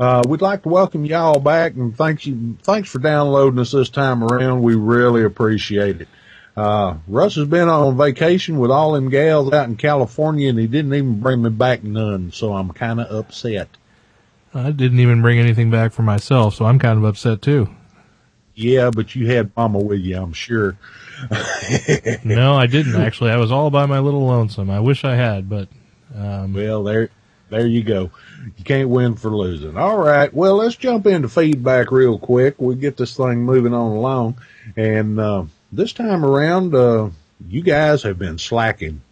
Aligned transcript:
Uh, 0.00 0.22
we'd 0.26 0.40
like 0.40 0.62
to 0.62 0.68
welcome 0.70 1.04
y'all 1.04 1.38
back 1.38 1.74
and 1.74 1.94
thank 1.94 2.24
you, 2.24 2.56
thanks 2.62 2.88
for 2.88 3.00
downloading 3.00 3.58
us 3.58 3.72
this 3.72 3.90
time 3.90 4.24
around. 4.24 4.62
We 4.62 4.74
really 4.74 5.24
appreciate 5.24 6.00
it. 6.00 6.08
Uh, 6.56 6.96
Russ 7.06 7.34
has 7.34 7.46
been 7.46 7.68
on 7.68 7.98
vacation 7.98 8.58
with 8.58 8.70
all 8.70 8.92
them 8.92 9.10
gals 9.10 9.52
out 9.52 9.68
in 9.68 9.76
California 9.76 10.48
and 10.48 10.58
he 10.58 10.66
didn't 10.66 10.94
even 10.94 11.20
bring 11.20 11.42
me 11.42 11.50
back 11.50 11.84
none, 11.84 12.32
so 12.32 12.54
I'm 12.54 12.70
kind 12.70 12.98
of 12.98 13.14
upset. 13.14 13.68
I 14.54 14.70
didn't 14.70 15.00
even 15.00 15.20
bring 15.20 15.38
anything 15.38 15.70
back 15.70 15.92
for 15.92 16.02
myself, 16.02 16.54
so 16.54 16.64
I'm 16.64 16.78
kind 16.78 16.96
of 16.96 17.04
upset 17.04 17.42
too. 17.42 17.68
Yeah, 18.54 18.90
but 18.90 19.14
you 19.14 19.26
had 19.26 19.54
mama 19.54 19.80
with 19.80 20.00
you, 20.00 20.16
I'm 20.16 20.32
sure. 20.32 20.78
no, 22.24 22.56
I 22.56 22.66
didn't 22.66 22.94
actually. 23.00 23.32
I 23.32 23.36
was 23.36 23.52
all 23.52 23.68
by 23.68 23.84
my 23.84 23.98
little 23.98 24.24
lonesome. 24.24 24.70
I 24.70 24.80
wish 24.80 25.04
I 25.04 25.14
had, 25.14 25.50
but, 25.50 25.68
um, 26.16 26.54
well, 26.54 26.84
there, 26.84 27.10
there 27.50 27.66
you 27.66 27.82
go. 27.82 28.10
You 28.56 28.64
can't 28.64 28.88
win 28.88 29.16
for 29.16 29.30
losing. 29.30 29.76
All 29.76 29.98
right. 29.98 30.32
Well, 30.32 30.56
let's 30.56 30.76
jump 30.76 31.06
into 31.06 31.28
feedback 31.28 31.90
real 31.90 32.18
quick. 32.18 32.60
We 32.60 32.74
get 32.76 32.96
this 32.96 33.16
thing 33.16 33.44
moving 33.44 33.74
on 33.74 33.96
along. 33.96 34.38
And, 34.76 35.20
uh, 35.20 35.44
this 35.72 35.92
time 35.92 36.24
around, 36.24 36.74
uh, 36.74 37.10
you 37.48 37.62
guys 37.62 38.02
have 38.02 38.18
been 38.18 38.38
slacking. 38.38 39.02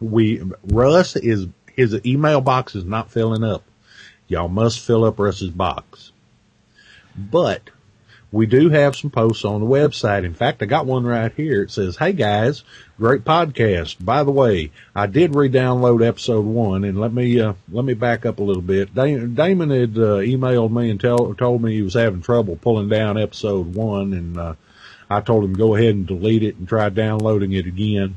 We, 0.00 0.42
Russ 0.64 1.16
is, 1.16 1.46
his 1.74 1.98
email 2.06 2.40
box 2.40 2.74
is 2.74 2.84
not 2.84 3.10
filling 3.10 3.44
up. 3.44 3.64
Y'all 4.28 4.48
must 4.48 4.80
fill 4.80 5.04
up 5.04 5.18
Russ's 5.18 5.50
box. 5.50 6.12
But 7.16 7.70
we 8.30 8.46
do 8.46 8.68
have 8.68 8.94
some 8.94 9.10
posts 9.10 9.44
on 9.44 9.60
the 9.60 9.66
website. 9.66 10.24
In 10.24 10.34
fact, 10.34 10.62
I 10.62 10.66
got 10.66 10.86
one 10.86 11.06
right 11.06 11.32
here. 11.34 11.62
It 11.62 11.70
says, 11.70 11.96
Hey 11.96 12.12
guys, 12.12 12.62
great 12.98 13.24
podcast. 13.24 14.04
By 14.04 14.22
the 14.22 14.30
way, 14.30 14.70
I 14.94 15.06
did 15.06 15.34
re-download 15.34 16.06
episode 16.06 16.44
one 16.44 16.84
and 16.84 17.00
let 17.00 17.12
me, 17.12 17.40
uh, 17.40 17.54
let 17.70 17.84
me 17.84 17.94
back 17.94 18.26
up 18.26 18.38
a 18.38 18.42
little 18.42 18.62
bit. 18.62 18.94
Damon 18.94 19.70
had, 19.70 19.96
uh, 19.96 20.20
emailed 20.20 20.72
me 20.72 20.90
and 20.90 21.00
tell, 21.00 21.32
told 21.34 21.62
me 21.62 21.72
he 21.72 21.82
was 21.82 21.94
having 21.94 22.20
trouble 22.20 22.56
pulling 22.56 22.88
down 22.88 23.18
episode 23.18 23.74
one 23.74 24.12
and, 24.12 24.36
uh, 24.36 24.54
I 25.10 25.22
told 25.22 25.44
him 25.44 25.54
go 25.54 25.74
ahead 25.74 25.94
and 25.94 26.06
delete 26.06 26.42
it 26.42 26.56
and 26.56 26.68
try 26.68 26.90
downloading 26.90 27.52
it 27.52 27.66
again. 27.66 28.16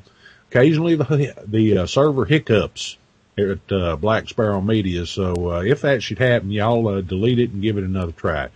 Occasionally 0.50 0.96
the, 0.96 1.34
the 1.48 1.78
uh, 1.78 1.86
server 1.86 2.25
hiccups 2.25 2.98
at 3.38 3.72
uh, 3.72 3.96
Black 3.96 4.28
Sparrow 4.28 4.59
Media. 4.59 5.06
So 5.06 5.52
uh, 5.52 5.62
if 5.62 5.84
that 5.84 6.03
should 6.03 6.20
happen, 6.20 6.52
y'all 6.52 6.86
uh, 6.90 7.00
delete 7.00 7.40
it 7.40 7.52
and 7.52 7.62
give 7.62 7.78
it 7.78 7.86
another 7.86 8.12
try 8.12 8.50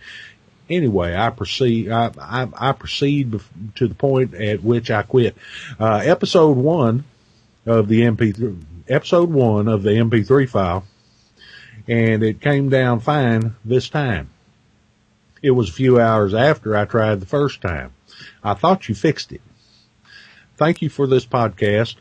anyway, 0.68 1.16
I 1.16 1.30
proceed, 1.30 1.90
I, 1.90 2.10
I, 2.20 2.48
I, 2.54 2.72
proceed 2.72 3.40
to 3.76 3.88
the 3.88 3.94
point 3.94 4.34
at 4.34 4.62
which 4.62 4.90
I 4.90 5.02
quit. 5.02 5.36
Uh, 5.78 5.96
episode 6.04 6.56
one 6.56 7.04
of 7.64 7.88
the 7.88 8.02
MP3, 8.02 8.62
episode 8.88 9.30
one 9.30 9.68
of 9.68 9.82
the 9.82 9.90
MP3 9.90 10.48
file, 10.48 10.84
and 11.88 12.22
it 12.22 12.40
came 12.40 12.68
down 12.68 13.00
fine 13.00 13.54
this 13.64 13.88
time. 13.88 14.30
It 15.42 15.50
was 15.52 15.68
a 15.68 15.72
few 15.72 16.00
hours 16.00 16.34
after 16.34 16.76
I 16.76 16.84
tried 16.84 17.20
the 17.20 17.26
first 17.26 17.60
time. 17.60 17.92
I 18.42 18.54
thought 18.54 18.88
you 18.88 18.94
fixed 18.94 19.32
it. 19.32 19.42
Thank 20.56 20.80
you 20.82 20.88
for 20.88 21.06
this 21.06 21.26
podcast. 21.26 21.96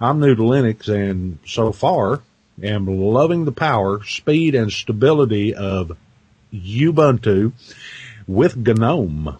I'm 0.00 0.18
new 0.18 0.34
to 0.34 0.42
Linux 0.42 0.88
and 0.88 1.38
so 1.46 1.70
far 1.72 2.22
am 2.62 2.86
loving 2.86 3.44
the 3.44 3.52
power, 3.52 4.02
speed, 4.04 4.54
and 4.54 4.72
stability 4.72 5.54
of 5.54 5.96
Ubuntu 6.52 7.52
with 8.26 8.56
GNOME. 8.56 9.38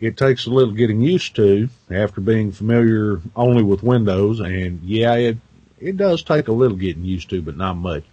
It 0.00 0.16
takes 0.16 0.46
a 0.46 0.50
little 0.50 0.74
getting 0.74 1.00
used 1.00 1.34
to 1.36 1.68
after 1.90 2.20
being 2.20 2.52
familiar 2.52 3.20
only 3.34 3.62
with 3.62 3.82
Windows 3.82 4.40
and 4.40 4.82
yeah, 4.82 5.14
it, 5.14 5.38
it 5.80 5.96
does 5.96 6.22
take 6.22 6.48
a 6.48 6.52
little 6.52 6.76
getting 6.76 7.04
used 7.04 7.30
to, 7.30 7.42
but 7.42 7.56
not 7.56 7.76
much. 7.76 8.04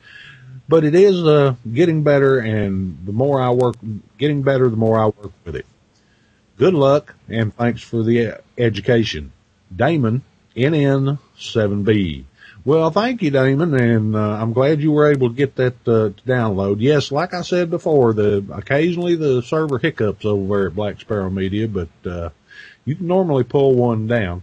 But 0.67 0.83
it 0.83 0.95
is, 0.95 1.23
uh, 1.23 1.55
getting 1.71 2.01
better 2.01 2.39
and 2.39 2.97
the 3.05 3.11
more 3.11 3.39
I 3.39 3.51
work, 3.51 3.75
getting 4.17 4.41
better 4.41 4.67
the 4.69 4.77
more 4.77 4.97
I 4.97 5.05
work 5.05 5.31
with 5.43 5.55
it. 5.55 5.65
Good 6.57 6.73
luck 6.73 7.13
and 7.29 7.55
thanks 7.55 7.81
for 7.81 8.01
the 8.01 8.39
education. 8.57 9.31
Damon, 9.75 10.23
NN7B. 10.55 12.25
Well, 12.65 12.89
thank 12.89 13.21
you, 13.21 13.29
Damon, 13.29 13.79
and 13.79 14.15
uh, 14.15 14.19
I'm 14.41 14.51
glad 14.51 14.81
you 14.81 14.91
were 14.91 15.11
able 15.11 15.29
to 15.29 15.35
get 15.35 15.55
that 15.57 15.75
uh, 15.87 16.09
to 16.09 16.21
download. 16.25 16.77
Yes, 16.79 17.11
like 17.11 17.35
I 17.35 17.43
said 17.43 17.69
before, 17.69 18.11
the 18.13 18.43
occasionally 18.51 19.15
the 19.15 19.43
server 19.43 19.77
hiccups 19.77 20.25
over 20.25 20.57
there 20.57 20.67
at 20.69 20.75
Black 20.75 20.99
Sparrow 20.99 21.29
Media, 21.29 21.67
but 21.67 21.89
uh, 22.09 22.29
you 22.83 22.95
can 22.95 23.05
normally 23.05 23.43
pull 23.43 23.75
one 23.75 24.07
down. 24.07 24.41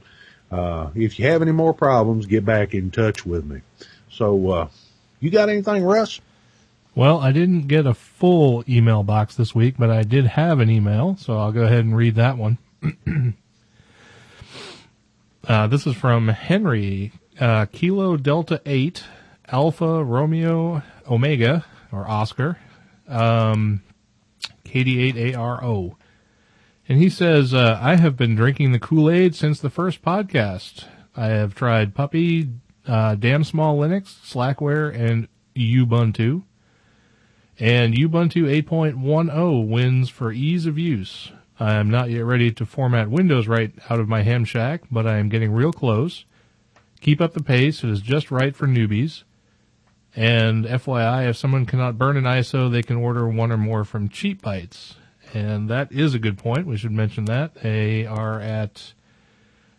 Uh, 0.52 0.90
if 0.94 1.18
you 1.18 1.26
have 1.26 1.42
any 1.42 1.50
more 1.50 1.74
problems, 1.74 2.26
get 2.26 2.44
back 2.44 2.74
in 2.74 2.92
touch 2.92 3.26
with 3.26 3.44
me. 3.44 3.62
So, 4.08 4.50
uh, 4.52 4.68
you 5.18 5.30
got 5.30 5.48
anything, 5.48 5.82
Russ? 5.82 6.20
Well, 6.94 7.18
I 7.18 7.32
didn't 7.32 7.66
get 7.66 7.86
a 7.86 7.94
full 7.94 8.62
email 8.68 9.02
box 9.02 9.34
this 9.34 9.52
week, 9.52 9.74
but 9.76 9.90
I 9.90 10.04
did 10.04 10.26
have 10.26 10.60
an 10.60 10.70
email, 10.70 11.16
so 11.16 11.38
I'll 11.38 11.50
go 11.50 11.62
ahead 11.62 11.80
and 11.80 11.96
read 11.96 12.14
that 12.14 12.38
one. 12.38 12.58
uh, 15.48 15.66
this 15.66 15.88
is 15.88 15.96
from 15.96 16.28
Henry 16.28 17.10
uh, 17.40 17.66
Kilo 17.66 18.16
Delta 18.16 18.60
8 18.66 19.04
Alpha 19.48 20.02
Romeo 20.04 20.82
Omega 21.08 21.64
or 21.90 22.08
Oscar 22.08 22.58
um, 23.08 23.82
KD8ARO. 24.64 25.96
And 26.88 26.98
he 26.98 27.08
says, 27.08 27.54
uh, 27.54 27.78
I 27.80 27.96
have 27.96 28.16
been 28.16 28.34
drinking 28.34 28.72
the 28.72 28.78
Kool-Aid 28.78 29.34
since 29.34 29.60
the 29.60 29.70
first 29.70 30.02
podcast. 30.02 30.84
I 31.16 31.26
have 31.26 31.54
tried 31.54 31.94
Puppy, 31.94 32.48
uh, 32.86 33.14
Damn 33.14 33.44
Small 33.44 33.78
Linux, 33.78 34.14
Slackware, 34.24 34.94
and 34.94 35.28
Ubuntu. 35.54 36.42
And 37.58 37.94
Ubuntu 37.94 38.62
8.10 38.64 39.68
wins 39.68 40.08
for 40.08 40.32
ease 40.32 40.66
of 40.66 40.78
use. 40.78 41.30
I 41.60 41.74
am 41.74 41.90
not 41.90 42.10
yet 42.10 42.24
ready 42.24 42.50
to 42.52 42.66
format 42.66 43.10
Windows 43.10 43.46
right 43.46 43.72
out 43.88 44.00
of 44.00 44.08
my 44.08 44.22
ham 44.22 44.44
shack, 44.44 44.82
but 44.90 45.06
I 45.06 45.18
am 45.18 45.28
getting 45.28 45.52
real 45.52 45.72
close. 45.72 46.24
Keep 47.02 47.20
up 47.20 47.34
the 47.34 47.42
pace. 47.42 47.82
It 47.82 47.90
is 47.90 48.00
just 48.00 48.30
right 48.30 48.54
for 48.54 48.68
newbies. 48.68 49.24
And 50.14 50.64
FYI, 50.64 51.28
if 51.28 51.36
someone 51.36 51.66
cannot 51.66 51.98
burn 51.98 52.16
an 52.16 52.22
ISO, 52.22 52.70
they 52.70 52.82
can 52.82 52.96
order 52.96 53.28
one 53.28 53.50
or 53.50 53.56
more 53.56 53.82
from 53.82 54.08
Cheap 54.08 54.40
Bytes. 54.40 54.94
And 55.34 55.68
that 55.68 55.90
is 55.90 56.14
a 56.14 56.20
good 56.20 56.38
point. 56.38 56.64
We 56.64 56.76
should 56.76 56.92
mention 56.92 57.24
that. 57.24 57.56
They 57.56 58.06
are 58.06 58.38
at 58.40 58.92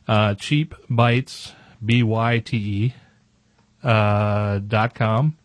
uh, 0.06 0.36
Cheap 0.36 0.76
Bytes, 0.90 1.54
B-Y-T-E, 1.84 2.94
uh, 3.84 4.60
dot 4.60 4.94
com. 4.94 5.38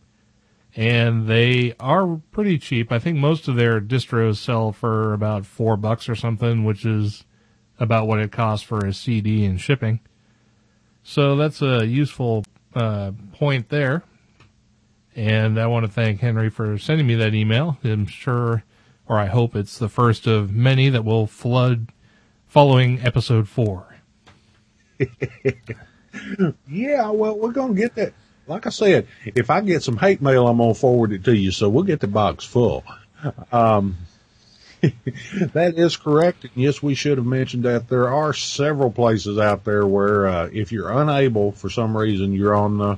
And 0.75 1.29
they 1.29 1.75
are 1.79 2.21
pretty 2.33 2.59
cheap. 2.59 2.91
I 2.91 2.99
think 2.99 3.19
most 3.19 3.47
of 3.47 3.55
their 3.55 3.81
distros 3.81 4.39
sell 4.39 4.73
for 4.73 5.13
about 5.13 5.47
four 5.47 5.77
bucks 5.77 6.09
or 6.09 6.17
something, 6.17 6.65
which 6.65 6.85
is 6.85 7.25
about 7.79 8.09
what 8.09 8.19
it 8.19 8.33
costs 8.33 8.67
for 8.67 8.85
a 8.85 8.93
CD 8.93 9.45
and 9.45 9.61
shipping. 9.61 10.01
So 11.09 11.37
that's 11.37 11.63
a 11.63 11.87
useful 11.87 12.45
uh, 12.75 13.13
point 13.33 13.71
there. 13.71 14.03
And 15.17 15.59
I 15.59 15.67
want 15.67 15.87
to 15.87 15.91
thank 15.91 16.21
Henry 16.21 16.51
for 16.51 16.77
sending 16.77 17.07
me 17.07 17.15
that 17.15 17.33
email. 17.35 17.79
I'm 17.83 18.05
sure, 18.05 18.63
or 19.07 19.19
I 19.19 19.25
hope 19.25 19.57
it's 19.57 19.79
the 19.79 19.89
first 19.89 20.27
of 20.27 20.53
many 20.53 20.91
that 20.91 21.07
will 21.07 21.27
flood 21.27 21.93
following 22.47 23.01
episode 23.01 23.49
four. 23.49 23.97
yeah, 26.69 27.09
well, 27.09 27.39
we're 27.39 27.53
going 27.53 27.75
to 27.75 27.81
get 27.81 27.95
that. 27.95 28.13
Like 28.47 28.67
I 28.67 28.71
said, 28.71 29.07
if 29.25 29.49
I 29.49 29.63
get 29.63 29.83
some 29.83 29.97
hate 29.97 30.21
mail, 30.21 30.47
I'm 30.47 30.59
going 30.59 30.75
to 30.75 30.79
forward 30.79 31.13
it 31.13 31.25
to 31.25 31.35
you. 31.35 31.53
So 31.53 31.71
we'll 31.71 31.85
get 31.85 32.01
the 32.01 32.07
box 32.07 32.45
full. 32.45 32.85
Um, 33.51 33.97
that 35.53 35.75
is 35.77 35.97
correct. 35.97 36.47
Yes, 36.55 36.83
we 36.83 36.95
should 36.95 37.19
have 37.19 37.27
mentioned 37.27 37.65
that 37.65 37.89
there 37.89 38.09
are 38.09 38.33
several 38.33 38.91
places 38.91 39.39
out 39.39 39.65
there 39.65 39.87
where, 39.87 40.27
uh, 40.27 40.51
if 40.53 40.73
you're 40.73 40.91
unable 40.91 41.53
for 41.53 41.69
some 41.69 41.97
reason, 41.97 42.33
you're 42.33 42.55
on, 42.55 42.81
uh, 42.81 42.97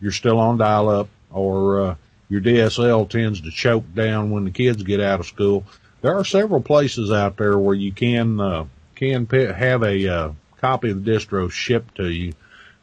you're 0.00 0.12
still 0.12 0.38
on 0.38 0.58
dial 0.58 0.88
up 0.88 1.08
or, 1.30 1.80
uh, 1.80 1.94
your 2.30 2.40
DSL 2.40 3.08
tends 3.08 3.40
to 3.42 3.50
choke 3.50 3.84
down 3.94 4.30
when 4.30 4.44
the 4.44 4.50
kids 4.50 4.82
get 4.82 5.00
out 5.00 5.20
of 5.20 5.26
school. 5.26 5.64
There 6.00 6.14
are 6.14 6.24
several 6.24 6.60
places 6.60 7.10
out 7.10 7.36
there 7.36 7.58
where 7.58 7.74
you 7.74 7.92
can, 7.92 8.40
uh, 8.40 8.64
can 8.94 9.26
have 9.26 9.82
a, 9.82 10.08
uh, 10.08 10.32
copy 10.60 10.90
of 10.90 11.04
the 11.04 11.10
distro 11.10 11.50
shipped 11.50 11.96
to 11.96 12.10
you 12.10 12.32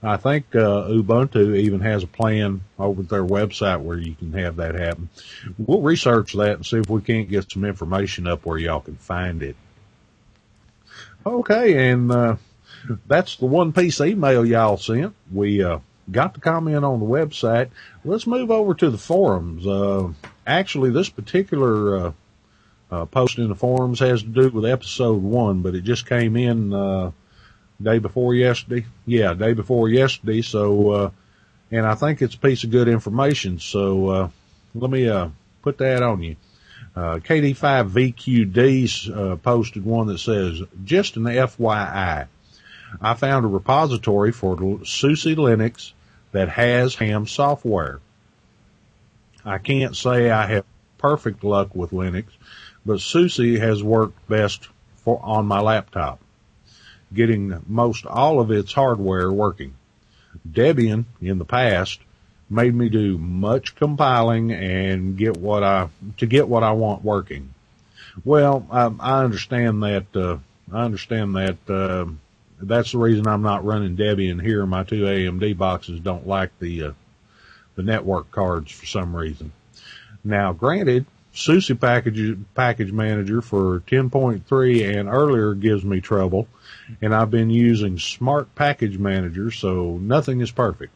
I 0.05 0.17
think 0.17 0.55
uh, 0.55 0.87
Ubuntu 0.87 1.57
even 1.57 1.81
has 1.81 2.03
a 2.03 2.07
plan 2.07 2.61
over 2.77 3.01
their 3.01 3.25
website 3.25 3.81
where 3.81 3.97
you 3.97 4.13
can 4.13 4.33
have 4.33 4.57
that 4.57 4.75
happen. 4.75 5.09
We'll 5.57 5.81
research 5.81 6.33
that 6.33 6.57
and 6.57 6.65
see 6.65 6.77
if 6.77 6.89
we 6.89 7.01
can't 7.01 7.27
get 7.27 7.51
some 7.51 7.65
information 7.65 8.27
up 8.27 8.45
where 8.45 8.57
y'all 8.57 8.81
can 8.81 8.97
find 8.97 9.41
it. 9.41 9.55
Okay, 11.25 11.89
and 11.89 12.11
uh, 12.11 12.35
that's 13.07 13.37
the 13.37 13.47
one 13.47 13.73
piece 13.73 13.99
email 13.99 14.45
y'all 14.45 14.77
sent. 14.77 15.15
We 15.33 15.63
uh, 15.63 15.79
got 16.11 16.35
the 16.35 16.39
comment 16.39 16.85
on 16.85 16.99
the 16.99 17.05
website. 17.05 17.69
Let's 18.03 18.27
move 18.27 18.51
over 18.51 18.75
to 18.75 18.89
the 18.91 18.97
forums. 18.99 19.65
Uh, 19.65 20.09
actually, 20.45 20.91
this 20.91 21.09
particular 21.09 21.97
uh, 21.97 22.11
uh, 22.91 23.05
post 23.05 23.39
in 23.39 23.49
the 23.49 23.55
forums 23.55 23.99
has 24.01 24.21
to 24.21 24.29
do 24.29 24.49
with 24.49 24.65
episode 24.65 25.23
one, 25.23 25.61
but 25.61 25.73
it 25.73 25.81
just 25.81 26.07
came 26.07 26.35
in 26.37 27.13
day 27.81 27.99
before 27.99 28.33
yesterday. 28.33 28.85
Yeah, 29.05 29.33
day 29.33 29.53
before 29.53 29.89
yesterday. 29.89 30.41
So, 30.41 30.91
uh, 30.91 31.09
and 31.71 31.85
I 31.85 31.95
think 31.95 32.21
it's 32.21 32.35
a 32.35 32.39
piece 32.39 32.63
of 32.63 32.71
good 32.71 32.87
information. 32.87 33.59
So, 33.59 34.09
uh, 34.09 34.29
let 34.73 34.91
me, 34.91 35.07
uh, 35.09 35.29
put 35.61 35.77
that 35.79 36.03
on 36.03 36.21
you. 36.21 36.35
Uh, 36.95 37.17
KD5VQD's, 37.17 39.09
uh, 39.09 39.35
posted 39.37 39.83
one 39.83 40.07
that 40.07 40.19
says, 40.19 40.61
just 40.83 41.17
an 41.17 41.23
FYI, 41.23 42.27
I 43.01 43.13
found 43.15 43.45
a 43.45 43.49
repository 43.49 44.31
for 44.31 44.55
SUSE 44.85 45.35
Linux 45.35 45.91
that 46.31 46.49
has 46.49 46.95
ham 46.95 47.27
software. 47.27 47.99
I 49.43 49.57
can't 49.57 49.95
say 49.95 50.29
I 50.29 50.47
have 50.47 50.65
perfect 50.97 51.43
luck 51.43 51.75
with 51.75 51.91
Linux, 51.91 52.25
but 52.85 53.01
SUSE 53.01 53.59
has 53.59 53.83
worked 53.83 54.27
best 54.29 54.69
for, 54.97 55.19
on 55.21 55.45
my 55.45 55.59
laptop, 55.59 56.19
getting 57.13 57.61
most 57.67 58.05
all 58.05 58.39
of 58.39 58.51
its 58.51 58.73
hardware 58.73 59.31
working. 59.31 59.75
Debian 60.49 61.05
in 61.21 61.37
the 61.37 61.45
past 61.45 61.99
made 62.49 62.75
me 62.75 62.89
do 62.89 63.17
much 63.17 63.75
compiling 63.75 64.51
and 64.51 65.17
get 65.17 65.37
what 65.37 65.63
I, 65.63 65.89
to 66.17 66.25
get 66.25 66.47
what 66.47 66.63
I 66.63 66.71
want 66.73 67.03
working. 67.03 67.53
Well, 68.23 68.67
I, 68.71 68.91
I 68.99 69.23
understand 69.23 69.83
that, 69.83 70.15
uh, 70.15 70.37
I 70.71 70.83
understand 70.83 71.35
that, 71.35 71.69
uh, 71.69 72.05
that's 72.61 72.93
the 72.93 72.99
reason 72.99 73.27
I'm 73.27 73.41
not 73.41 73.65
running 73.65 73.97
Debian 73.97 74.41
here. 74.41 74.65
My 74.65 74.83
two 74.83 75.03
AMD 75.03 75.57
boxes 75.57 75.99
don't 75.99 76.27
like 76.27 76.57
the, 76.59 76.83
uh, 76.83 76.91
the 77.75 77.83
network 77.83 78.31
cards 78.31 78.71
for 78.71 78.85
some 78.85 79.15
reason. 79.15 79.51
Now, 80.23 80.53
granted, 80.53 81.05
SUSE 81.33 81.71
package, 81.79 82.37
package 82.55 82.91
manager 82.91 83.41
for 83.41 83.81
10.3 83.81 84.97
and 84.97 85.09
earlier 85.09 85.53
gives 85.53 85.83
me 85.83 85.99
trouble, 85.99 86.47
and 87.01 87.13
I've 87.13 87.31
been 87.31 87.49
using 87.49 87.99
Smart 87.99 88.53
Package 88.55 88.97
Manager, 88.97 89.51
so 89.51 89.97
nothing 89.97 90.41
is 90.41 90.51
perfect. 90.51 90.93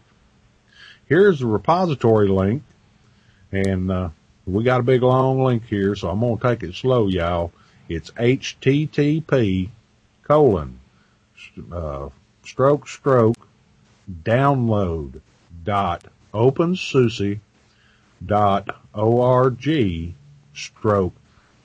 Here's 1.05 1.39
the 1.39 1.47
repository 1.47 2.27
link, 2.27 2.63
and 3.51 3.91
uh, 3.91 4.09
we 4.45 4.63
got 4.63 4.79
a 4.79 4.83
big 4.83 5.01
long 5.01 5.43
link 5.43 5.65
here, 5.65 5.95
so 5.95 6.09
I'm 6.09 6.19
gonna 6.19 6.37
take 6.37 6.63
it 6.63 6.75
slow, 6.75 7.07
y'all. 7.07 7.51
It's 7.87 8.11
http 8.11 9.69
colon 10.23 10.79
uh, 11.71 12.09
stroke 12.43 12.87
stroke 12.87 13.47
download 14.23 15.21
dot 15.63 16.05
opensuse 16.33 17.39
dot 18.23 18.79
org 18.93 20.15
stroke 20.53 21.13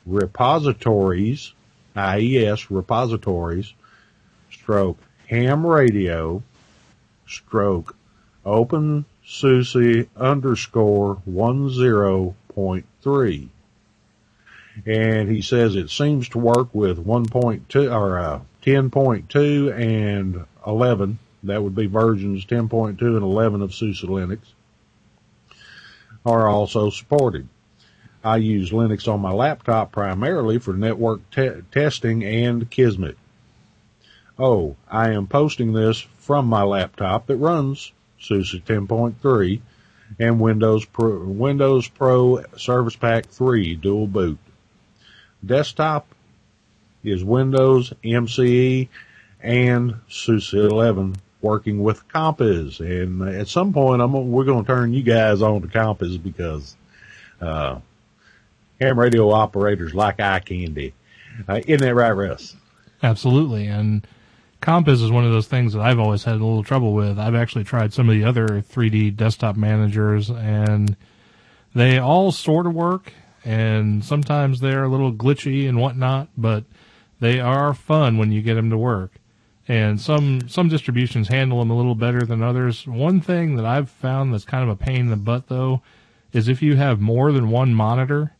repositories 0.06 1.53
IES 1.97 2.71
repositories 2.71 3.75
stroke 4.64 4.96
ham 5.28 5.66
radio 5.66 6.43
stroke 7.26 7.94
open 8.46 9.05
SUSE 9.22 10.06
underscore 10.16 11.16
one 11.26 11.69
zero 11.69 12.34
point 12.49 12.87
three. 13.02 13.50
And 14.87 15.31
he 15.31 15.43
says 15.43 15.76
it 15.76 15.90
seems 15.90 16.31
to 16.31 16.38
work 16.38 16.75
with 16.75 17.05
1.2 17.06 17.94
or 17.94 18.19
uh, 18.19 18.40
10.2 18.62 19.78
and 19.78 20.46
11. 20.66 21.19
That 21.43 21.62
would 21.62 21.75
be 21.75 21.84
versions 21.84 22.46
10.2 22.46 22.99
and 23.02 23.22
11 23.22 23.61
of 23.61 23.75
SUSE 23.75 24.00
Linux 24.00 24.38
are 26.25 26.49
also 26.49 26.88
supported. 26.88 27.46
I 28.25 28.38
use 28.38 28.70
Linux 28.70 29.12
on 29.12 29.20
my 29.20 29.31
laptop 29.31 29.93
primarily 29.93 30.58
for 30.58 30.72
network 30.72 31.31
te- 31.31 31.61
testing 31.70 32.25
and 32.25 32.70
Kismet. 32.70 33.19
Oh, 34.38 34.76
I 34.90 35.10
am 35.10 35.28
posting 35.28 35.72
this 35.72 36.00
from 36.19 36.46
my 36.46 36.62
laptop 36.62 37.26
that 37.26 37.36
runs 37.36 37.92
SUSE 38.19 38.56
10.3 38.66 39.60
and 40.19 40.40
Windows 40.40 40.84
Pro, 40.84 41.19
Windows 41.20 41.86
Pro 41.88 42.42
Service 42.56 42.96
Pack 42.96 43.26
3 43.26 43.76
dual 43.76 44.06
boot. 44.06 44.38
Desktop 45.44 46.06
is 47.04 47.22
Windows 47.22 47.92
MCE 48.02 48.88
and 49.40 49.94
SUSE 50.08 50.54
11 50.54 51.16
working 51.40 51.82
with 51.82 52.08
Compiz. 52.08 52.80
And 52.80 53.22
at 53.28 53.46
some 53.46 53.72
point, 53.72 54.02
I'm 54.02 54.32
we're 54.32 54.44
going 54.44 54.64
to 54.64 54.66
turn 54.66 54.94
you 54.94 55.02
guys 55.02 55.42
on 55.42 55.62
to 55.62 55.69
Compiz 55.69 56.20
because 56.20 56.75
uh, 57.40 57.78
ham 58.80 58.98
radio 58.98 59.30
operators 59.30 59.94
like 59.94 60.19
eye 60.19 60.40
candy. 60.40 60.94
Uh, 61.46 61.60
isn't 61.66 61.87
that 61.87 61.94
right, 61.94 62.12
Russ? 62.12 62.56
Absolutely. 63.02 63.66
And 63.66 64.06
Compiz 64.64 65.02
is 65.02 65.11
one 65.11 65.26
of 65.26 65.31
those 65.31 65.46
things 65.46 65.75
that 65.75 65.82
I've 65.82 65.99
always 65.99 66.25
had 66.25 66.37
a 66.37 66.44
little 66.44 66.64
trouble 66.64 66.94
with. 66.94 67.19
I've 67.19 67.34
actually 67.34 67.64
tried 67.64 67.93
some 67.93 68.08
of 68.08 68.14
the 68.14 68.25
other 68.25 68.46
3D 68.46 69.14
desktop 69.14 69.56
managers 69.56 70.31
and 70.31 70.96
they 71.75 71.99
all 71.99 72.32
sort 72.32 72.66
of 72.66 72.72
work 72.72 73.12
and 73.44 74.02
sometimes 74.02 74.61
they're 74.61 74.84
a 74.84 74.88
little 74.88 75.12
glitchy 75.12 75.69
and 75.69 75.82
whatnot, 75.82 76.28
but 76.34 76.64
they 77.20 77.40
are 77.40 77.75
fun 77.75 78.16
when 78.16 78.32
you 78.32 78.40
get 78.40 78.55
them 78.55 78.70
to 78.70 78.78
work. 78.78 79.16
And 79.69 80.00
some, 80.00 80.49
some 80.49 80.70
distributions 80.70 81.28
handle 81.28 81.58
them 81.58 81.70
a 81.70 81.76
little 81.76 81.94
better 81.94 82.22
than 82.22 82.43
others. 82.43 82.87
One 82.87 83.20
thing 83.20 83.56
that 83.56 83.66
I've 83.66 83.90
found 83.90 84.32
that's 84.32 84.46
kind 84.46 84.64
of 84.64 84.70
a 84.70 84.82
pain 84.82 85.00
in 85.00 85.11
the 85.11 85.16
butt 85.16 85.49
though 85.49 85.82
is 86.32 86.49
if 86.49 86.62
you 86.62 86.76
have 86.76 87.02
more 87.02 87.32
than 87.32 87.50
one 87.50 87.75
monitor, 87.75 88.34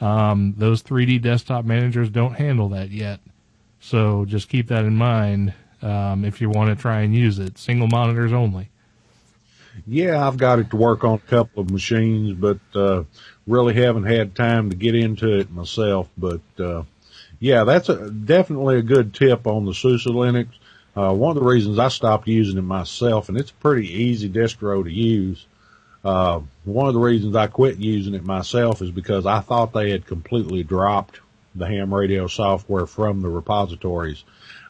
um, 0.00 0.54
those 0.58 0.84
3D 0.84 1.20
desktop 1.22 1.64
managers 1.64 2.08
don't 2.08 2.34
handle 2.34 2.68
that 2.68 2.92
yet. 2.92 3.18
So 3.86 4.24
just 4.24 4.48
keep 4.48 4.66
that 4.68 4.84
in 4.84 4.96
mind 4.96 5.54
um, 5.80 6.24
if 6.24 6.40
you 6.40 6.50
want 6.50 6.76
to 6.76 6.82
try 6.82 7.02
and 7.02 7.14
use 7.14 7.38
it. 7.38 7.56
Single 7.56 7.86
monitors 7.86 8.32
only. 8.32 8.68
Yeah, 9.86 10.26
I've 10.26 10.38
got 10.38 10.58
it 10.58 10.70
to 10.70 10.76
work 10.76 11.04
on 11.04 11.14
a 11.14 11.30
couple 11.30 11.62
of 11.62 11.70
machines, 11.70 12.32
but 12.32 12.58
uh, 12.74 13.04
really 13.46 13.74
haven't 13.74 14.06
had 14.06 14.34
time 14.34 14.70
to 14.70 14.76
get 14.76 14.96
into 14.96 15.38
it 15.38 15.52
myself. 15.52 16.08
But 16.18 16.40
uh, 16.58 16.82
yeah, 17.38 17.62
that's 17.62 17.88
a, 17.88 18.10
definitely 18.10 18.78
a 18.78 18.82
good 18.82 19.14
tip 19.14 19.46
on 19.46 19.66
the 19.66 19.74
SUSE 19.74 20.06
Linux. 20.06 20.48
Uh, 20.96 21.14
one 21.14 21.36
of 21.36 21.40
the 21.40 21.48
reasons 21.48 21.78
I 21.78 21.88
stopped 21.88 22.26
using 22.26 22.58
it 22.58 22.62
myself, 22.62 23.28
and 23.28 23.38
it's 23.38 23.52
a 23.52 23.54
pretty 23.54 23.86
easy 23.86 24.28
distro 24.28 24.82
to 24.82 24.90
use. 24.90 25.46
Uh, 26.04 26.40
one 26.64 26.88
of 26.88 26.94
the 26.94 27.00
reasons 27.00 27.36
I 27.36 27.46
quit 27.46 27.78
using 27.78 28.14
it 28.14 28.24
myself 28.24 28.82
is 28.82 28.90
because 28.90 29.26
I 29.26 29.38
thought 29.40 29.72
they 29.72 29.90
had 29.92 30.06
completely 30.06 30.64
dropped 30.64 31.20
the 31.56 31.66
ham 31.66 31.92
radio 31.92 32.26
software 32.26 32.86
from 32.86 33.20
the 33.20 33.28
repositories. 33.28 34.22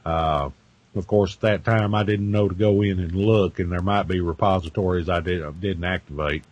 Uh, 0.05 0.51
of 0.95 1.07
course, 1.07 1.35
at 1.35 1.41
that 1.41 1.65
time 1.65 1.95
I 1.95 2.05
didn't 2.05 2.31
know 2.31 2.49
to 2.49 2.55
go 2.55 2.83
in 2.83 3.01
and 3.01 3.15
look, 3.15 3.59
and 3.59 3.71
there 3.71 3.83
might 3.83 4.05
be 4.05 4.21
repositories 4.21 5.09
I 5.09 5.21
did, 5.21 5.61
didn't 5.61 5.85
activate. 5.85 6.45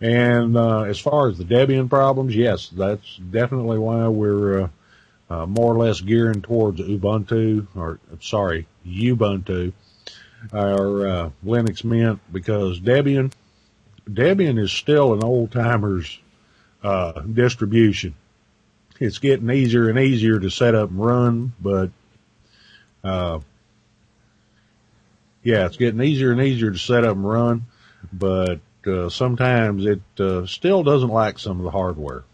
And 0.00 0.56
uh, 0.56 0.82
as 0.82 0.98
far 0.98 1.28
as 1.28 1.38
the 1.38 1.44
Debian 1.44 1.88
problems, 1.88 2.34
yes, 2.34 2.68
that's 2.68 3.16
definitely 3.16 3.78
why 3.78 4.08
we're 4.08 4.62
uh, 4.62 4.68
uh, 5.28 5.46
more 5.46 5.74
or 5.74 5.78
less 5.78 6.00
gearing 6.00 6.42
towards 6.42 6.80
Ubuntu, 6.80 7.66
or 7.74 7.98
sorry, 8.20 8.66
Ubuntu, 8.86 9.72
or 10.52 11.08
uh, 11.08 11.30
Linux 11.44 11.82
Mint, 11.82 12.20
because 12.32 12.78
Debian, 12.80 13.32
Debian 14.08 14.58
is 14.58 14.70
still 14.70 15.14
an 15.14 15.24
old 15.24 15.50
timer's 15.50 16.18
uh, 16.82 17.20
distribution 17.22 18.14
it's 19.00 19.18
getting 19.18 19.50
easier 19.50 19.88
and 19.88 19.98
easier 19.98 20.38
to 20.38 20.50
set 20.50 20.74
up 20.74 20.90
and 20.90 21.04
run, 21.04 21.52
but, 21.60 21.90
uh, 23.04 23.40
yeah, 25.42 25.66
it's 25.66 25.76
getting 25.76 26.02
easier 26.02 26.32
and 26.32 26.40
easier 26.40 26.70
to 26.70 26.78
set 26.78 27.04
up 27.04 27.16
and 27.16 27.28
run, 27.28 27.66
but, 28.12 28.60
uh, 28.86 29.08
sometimes 29.08 29.86
it, 29.86 30.00
uh, 30.18 30.46
still 30.46 30.82
doesn't 30.82 31.10
like 31.10 31.38
some 31.38 31.58
of 31.58 31.64
the 31.64 31.70
hardware. 31.70 32.24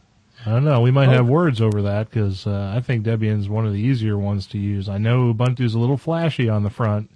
I 0.44 0.50
don't 0.50 0.64
know. 0.64 0.80
We 0.80 0.90
might 0.90 1.08
have 1.08 1.28
words 1.28 1.60
over 1.60 1.82
that 1.82 2.10
because 2.10 2.48
uh, 2.48 2.72
I 2.76 2.80
think 2.80 3.04
Debian's 3.04 3.48
one 3.48 3.64
of 3.64 3.72
the 3.72 3.78
easier 3.78 4.18
ones 4.18 4.48
to 4.48 4.58
use. 4.58 4.88
I 4.88 4.98
know 4.98 5.32
Ubuntu's 5.32 5.74
a 5.74 5.78
little 5.78 5.96
flashy 5.96 6.48
on 6.48 6.64
the 6.64 6.70
front, 6.70 7.10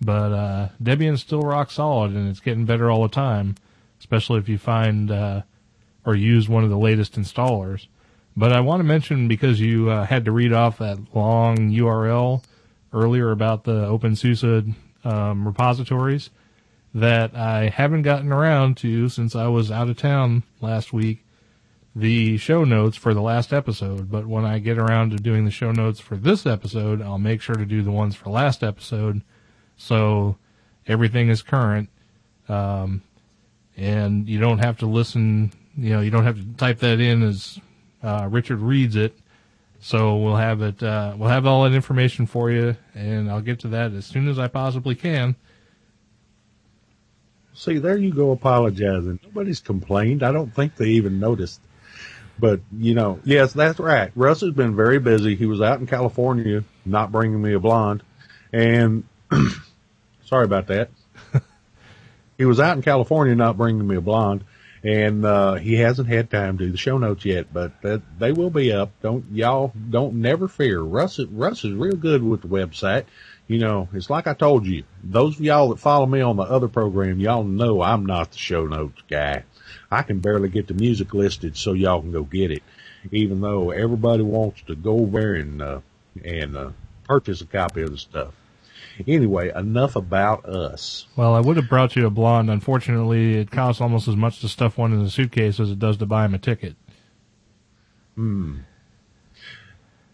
but 0.00 0.32
uh, 0.32 0.68
Debian's 0.82 1.20
still 1.20 1.42
rock 1.42 1.70
solid 1.70 2.12
and 2.12 2.30
it's 2.30 2.40
getting 2.40 2.64
better 2.64 2.90
all 2.90 3.02
the 3.02 3.08
time, 3.10 3.56
especially 4.00 4.38
if 4.38 4.48
you 4.48 4.56
find 4.56 5.10
uh, 5.10 5.42
or 6.06 6.14
use 6.14 6.48
one 6.48 6.64
of 6.64 6.70
the 6.70 6.78
latest 6.78 7.20
installers. 7.20 7.88
But 8.36 8.52
I 8.52 8.60
want 8.60 8.80
to 8.80 8.84
mention 8.84 9.28
because 9.28 9.60
you 9.60 9.90
uh, 9.90 10.06
had 10.06 10.24
to 10.24 10.32
read 10.32 10.52
off 10.52 10.78
that 10.78 10.98
long 11.14 11.70
URL 11.70 12.42
earlier 12.92 13.30
about 13.30 13.64
the 13.64 13.86
OpenSUSE 13.86 14.74
um, 15.04 15.46
repositories 15.46 16.30
that 16.94 17.34
I 17.34 17.68
haven't 17.68 18.02
gotten 18.02 18.32
around 18.32 18.76
to 18.78 19.08
since 19.08 19.34
I 19.34 19.48
was 19.48 19.70
out 19.70 19.88
of 19.88 19.96
town 19.96 20.42
last 20.60 20.92
week. 20.92 21.24
The 21.94 22.38
show 22.38 22.64
notes 22.64 22.96
for 22.96 23.12
the 23.12 23.20
last 23.20 23.52
episode, 23.52 24.10
but 24.10 24.26
when 24.26 24.46
I 24.46 24.60
get 24.60 24.78
around 24.78 25.10
to 25.10 25.16
doing 25.16 25.44
the 25.44 25.50
show 25.50 25.72
notes 25.72 26.00
for 26.00 26.16
this 26.16 26.46
episode, 26.46 27.02
I'll 27.02 27.18
make 27.18 27.42
sure 27.42 27.54
to 27.54 27.66
do 27.66 27.82
the 27.82 27.90
ones 27.90 28.14
for 28.14 28.30
last 28.30 28.62
episode, 28.62 29.20
so 29.76 30.36
everything 30.86 31.28
is 31.28 31.42
current. 31.42 31.90
Um, 32.48 33.02
and 33.76 34.26
you 34.26 34.40
don't 34.40 34.58
have 34.58 34.78
to 34.78 34.86
listen. 34.86 35.52
You 35.76 35.90
know, 35.90 36.00
you 36.00 36.10
don't 36.10 36.24
have 36.24 36.36
to 36.36 36.56
type 36.56 36.78
that 36.78 36.98
in 36.98 37.22
as 37.22 37.58
uh, 38.02 38.28
Richard 38.30 38.60
reads 38.60 38.96
it. 38.96 39.16
So 39.80 40.16
we'll 40.16 40.36
have 40.36 40.62
it, 40.62 40.80
uh, 40.80 41.14
we'll 41.16 41.28
have 41.28 41.44
all 41.44 41.64
that 41.64 41.72
information 41.72 42.26
for 42.26 42.50
you 42.52 42.76
and 42.94 43.28
I'll 43.28 43.40
get 43.40 43.60
to 43.60 43.68
that 43.68 43.92
as 43.92 44.06
soon 44.06 44.28
as 44.28 44.38
I 44.38 44.46
possibly 44.46 44.94
can. 44.94 45.34
See, 47.54 47.78
there 47.78 47.96
you 47.96 48.12
go 48.12 48.30
apologizing. 48.30 49.20
Nobody's 49.24 49.60
complained. 49.60 50.22
I 50.22 50.32
don't 50.32 50.54
think 50.54 50.76
they 50.76 50.90
even 50.90 51.20
noticed. 51.20 51.60
But 52.38 52.60
you 52.76 52.94
know, 52.94 53.20
yes, 53.24 53.52
that's 53.52 53.78
right. 53.78 54.10
Russ 54.14 54.40
has 54.40 54.52
been 54.52 54.74
very 54.74 54.98
busy. 54.98 55.36
He 55.36 55.46
was 55.46 55.60
out 55.60 55.80
in 55.80 55.86
California, 55.86 56.64
not 56.84 57.12
bringing 57.12 57.40
me 57.40 57.52
a 57.52 57.60
blonde, 57.60 58.02
and 58.52 59.04
sorry 60.24 60.44
about 60.44 60.66
that. 60.68 60.90
he 62.38 62.44
was 62.44 62.58
out 62.58 62.76
in 62.76 62.82
California, 62.82 63.34
not 63.34 63.56
bringing 63.56 63.86
me 63.86 63.96
a 63.96 64.00
blonde, 64.00 64.44
and 64.84 65.24
uh, 65.24 65.54
he 65.54 65.74
hasn't 65.74 66.08
had 66.08 66.30
time 66.30 66.58
to 66.58 66.64
do 66.66 66.72
the 66.72 66.78
show 66.78 66.98
notes 66.98 67.24
yet. 67.24 67.52
But 67.52 67.80
that, 67.82 68.02
they 68.18 68.32
will 68.32 68.50
be 68.50 68.72
up. 68.72 68.90
Don't 69.00 69.24
y'all 69.32 69.72
don't 69.90 70.14
never 70.14 70.48
fear. 70.48 70.80
Russ 70.80 71.18
Russ 71.20 71.64
is 71.64 71.72
real 71.72 71.96
good 71.96 72.22
with 72.22 72.42
the 72.42 72.48
website. 72.48 73.04
You 73.48 73.58
know, 73.58 73.88
it's 73.92 74.10
like 74.10 74.26
I 74.26 74.34
told 74.34 74.66
you. 74.66 74.84
Those 75.02 75.36
of 75.36 75.44
y'all 75.44 75.68
that 75.70 75.78
follow 75.78 76.06
me 76.06 76.20
on 76.20 76.36
the 76.36 76.42
other 76.42 76.68
program, 76.68 77.20
y'all 77.20 77.44
know 77.44 77.82
I'm 77.82 78.06
not 78.06 78.32
the 78.32 78.38
show 78.38 78.66
notes 78.66 79.02
guy. 79.10 79.44
I 79.90 80.02
can 80.02 80.20
barely 80.20 80.48
get 80.48 80.68
the 80.68 80.74
music 80.74 81.12
listed 81.12 81.56
so 81.56 81.72
y'all 81.72 82.00
can 82.00 82.12
go 82.12 82.22
get 82.22 82.50
it, 82.50 82.62
even 83.10 83.40
though 83.40 83.70
everybody 83.70 84.22
wants 84.22 84.62
to 84.62 84.74
go 84.74 85.04
there 85.06 85.34
and 85.34 85.60
uh, 85.60 85.80
and 86.24 86.56
uh, 86.56 86.70
purchase 87.04 87.40
a 87.40 87.46
copy 87.46 87.82
of 87.82 87.90
the 87.90 87.98
stuff. 87.98 88.32
Anyway, 89.06 89.50
enough 89.54 89.96
about 89.96 90.44
us. 90.44 91.06
Well, 91.16 91.34
I 91.34 91.40
would 91.40 91.56
have 91.56 91.68
brought 91.68 91.96
you 91.96 92.06
a 92.06 92.10
blonde. 92.10 92.50
Unfortunately, 92.50 93.34
it 93.38 93.50
costs 93.50 93.80
almost 93.80 94.08
as 94.08 94.16
much 94.16 94.40
to 94.40 94.48
stuff 94.48 94.78
one 94.78 94.92
in 94.92 95.00
a 95.00 95.10
suitcase 95.10 95.58
as 95.60 95.70
it 95.70 95.78
does 95.78 95.96
to 95.98 96.06
buy 96.06 96.24
him 96.24 96.34
a 96.34 96.38
ticket. 96.38 96.76
Hmm. 98.14 98.58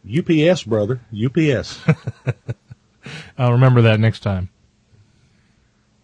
UPS, 0.08 0.62
brother. 0.62 1.00
UPS. 1.12 1.80
I'll 3.38 3.52
remember 3.52 3.82
that 3.82 4.00
next 4.00 4.20
time. 4.20 4.48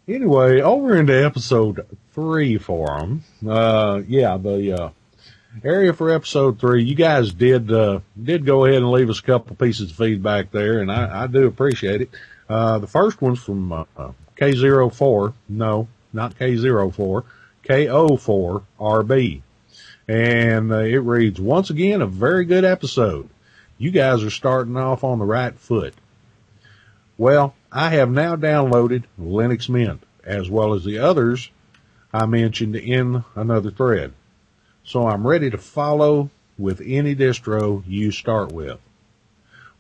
Anyway, 0.07 0.61
over 0.61 0.97
into 0.99 1.25
episode 1.25 1.87
three 2.13 2.59
for 2.59 2.99
them. 2.99 3.25
Uh, 3.47 4.03
yeah, 4.07 4.37
the, 4.37 4.73
uh, 4.73 4.91
area 5.63 5.93
for 5.93 6.11
episode 6.11 6.59
three, 6.59 6.85
you 6.85 6.95
guys 6.95 7.33
did, 7.33 7.73
uh, 7.73 8.01
did 8.21 8.45
go 8.45 8.65
ahead 8.65 8.79
and 8.79 8.91
leave 8.91 9.09
us 9.09 9.21
a 9.21 9.23
couple 9.23 9.57
pieces 9.57 9.91
of 9.91 9.97
feedback 9.97 10.51
there, 10.51 10.81
and 10.81 10.91
I, 10.93 11.23
I 11.23 11.27
do 11.27 11.47
appreciate 11.47 12.03
it. 12.03 12.11
Uh, 12.49 12.79
the 12.79 12.87
first 12.87 13.21
one's 13.23 13.43
from, 13.43 13.73
uh, 13.73 13.85
K04. 14.37 15.33
No, 15.49 15.89
not 16.13 16.39
K04. 16.39 17.25
K04RB. 17.65 19.43
And 20.07 20.73
uh, 20.73 20.79
it 20.79 20.99
reads, 20.99 21.41
once 21.41 21.71
again, 21.71 22.03
a 22.03 22.07
very 22.07 22.45
good 22.45 22.65
episode. 22.65 23.29
You 23.79 23.91
guys 23.91 24.23
are 24.23 24.31
starting 24.31 24.77
off 24.77 25.03
on 25.03 25.19
the 25.19 25.25
right 25.25 25.55
foot. 25.59 25.95
Well, 27.17 27.55
I 27.73 27.91
have 27.91 28.11
now 28.11 28.37
downloaded 28.37 29.05
Linux 29.19 29.69
Mint 29.69 30.03
as 30.25 30.51
well 30.51 30.75
as 30.75 30.85
the 30.85 30.99
others 30.99 31.51
I 32.13 32.27
mentioned 32.27 32.77
in 32.77 33.25
another 33.35 33.71
thread. 33.71 34.13
So 34.85 35.07
I'm 35.09 35.27
ready 35.27 35.51
to 35.51 35.59
follow 35.59 36.31
with 36.59 36.81
any 36.85 37.15
distro 37.15 37.83
you 37.87 38.11
start 38.11 38.53
with. 38.53 38.79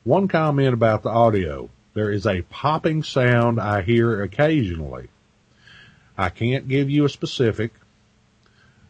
One 0.02 0.28
comment 0.28 0.74
about 0.74 1.02
the 1.02 1.10
audio. 1.10 1.70
There 1.94 2.10
is 2.10 2.26
a 2.26 2.42
popping 2.42 3.04
sound 3.04 3.60
I 3.60 3.82
hear 3.82 4.20
occasionally. 4.22 5.08
I 6.18 6.28
can't 6.28 6.66
give 6.66 6.90
you 6.90 7.04
a 7.04 7.08
specific, 7.08 7.72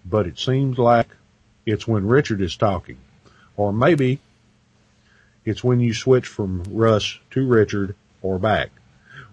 but 0.07 0.27
it 0.27 0.39
seems 0.39 0.79
like 0.79 1.09
it's 1.67 1.87
when 1.87 2.07
Richard 2.07 2.41
is 2.41 2.57
talking. 2.57 2.97
Or 3.59 3.75
maybe 3.75 4.21
it's 5.45 5.63
when 5.63 5.81
you 5.81 5.93
switch 5.93 6.27
from 6.27 6.65
Russ 6.71 7.19
to 7.33 7.47
Richard 7.47 7.95
or 8.23 8.39
back. 8.39 8.71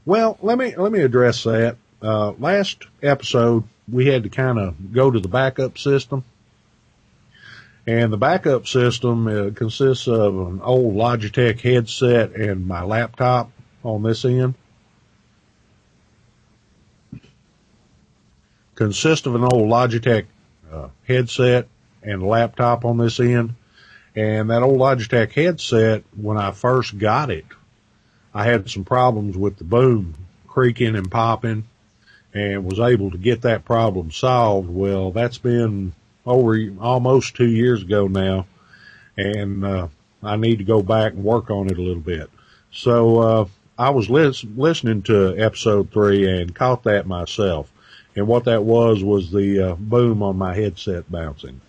Well, 0.05 0.37
let 0.41 0.57
me, 0.57 0.75
let 0.75 0.91
me 0.91 0.99
address 0.99 1.43
that. 1.43 1.77
Uh, 2.01 2.31
last 2.31 2.85
episode, 3.01 3.63
we 3.89 4.07
had 4.07 4.23
to 4.23 4.29
kind 4.29 4.59
of 4.59 4.91
go 4.91 5.09
to 5.09 5.19
the 5.19 5.29
backup 5.29 5.77
system. 5.77 6.25
And 7.87 8.11
the 8.11 8.17
backup 8.17 8.67
system 8.67 9.27
uh, 9.27 9.51
consists 9.55 10.07
of 10.07 10.35
an 10.35 10.61
old 10.61 10.95
Logitech 10.95 11.61
headset 11.61 12.33
and 12.33 12.67
my 12.67 12.83
laptop 12.83 13.51
on 13.83 14.03
this 14.03 14.25
end. 14.25 14.55
Consists 18.75 19.27
of 19.27 19.35
an 19.35 19.43
old 19.43 19.69
Logitech 19.69 20.25
uh, 20.71 20.87
headset 21.07 21.67
and 22.01 22.23
laptop 22.23 22.85
on 22.85 22.97
this 22.97 23.19
end. 23.19 23.55
And 24.15 24.49
that 24.49 24.63
old 24.63 24.79
Logitech 24.79 25.31
headset, 25.33 26.03
when 26.15 26.37
I 26.37 26.51
first 26.51 26.97
got 26.97 27.29
it, 27.29 27.45
I 28.33 28.45
had 28.45 28.69
some 28.69 28.85
problems 28.85 29.37
with 29.37 29.57
the 29.57 29.63
boom 29.63 30.15
creaking 30.47 30.95
and 30.95 31.11
popping 31.11 31.67
and 32.33 32.65
was 32.65 32.79
able 32.79 33.11
to 33.11 33.17
get 33.17 33.41
that 33.41 33.65
problem 33.65 34.11
solved. 34.11 34.69
Well, 34.69 35.11
that's 35.11 35.37
been 35.37 35.93
over 36.25 36.57
almost 36.79 37.35
two 37.35 37.49
years 37.49 37.83
ago 37.83 38.07
now 38.07 38.45
and, 39.17 39.65
uh, 39.65 39.87
I 40.23 40.35
need 40.35 40.57
to 40.57 40.63
go 40.63 40.83
back 40.83 41.13
and 41.13 41.23
work 41.23 41.49
on 41.49 41.67
it 41.67 41.77
a 41.77 41.81
little 41.81 42.01
bit. 42.01 42.29
So, 42.71 43.19
uh, 43.19 43.45
I 43.77 43.89
was 43.89 44.09
lis- 44.09 44.43
listening 44.43 45.01
to 45.03 45.35
episode 45.37 45.91
three 45.91 46.29
and 46.29 46.53
caught 46.53 46.83
that 46.83 47.07
myself. 47.07 47.71
And 48.15 48.27
what 48.27 48.45
that 48.45 48.63
was 48.63 49.03
was 49.03 49.31
the 49.31 49.71
uh, 49.71 49.75
boom 49.75 50.21
on 50.21 50.37
my 50.37 50.53
headset 50.53 51.09
bouncing. 51.11 51.61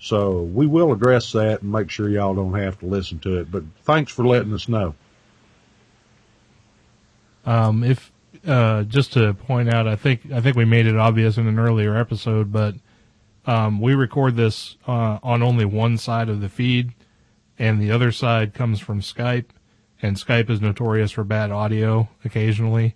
So 0.00 0.42
we 0.42 0.66
will 0.66 0.92
address 0.92 1.30
that 1.32 1.62
and 1.62 1.70
make 1.70 1.90
sure 1.90 2.08
y'all 2.08 2.34
don't 2.34 2.58
have 2.58 2.78
to 2.80 2.86
listen 2.86 3.18
to 3.20 3.38
it. 3.38 3.52
But 3.52 3.62
thanks 3.84 4.10
for 4.10 4.26
letting 4.26 4.52
us 4.52 4.68
know. 4.68 4.94
Um, 7.44 7.84
if 7.84 8.10
uh, 8.46 8.82
just 8.84 9.12
to 9.12 9.34
point 9.34 9.72
out, 9.72 9.86
I 9.86 9.96
think 9.96 10.32
I 10.32 10.40
think 10.40 10.56
we 10.56 10.64
made 10.64 10.86
it 10.86 10.96
obvious 10.96 11.36
in 11.36 11.46
an 11.46 11.58
earlier 11.58 11.96
episode, 11.96 12.52
but 12.52 12.74
um, 13.46 13.80
we 13.80 13.94
record 13.94 14.36
this 14.36 14.76
uh, 14.86 15.18
on 15.22 15.42
only 15.42 15.64
one 15.64 15.98
side 15.98 16.28
of 16.28 16.40
the 16.40 16.48
feed, 16.48 16.92
and 17.58 17.80
the 17.80 17.90
other 17.90 18.10
side 18.10 18.54
comes 18.54 18.80
from 18.80 19.00
Skype, 19.00 19.46
and 20.02 20.16
Skype 20.16 20.50
is 20.50 20.60
notorious 20.60 21.12
for 21.12 21.24
bad 21.24 21.50
audio 21.50 22.08
occasionally. 22.24 22.94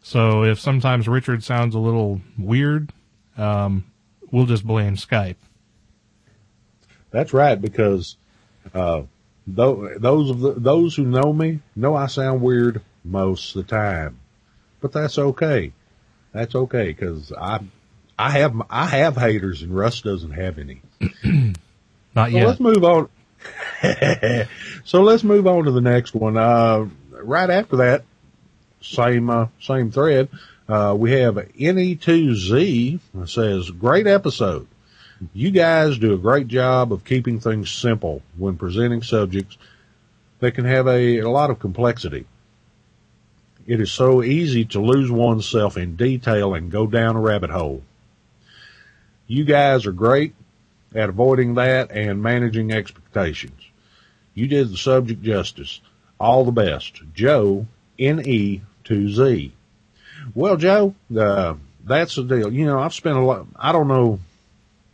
So 0.00 0.44
if 0.44 0.58
sometimes 0.58 1.06
Richard 1.06 1.44
sounds 1.44 1.74
a 1.74 1.78
little 1.78 2.20
weird, 2.38 2.92
um, 3.36 3.84
we'll 4.30 4.46
just 4.46 4.66
blame 4.66 4.96
Skype. 4.96 5.36
That's 7.10 7.32
right, 7.32 7.60
because 7.60 8.16
uh, 8.74 9.02
those 9.46 10.30
of 10.30 10.40
the, 10.40 10.54
those 10.56 10.94
who 10.94 11.04
know 11.04 11.32
me 11.32 11.60
know 11.74 11.94
I 11.94 12.06
sound 12.06 12.42
weird 12.42 12.82
most 13.04 13.56
of 13.56 13.66
the 13.66 13.70
time, 13.70 14.18
but 14.80 14.92
that's 14.92 15.18
okay. 15.18 15.72
That's 16.32 16.54
okay 16.54 16.88
because 16.88 17.32
I 17.32 17.60
I 18.18 18.30
have 18.30 18.60
I 18.68 18.86
have 18.86 19.16
haters 19.16 19.62
and 19.62 19.74
Russ 19.74 20.02
doesn't 20.02 20.32
have 20.32 20.58
any. 20.58 20.82
Not 22.14 22.30
so 22.30 22.36
yet. 22.36 22.46
Let's 22.46 22.60
move 22.60 22.84
on. 22.84 23.08
so 24.84 25.02
let's 25.02 25.24
move 25.24 25.46
on 25.46 25.64
to 25.64 25.70
the 25.70 25.80
next 25.80 26.14
one. 26.14 26.36
Uh, 26.36 26.88
right 27.12 27.50
after 27.50 27.76
that, 27.76 28.04
same 28.80 29.30
uh, 29.30 29.46
same 29.60 29.90
thread. 29.90 30.28
Uh, 30.68 30.94
we 30.96 31.12
have 31.12 31.36
NE2Z 31.36 33.00
says, 33.26 33.70
great 33.70 34.06
episode. 34.06 34.66
You 35.32 35.50
guys 35.50 35.98
do 35.98 36.12
a 36.12 36.18
great 36.18 36.46
job 36.46 36.92
of 36.92 37.04
keeping 37.04 37.40
things 37.40 37.70
simple 37.70 38.22
when 38.36 38.56
presenting 38.56 39.02
subjects 39.02 39.56
that 40.40 40.52
can 40.52 40.66
have 40.66 40.86
a, 40.86 41.18
a 41.18 41.30
lot 41.30 41.50
of 41.50 41.58
complexity. 41.58 42.26
It 43.66 43.80
is 43.80 43.90
so 43.90 44.22
easy 44.22 44.64
to 44.66 44.80
lose 44.80 45.10
oneself 45.10 45.76
in 45.76 45.96
detail 45.96 46.54
and 46.54 46.70
go 46.70 46.86
down 46.86 47.16
a 47.16 47.20
rabbit 47.20 47.50
hole. 47.50 47.82
You 49.26 49.44
guys 49.44 49.86
are 49.86 49.92
great 49.92 50.34
at 50.94 51.08
avoiding 51.08 51.54
that 51.54 51.90
and 51.90 52.22
managing 52.22 52.72
expectations. 52.72 53.60
You 54.34 54.46
did 54.46 54.70
the 54.70 54.76
subject 54.76 55.22
justice. 55.22 55.80
All 56.20 56.44
the 56.44 56.52
best. 56.52 57.00
Joe, 57.14 57.66
NE2Z. 57.98 59.52
Well, 60.34 60.56
Joe, 60.56 60.94
uh, 61.16 61.54
that's 61.84 62.16
the 62.16 62.24
deal. 62.24 62.52
You 62.52 62.66
know, 62.66 62.78
I've 62.78 62.94
spent 62.94 63.16
a 63.16 63.20
lot, 63.20 63.46
I 63.56 63.72
don't 63.72 63.88
know 63.88 64.20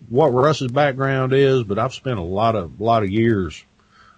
what 0.08 0.32
Russ's 0.32 0.70
background 0.70 1.32
is, 1.32 1.62
but 1.62 1.78
I've 1.78 1.94
spent 1.94 2.18
a 2.18 2.22
lot 2.22 2.56
of, 2.56 2.80
lot 2.80 3.02
of 3.02 3.10
years. 3.10 3.62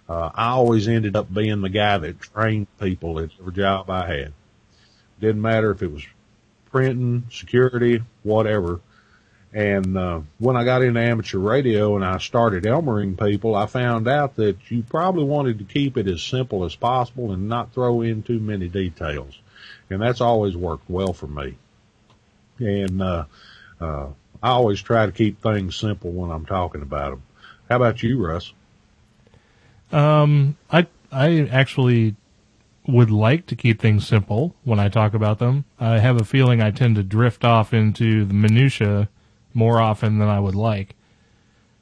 Uh, 0.09 0.29
I 0.33 0.49
always 0.49 0.87
ended 0.87 1.15
up 1.15 1.33
being 1.33 1.61
the 1.61 1.69
guy 1.69 1.97
that 1.97 2.19
trained 2.21 2.67
people 2.79 3.19
at 3.19 3.31
every 3.39 3.53
job 3.53 3.89
I 3.89 4.07
had. 4.07 4.33
Didn't 5.19 5.41
matter 5.41 5.71
if 5.71 5.81
it 5.81 5.91
was 5.91 6.05
printing, 6.71 7.25
security, 7.31 8.03
whatever. 8.23 8.79
And, 9.53 9.97
uh, 9.97 10.21
when 10.39 10.57
I 10.57 10.65
got 10.65 10.83
into 10.83 10.99
amateur 10.99 11.39
radio 11.39 11.95
and 11.95 12.05
I 12.05 12.17
started 12.17 12.65
Elmering 12.65 13.17
people, 13.17 13.55
I 13.55 13.65
found 13.65 14.07
out 14.07 14.35
that 14.35 14.57
you 14.69 14.83
probably 14.83 15.23
wanted 15.23 15.59
to 15.59 15.63
keep 15.63 15.97
it 15.97 16.07
as 16.07 16.21
simple 16.21 16.65
as 16.65 16.75
possible 16.75 17.31
and 17.31 17.47
not 17.47 17.73
throw 17.73 18.01
in 18.01 18.23
too 18.23 18.39
many 18.39 18.67
details. 18.67 19.39
And 19.89 20.01
that's 20.01 20.21
always 20.21 20.55
worked 20.55 20.89
well 20.89 21.13
for 21.13 21.27
me. 21.27 21.55
And, 22.59 23.01
uh, 23.01 23.25
uh, 23.79 24.07
I 24.43 24.49
always 24.49 24.81
try 24.81 25.05
to 25.05 25.11
keep 25.11 25.41
things 25.41 25.75
simple 25.75 26.11
when 26.11 26.29
I'm 26.29 26.45
talking 26.45 26.81
about 26.81 27.11
them. 27.11 27.23
How 27.69 27.77
about 27.77 28.03
you, 28.03 28.23
Russ? 28.23 28.53
Um, 29.91 30.57
I 30.71 30.87
I 31.11 31.47
actually 31.51 32.15
would 32.85 33.11
like 33.11 33.45
to 33.47 33.55
keep 33.55 33.79
things 33.81 34.07
simple 34.07 34.55
when 34.63 34.79
I 34.79 34.89
talk 34.89 35.13
about 35.13 35.39
them. 35.39 35.65
I 35.79 35.99
have 35.99 36.19
a 36.19 36.25
feeling 36.25 36.61
I 36.61 36.71
tend 36.71 36.95
to 36.95 37.03
drift 37.03 37.43
off 37.43 37.73
into 37.73 38.25
the 38.25 38.33
minutia 38.33 39.09
more 39.57 39.81
often 39.81 40.19
than 40.19 40.29
I 40.29 40.39
would 40.39 40.55
like. 40.55 40.95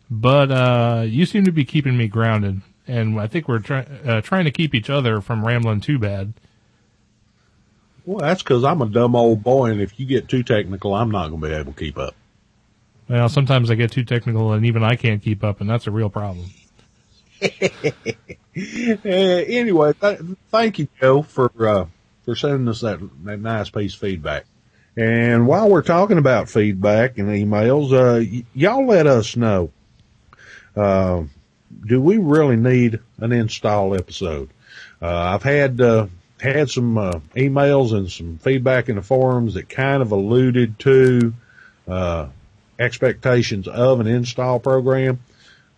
but 0.10 0.50
uh, 0.52 1.04
you 1.06 1.26
seem 1.28 1.46
to 1.46 1.52
be 1.52 1.66
keeping 1.66 1.96
me 1.98 2.08
grounded, 2.08 2.62
and 2.88 3.20
I 3.20 3.28
think 3.28 3.48
we're 3.48 3.60
try- 3.60 3.86
uh, 4.06 4.22
trying 4.22 4.46
to 4.46 4.52
keep 4.52 4.74
each 4.74 4.90
other 4.90 5.22
from 5.22 5.46
rambling 5.46 5.82
too 5.82 6.00
bad. 6.00 6.34
Well, 8.06 8.20
that's 8.20 8.42
because 8.44 8.64
I'm 8.64 8.82
a 8.82 8.86
dumb 8.88 9.16
old 9.16 9.44
boy, 9.44 9.72
and 9.72 9.82
if 9.82 10.00
you 10.00 10.06
get 10.06 10.30
too 10.30 10.44
technical, 10.44 10.94
I'm 10.94 11.10
not 11.12 11.30
going 11.30 11.42
to 11.42 11.48
be 11.48 11.54
able 11.54 11.74
to 11.74 11.80
keep 11.80 11.98
up. 11.98 12.16
Well, 13.10 13.30
sometimes 13.30 13.70
I 13.70 13.76
get 13.76 13.92
too 13.92 14.04
technical, 14.04 14.54
and 14.54 14.66
even 14.66 14.84
I 14.84 14.96
can't 14.96 15.22
keep 15.22 15.44
up, 15.44 15.60
and 15.62 15.70
that's 15.70 15.86
a 15.88 15.92
real 15.92 16.10
problem. 16.10 16.48
Uh, 18.58 19.10
anyway, 19.10 19.92
th- 20.00 20.22
thank 20.50 20.80
you, 20.80 20.88
Joe, 21.02 21.22
for 21.24 21.52
uh, 21.68 21.86
for 22.24 22.36
sending 22.38 22.70
us 22.70 22.80
that 22.80 23.02
that 23.26 23.42
nice 23.42 23.70
piece 23.70 23.94
of 23.94 24.00
feedback. 24.00 24.46
And 24.98 25.46
while 25.46 25.70
we're 25.70 25.82
talking 25.82 26.18
about 26.18 26.50
feedback 26.50 27.18
and 27.18 27.28
emails, 27.30 27.92
uh, 27.92 28.20
y- 28.20 28.46
y'all 28.54 28.86
let 28.86 29.08
us 29.08 29.36
know. 29.36 29.72
Uh, 30.76 31.24
do 31.86 32.02
we 32.02 32.18
really 32.18 32.56
need 32.56 33.00
an 33.20 33.32
install 33.32 33.94
episode? 33.96 34.50
Uh, 35.02 35.08
I've 35.08 35.44
had 35.44 35.82
uh, 35.82 36.08
had 36.40 36.70
some 36.70 36.98
uh, 36.98 37.20
emails 37.36 37.94
and 37.94 38.10
some 38.10 38.38
feedback 38.38 38.88
in 38.90 38.96
the 38.96 39.02
forums 39.02 39.56
that 39.56 39.70
kind 39.70 40.02
of 40.02 40.12
alluded 40.12 40.80
to 40.80 41.34
uh, 41.88 42.28
expectations 42.80 43.68
of 43.68 44.00
an 44.00 44.08
install 44.08 44.60
program. 44.60 45.20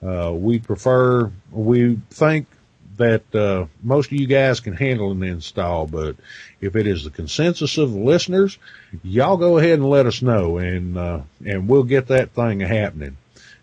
Uh, 0.06 0.32
we 0.34 0.60
prefer, 0.60 1.32
we 1.52 2.00
think 2.12 2.48
that 2.98 3.36
uh, 3.36 3.66
most 3.82 4.12
of 4.12 4.20
you 4.20 4.27
guys 4.27 4.60
can 4.60 4.74
handle 4.74 5.12
an 5.12 5.24
install, 5.24 5.88
but 5.88 6.16
if 6.62 6.75
it 6.75 6.88
is 6.88 7.04
the 7.04 7.10
consensus 7.10 7.77
of 7.77 7.92
the 7.92 8.00
listeners, 8.00 8.58
y'all 9.04 9.38
go 9.38 9.58
ahead 9.58 9.80
and 9.80 9.89
let 9.89 10.06
us 10.06 10.22
know, 10.22 10.58
and 10.58 10.98
uh, 10.98 11.22
and 11.46 11.68
we'll 11.68 11.84
get 11.84 12.08
that 12.08 12.32
thing 12.32 12.60
happening. 12.60 13.18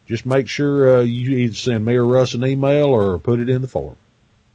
Just 0.07 0.27
make 0.27 0.49
sure 0.49 0.99
uh, 0.99 1.01
you 1.01 1.37
either 1.39 1.55
send 1.55 1.85
me 1.85 1.95
or 1.95 2.05
Russ 2.05 2.35
an 2.35 2.45
email 2.45 2.87
or 2.87 3.19
put 3.19 3.41
it 3.41 3.49
in 3.49 3.63
the 3.63 3.69
forum. 3.69 3.97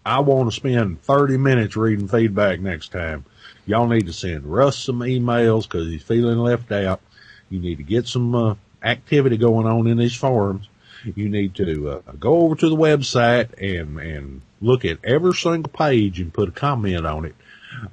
I 0.05 0.19
want 0.19 0.49
to 0.49 0.55
spend 0.55 1.01
30 1.01 1.37
minutes 1.37 1.75
reading 1.75 2.07
feedback 2.07 2.59
next 2.59 2.91
time. 2.91 3.25
Y'all 3.65 3.87
need 3.87 4.07
to 4.07 4.13
send 4.13 4.45
Russ 4.45 4.77
some 4.77 4.99
emails 4.99 5.63
because 5.63 5.87
he's 5.87 6.03
feeling 6.03 6.37
left 6.37 6.71
out. 6.71 7.01
You 7.49 7.59
need 7.59 7.77
to 7.77 7.83
get 7.83 8.07
some 8.07 8.33
uh, 8.33 8.55
activity 8.83 9.37
going 9.37 9.67
on 9.67 9.87
in 9.87 9.97
these 9.97 10.15
forums. 10.15 10.67
You 11.15 11.29
need 11.29 11.55
to 11.55 11.89
uh, 11.89 12.11
go 12.19 12.41
over 12.41 12.55
to 12.55 12.69
the 12.69 12.75
website 12.75 13.49
and 13.57 13.99
and 13.99 14.41
look 14.61 14.85
at 14.85 14.99
every 15.03 15.33
single 15.33 15.71
page 15.71 16.19
and 16.19 16.33
put 16.33 16.49
a 16.49 16.51
comment 16.51 17.05
on 17.05 17.25
it. 17.25 17.35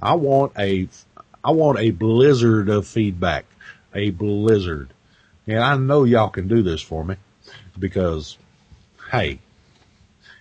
I 0.01 0.15
want 0.15 0.53
a 0.59 0.89
I 1.45 1.51
want 1.53 1.79
a 1.79 1.91
blizzard 1.91 2.69
of 2.69 2.87
feedback, 2.87 3.45
a 3.95 4.11
blizzard, 4.11 4.91
and 5.47 5.61
I 5.61 5.77
know 5.77 6.05
y'all 6.05 6.29
can 6.29 6.49
do 6.49 6.63
this 6.63 6.83
for 6.83 7.05
me 7.05 7.17
because, 7.79 8.37
hey, 9.11 9.39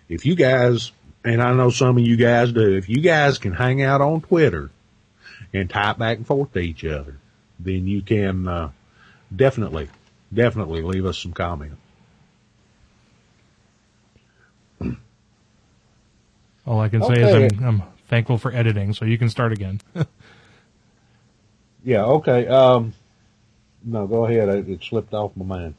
if 0.09 0.25
you 0.25 0.35
guys 0.35 0.91
and 1.23 1.41
I 1.41 1.53
know 1.53 1.69
some 1.69 1.97
of 1.97 2.03
you 2.03 2.17
guys 2.17 2.51
do, 2.51 2.75
if 2.75 2.89
you 2.89 3.01
guys 3.01 3.37
can 3.37 3.53
hang 3.53 3.81
out 3.81 4.01
on 4.01 4.21
Twitter 4.21 4.69
and 5.53 5.69
type 5.69 5.97
back 5.97 6.17
and 6.17 6.27
forth 6.27 6.53
to 6.53 6.59
each 6.59 6.85
other, 6.85 7.17
then 7.59 7.87
you 7.87 8.01
can 8.01 8.47
uh, 8.47 8.71
definitely 9.35 9.89
definitely 10.33 10.81
leave 10.81 11.05
us 11.05 11.17
some 11.17 11.33
comments. 11.33 11.75
All 16.65 16.79
I 16.79 16.89
can 16.89 17.03
say 17.03 17.21
is 17.21 17.53
I'm, 17.53 17.63
I'm 17.63 17.83
thankful 18.07 18.37
for 18.37 18.51
editing, 18.51 18.93
so 18.93 19.05
you 19.05 19.17
can 19.17 19.29
start 19.29 19.51
again. 19.51 19.81
Yeah, 21.85 22.03
okay. 22.05 22.47
Um, 22.47 22.93
no, 23.83 24.07
go 24.07 24.25
ahead. 24.25 24.49
It, 24.49 24.67
it 24.67 24.83
slipped 24.83 25.13
off 25.13 25.37
my 25.37 25.45
mind. 25.45 25.75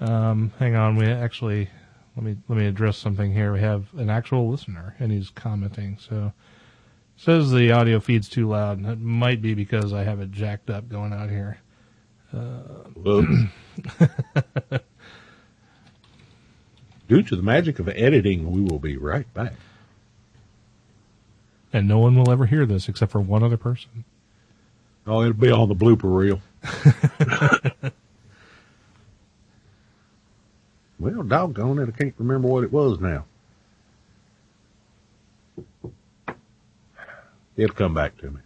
Um, 0.00 0.52
hang 0.58 0.76
on, 0.76 0.96
we 0.96 1.06
actually 1.06 1.70
let 2.14 2.24
me 2.24 2.36
let 2.46 2.58
me 2.58 2.66
address 2.66 2.98
something 2.98 3.32
here. 3.32 3.54
We 3.54 3.60
have 3.60 3.86
an 3.94 4.10
actual 4.10 4.50
listener, 4.50 4.94
and 5.00 5.10
he's 5.10 5.30
commenting. 5.30 5.96
So 5.98 6.32
says 7.16 7.50
the 7.52 7.72
audio 7.72 8.00
feed's 8.00 8.28
too 8.28 8.48
loud, 8.48 8.78
and 8.78 8.86
it 8.86 9.00
might 9.00 9.40
be 9.40 9.54
because 9.54 9.94
I 9.94 10.04
have 10.04 10.20
it 10.20 10.30
jacked 10.30 10.68
up 10.68 10.90
going 10.90 11.14
out 11.14 11.30
here. 11.30 11.58
Oops. 13.06 13.50
Due 17.12 17.22
to 17.22 17.36
the 17.36 17.42
magic 17.42 17.78
of 17.78 17.90
editing, 17.90 18.50
we 18.50 18.62
will 18.62 18.78
be 18.78 18.96
right 18.96 19.26
back. 19.34 19.52
And 21.70 21.86
no 21.86 21.98
one 21.98 22.16
will 22.16 22.30
ever 22.30 22.46
hear 22.46 22.64
this 22.64 22.88
except 22.88 23.12
for 23.12 23.20
one 23.20 23.42
other 23.42 23.58
person. 23.58 24.06
Oh, 25.06 25.20
it'll 25.20 25.34
be 25.34 25.50
on 25.50 25.68
the 25.68 25.74
blooper 25.74 26.04
reel. 26.04 26.40
well, 30.98 31.22
doggone 31.22 31.80
it, 31.80 31.90
I 31.90 31.92
can't 31.92 32.14
remember 32.16 32.48
what 32.48 32.64
it 32.64 32.72
was 32.72 32.98
now. 32.98 33.26
It'll 37.58 37.76
come 37.76 37.92
back 37.92 38.16
to 38.18 38.30
me. 38.30 38.40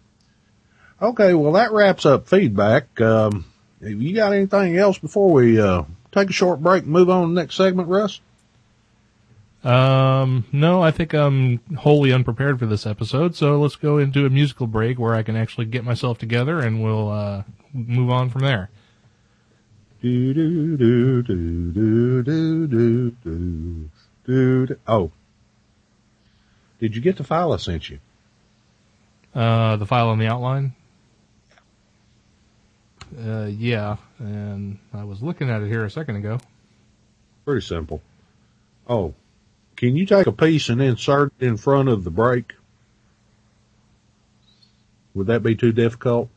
Okay, 1.01 1.35
well 1.35 1.53
that 1.53 1.71
wraps 1.71 2.05
up 2.05 2.27
feedback. 2.27 3.01
Um, 3.01 3.45
you 3.81 4.13
got 4.13 4.33
anything 4.33 4.77
else 4.77 4.99
before 4.99 5.31
we 5.31 5.61
uh, 5.61 5.85
take 6.11 6.31
a 6.31 6.33
short 6.33 6.61
break 6.61 6.83
and 6.83 6.91
move 6.91 7.09
on 7.09 7.29
to 7.29 7.29
the 7.29 7.41
next 7.41 7.55
segment, 7.55 7.89
Russ? 7.89 8.21
Um, 9.67 10.45
no, 10.53 10.81
I 10.81 10.93
think 10.93 11.13
I'm 11.13 11.59
wholly 11.77 12.13
unprepared 12.13 12.61
for 12.61 12.67
this 12.67 12.87
episode, 12.87 13.35
so 13.35 13.59
let's 13.59 13.75
go 13.75 13.99
into 13.99 14.25
a 14.25 14.31
musical 14.31 14.69
break 14.69 14.97
where 14.97 15.13
I 15.13 15.25
can 15.25 15.35
actually 15.35 15.67
get 15.67 15.83
myself 15.83 16.19
together, 16.19 16.61
and 16.61 16.85
we'll 16.85 17.11
uh, 17.11 17.43
move 17.73 18.09
on 18.11 18.31
from 18.31 18.43
there. 18.43 18.71
Do 20.01 20.33
do 20.33 20.77
do 20.77 21.23
do 21.23 21.73
do 21.73 22.23
do 22.23 22.67
do 22.69 23.11
do 23.11 23.91
do. 24.25 24.67
do. 24.69 24.77
Oh, 24.87 25.11
did 26.79 26.95
you 26.95 27.03
get 27.03 27.17
the 27.17 27.25
file 27.25 27.53
I 27.53 27.57
sent 27.57 27.91
you? 27.91 27.99
Uh, 29.35 29.75
the 29.79 29.87
file 29.87 30.11
on 30.11 30.21
the 30.21 30.29
outline. 30.29 30.75
Uh, 33.21 33.47
yeah, 33.47 33.97
and 34.21 34.79
I 34.95 35.03
was 35.03 35.25
looking 35.25 35.51
at 35.51 35.61
it 35.63 35.67
here 35.67 35.85
a 35.85 35.91
second 35.91 36.17
ago. 36.17 36.39
Pretty 37.45 37.67
simple. 37.67 38.01
Oh, 38.89 39.13
can 39.77 39.97
you 39.97 40.07
take 40.07 40.27
a 40.27 40.33
piece 40.33 40.69
and 40.69 40.81
insert 40.83 41.33
it 41.39 41.47
in 41.47 41.57
front 41.57 41.89
of 41.89 42.05
the 42.05 42.11
break? 42.11 42.55
Would 45.15 45.27
that 45.29 45.43
be 45.43 45.55
too 45.55 45.73
difficult? 45.73 46.29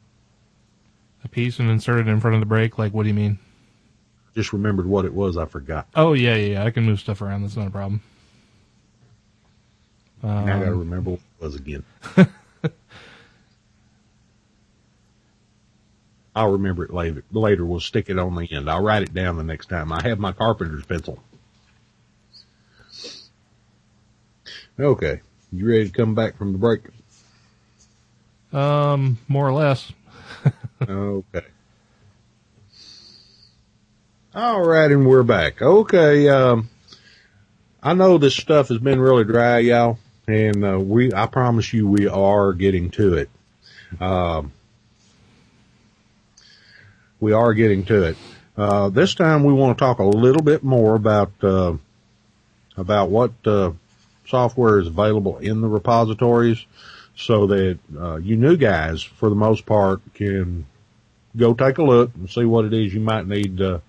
A 1.23 1.27
piece 1.27 1.59
and 1.59 1.69
insert 1.69 1.99
it 1.99 2.07
in 2.07 2.19
front 2.19 2.35
of 2.35 2.39
the 2.39 2.45
break? 2.45 2.77
Like, 2.77 2.93
what 2.93 3.03
do 3.03 3.09
you 3.09 3.13
mean? 3.15 3.39
Just 4.35 4.53
remembered 4.53 4.85
what 4.85 5.05
it 5.05 5.13
was. 5.13 5.35
I 5.37 5.45
forgot. 5.45 5.87
Oh 5.95 6.13
yeah, 6.13 6.35
yeah, 6.35 6.53
yeah. 6.53 6.63
I 6.63 6.71
can 6.71 6.83
move 6.85 6.99
stuff 6.99 7.21
around. 7.21 7.41
That's 7.41 7.57
not 7.57 7.67
a 7.67 7.71
problem. 7.71 8.01
now 10.23 10.43
I 10.43 10.59
gotta 10.59 10.71
Um, 10.71 10.79
remember 10.79 11.11
what 11.11 11.19
it 11.19 11.43
was 11.43 11.55
again. 11.55 11.83
I'll 16.35 16.51
remember 16.51 16.85
it 16.85 16.93
later. 16.93 17.23
Later, 17.31 17.65
we'll 17.65 17.79
stick 17.81 18.09
it 18.09 18.17
on 18.19 18.35
the 18.35 18.49
end. 18.53 18.69
I'll 18.69 18.83
write 18.83 19.01
it 19.03 19.13
down 19.13 19.35
the 19.35 19.43
next 19.43 19.67
time. 19.67 19.91
I 19.91 20.01
have 20.03 20.19
my 20.19 20.31
carpenter's 20.31 20.85
pencil. 20.85 21.21
Okay, 24.79 25.19
you 25.51 25.67
ready 25.67 25.89
to 25.89 25.91
come 25.91 26.15
back 26.15 26.37
from 26.37 26.53
the 26.53 26.57
break? 26.57 26.81
um, 28.53 29.17
more 29.27 29.47
or 29.47 29.53
less. 29.53 29.91
Okay. 30.81 31.45
All 34.33 34.65
right, 34.65 34.89
and 34.89 35.05
we're 35.05 35.23
back. 35.23 35.61
Okay, 35.61 36.29
um, 36.29 36.69
I 37.83 37.93
know 37.93 38.17
this 38.17 38.35
stuff 38.37 38.69
has 38.69 38.77
been 38.77 39.01
really 39.01 39.25
dry, 39.25 39.59
y'all, 39.59 39.99
and 40.25 40.63
uh, 40.63 40.79
we, 40.79 41.13
I 41.13 41.25
promise 41.25 41.73
you, 41.73 41.85
we 41.85 42.07
are 42.07 42.53
getting 42.53 42.91
to 42.91 43.15
it. 43.15 43.29
Um, 43.99 44.53
we 47.19 47.33
are 47.33 47.53
getting 47.53 47.83
to 47.85 48.03
it. 48.03 48.17
Uh, 48.55 48.87
this 48.87 49.15
time 49.15 49.43
we 49.43 49.51
want 49.51 49.77
to 49.77 49.83
talk 49.83 49.99
a 49.99 50.03
little 50.03 50.41
bit 50.41 50.63
more 50.63 50.95
about, 50.95 51.33
uh, 51.43 51.75
about 52.77 53.09
what, 53.09 53.33
uh, 53.45 53.71
software 54.29 54.79
is 54.79 54.87
available 54.87 55.37
in 55.37 55.61
the 55.61 55.67
repositories 55.67 56.65
so 57.15 57.47
that, 57.47 57.79
uh, 57.99 58.15
you 58.17 58.37
new 58.37 58.55
guys, 58.55 59.01
for 59.03 59.29
the 59.29 59.35
most 59.35 59.65
part, 59.65 60.01
can 60.13 60.65
go 61.35 61.53
take 61.53 61.77
a 61.77 61.83
look 61.83 62.11
and 62.15 62.29
see 62.29 62.45
what 62.45 62.65
it 62.65 62.73
is 62.73 62.93
you 62.93 63.01
might 63.01 63.27
need, 63.27 63.61
uh, 63.61 63.79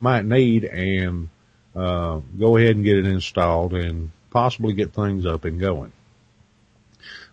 might 0.00 0.24
need 0.24 0.64
and, 0.64 1.28
uh, 1.76 2.20
go 2.38 2.56
ahead 2.56 2.76
and 2.76 2.84
get 2.84 2.98
it 2.98 3.06
installed 3.06 3.74
and 3.74 4.10
possibly 4.30 4.72
get 4.72 4.92
things 4.92 5.24
up 5.26 5.44
and 5.44 5.60
going. 5.60 5.92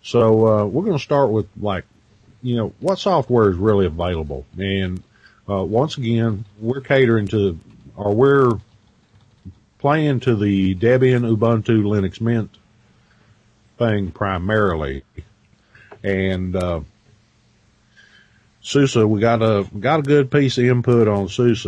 So, 0.03 0.47
uh, 0.47 0.65
we're 0.65 0.83
going 0.83 0.97
to 0.97 1.03
start 1.03 1.31
with 1.31 1.47
like, 1.59 1.85
you 2.43 2.55
know, 2.57 2.73
what 2.79 2.99
software 2.99 3.49
is 3.49 3.57
really 3.57 3.85
available. 3.85 4.45
And, 4.57 5.01
uh, 5.49 5.63
once 5.63 5.97
again, 5.97 6.45
we're 6.59 6.81
catering 6.81 7.27
to, 7.29 7.59
or 7.95 8.13
we're 8.13 8.51
playing 9.81 10.21
to 10.21 10.35
the 10.35 10.75
Debian, 10.75 11.35
Ubuntu, 11.35 11.83
Linux 11.83 12.21
Mint 12.21 12.55
thing 13.77 14.11
primarily. 14.11 15.03
And, 16.03 16.55
uh, 16.55 16.81
SUSE, 18.61 18.95
we 18.95 19.19
got 19.19 19.41
a 19.41 19.67
got 19.79 20.01
a 20.01 20.03
good 20.03 20.29
piece 20.31 20.59
of 20.59 20.65
input 20.65 21.07
on 21.07 21.27
SUSE. 21.27 21.65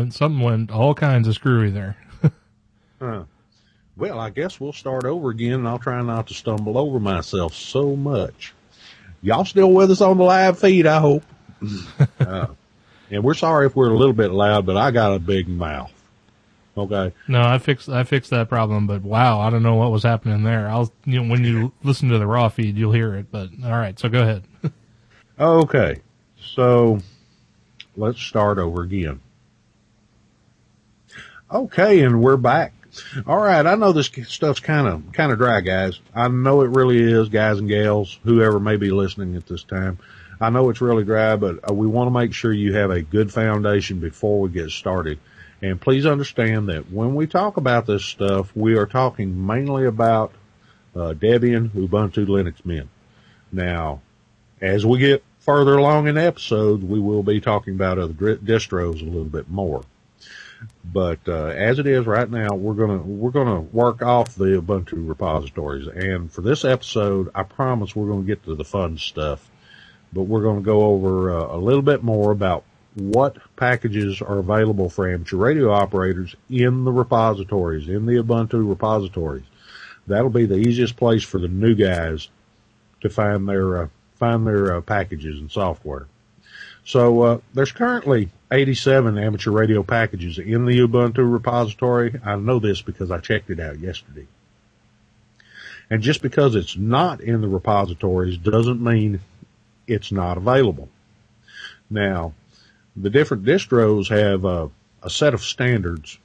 When 0.00 0.10
something 0.10 0.40
went 0.40 0.70
all 0.70 0.94
kinds 0.94 1.28
of 1.28 1.34
screwy 1.34 1.70
there. 1.70 1.96
Huh. 2.98 3.24
Well, 3.96 4.18
I 4.18 4.28
guess 4.28 4.60
we'll 4.60 4.74
start 4.74 5.04
over 5.06 5.30
again, 5.30 5.54
and 5.54 5.68
I'll 5.68 5.78
try 5.78 6.02
not 6.02 6.26
to 6.26 6.34
stumble 6.34 6.76
over 6.76 7.00
myself 7.00 7.54
so 7.54 7.96
much. 7.96 8.52
Y'all 9.22 9.46
still 9.46 9.72
with 9.72 9.90
us 9.90 10.02
on 10.02 10.18
the 10.18 10.24
live 10.24 10.58
feed, 10.58 10.86
I 10.86 11.00
hope. 11.00 11.22
uh, 12.20 12.48
and 13.10 13.24
we're 13.24 13.32
sorry 13.32 13.66
if 13.66 13.74
we're 13.74 13.88
a 13.88 13.96
little 13.96 14.12
bit 14.12 14.32
loud, 14.32 14.66
but 14.66 14.76
I 14.76 14.90
got 14.90 15.14
a 15.14 15.18
big 15.18 15.48
mouth. 15.48 15.92
Okay. 16.76 17.14
No, 17.26 17.40
I 17.40 17.56
fixed 17.56 17.88
I 17.88 18.04
fixed 18.04 18.30
that 18.30 18.50
problem, 18.50 18.86
but 18.86 19.00
wow, 19.00 19.40
I 19.40 19.48
don't 19.48 19.62
know 19.62 19.76
what 19.76 19.92
was 19.92 20.02
happening 20.02 20.42
there. 20.42 20.68
I'll 20.68 20.92
you 21.06 21.22
know 21.22 21.30
when 21.30 21.42
you 21.42 21.72
listen 21.82 22.10
to 22.10 22.18
the 22.18 22.26
raw 22.26 22.50
feed, 22.50 22.76
you'll 22.76 22.92
hear 22.92 23.14
it. 23.14 23.30
But 23.30 23.48
all 23.64 23.70
right, 23.70 23.98
so 23.98 24.08
go 24.08 24.22
ahead. 24.22 24.44
Okay. 25.38 26.02
So 26.38 26.98
let's 27.96 28.20
start 28.20 28.58
over 28.58 28.82
again. 28.82 29.20
Okay, 31.52 32.04
and 32.04 32.22
we're 32.22 32.36
back. 32.36 32.72
All 33.26 33.42
right, 33.42 33.66
I 33.66 33.74
know 33.74 33.90
this 33.90 34.08
stuff's 34.28 34.60
kind 34.60 34.86
of 34.86 35.12
kind 35.12 35.32
of 35.32 35.38
dry, 35.38 35.60
guys. 35.60 35.98
I 36.14 36.28
know 36.28 36.62
it 36.62 36.68
really 36.70 36.98
is, 37.00 37.28
guys 37.28 37.58
and 37.58 37.68
gals, 37.68 38.20
whoever 38.22 38.60
may 38.60 38.76
be 38.76 38.92
listening 38.92 39.34
at 39.34 39.48
this 39.48 39.64
time. 39.64 39.98
I 40.40 40.50
know 40.50 40.70
it's 40.70 40.80
really 40.80 41.02
dry, 41.02 41.34
but 41.34 41.68
uh, 41.68 41.74
we 41.74 41.88
want 41.88 42.06
to 42.06 42.12
make 42.16 42.34
sure 42.34 42.52
you 42.52 42.74
have 42.74 42.92
a 42.92 43.02
good 43.02 43.32
foundation 43.32 43.98
before 43.98 44.40
we 44.40 44.50
get 44.50 44.70
started. 44.70 45.18
And 45.60 45.80
please 45.80 46.06
understand 46.06 46.68
that 46.68 46.92
when 46.92 47.16
we 47.16 47.26
talk 47.26 47.56
about 47.56 47.84
this 47.84 48.04
stuff, 48.04 48.54
we 48.54 48.76
are 48.76 48.86
talking 48.86 49.44
mainly 49.44 49.86
about 49.86 50.32
uh, 50.94 51.14
Debian, 51.14 51.70
Ubuntu, 51.70 52.26
Linux 52.26 52.64
Mint. 52.64 52.88
Now, 53.50 54.02
as 54.60 54.86
we 54.86 55.00
get 55.00 55.24
further 55.40 55.76
along 55.76 56.06
in 56.06 56.14
the 56.14 56.22
episode, 56.22 56.84
we 56.84 57.00
will 57.00 57.24
be 57.24 57.40
talking 57.40 57.74
about 57.74 57.98
other 57.98 58.14
distros 58.36 59.02
a 59.02 59.04
little 59.04 59.24
bit 59.24 59.50
more. 59.50 59.82
But 60.84 61.20
uh, 61.28 61.46
as 61.46 61.78
it 61.78 61.86
is 61.86 62.06
right 62.06 62.28
now, 62.28 62.54
we're 62.54 62.74
gonna 62.74 62.98
we're 62.98 63.30
gonna 63.30 63.60
work 63.60 64.02
off 64.02 64.34
the 64.34 64.60
Ubuntu 64.60 65.08
repositories. 65.08 65.86
And 65.86 66.30
for 66.30 66.40
this 66.40 66.64
episode, 66.64 67.30
I 67.34 67.44
promise 67.44 67.94
we're 67.94 68.08
gonna 68.08 68.22
get 68.22 68.44
to 68.44 68.54
the 68.54 68.64
fun 68.64 68.98
stuff. 68.98 69.48
But 70.12 70.22
we're 70.22 70.42
gonna 70.42 70.62
go 70.62 70.82
over 70.82 71.38
uh, 71.38 71.56
a 71.56 71.58
little 71.58 71.82
bit 71.82 72.02
more 72.02 72.32
about 72.32 72.64
what 72.94 73.36
packages 73.56 74.20
are 74.20 74.38
available 74.38 74.90
for 74.90 75.08
amateur 75.08 75.36
radio 75.36 75.70
operators 75.70 76.34
in 76.48 76.84
the 76.84 76.92
repositories, 76.92 77.88
in 77.88 78.06
the 78.06 78.14
Ubuntu 78.14 78.68
repositories. 78.68 79.44
That'll 80.06 80.30
be 80.30 80.46
the 80.46 80.58
easiest 80.58 80.96
place 80.96 81.22
for 81.22 81.38
the 81.38 81.48
new 81.48 81.74
guys 81.74 82.28
to 83.02 83.08
find 83.08 83.48
their 83.48 83.82
uh, 83.82 83.88
find 84.16 84.46
their 84.46 84.76
uh, 84.76 84.80
packages 84.80 85.40
and 85.40 85.50
software. 85.50 86.06
So 86.84 87.22
uh, 87.22 87.38
there's 87.54 87.72
currently 87.72 88.30
87 88.52 89.16
amateur 89.16 89.50
radio 89.50 89.82
packages 89.82 90.38
in 90.38 90.64
the 90.64 90.78
Ubuntu 90.80 91.30
repository. 91.30 92.18
I 92.24 92.36
know 92.36 92.58
this 92.58 92.82
because 92.82 93.10
I 93.10 93.18
checked 93.18 93.50
it 93.50 93.60
out 93.60 93.78
yesterday. 93.78 94.26
And 95.88 96.02
just 96.02 96.22
because 96.22 96.54
it's 96.54 96.76
not 96.76 97.20
in 97.20 97.40
the 97.40 97.48
repositories 97.48 98.36
doesn't 98.36 98.82
mean 98.82 99.20
it's 99.86 100.12
not 100.12 100.36
available. 100.36 100.88
Now, 101.88 102.32
the 102.96 103.10
different 103.10 103.44
distros 103.44 104.08
have 104.08 104.44
a, 104.44 104.70
a 105.02 105.10
set 105.10 105.34
of 105.34 105.42
standards 105.42 106.18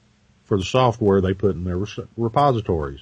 for 0.44 0.56
the 0.56 0.64
software 0.64 1.20
they 1.20 1.34
put 1.34 1.56
in 1.56 1.64
their 1.64 1.84
repositories. 2.16 3.00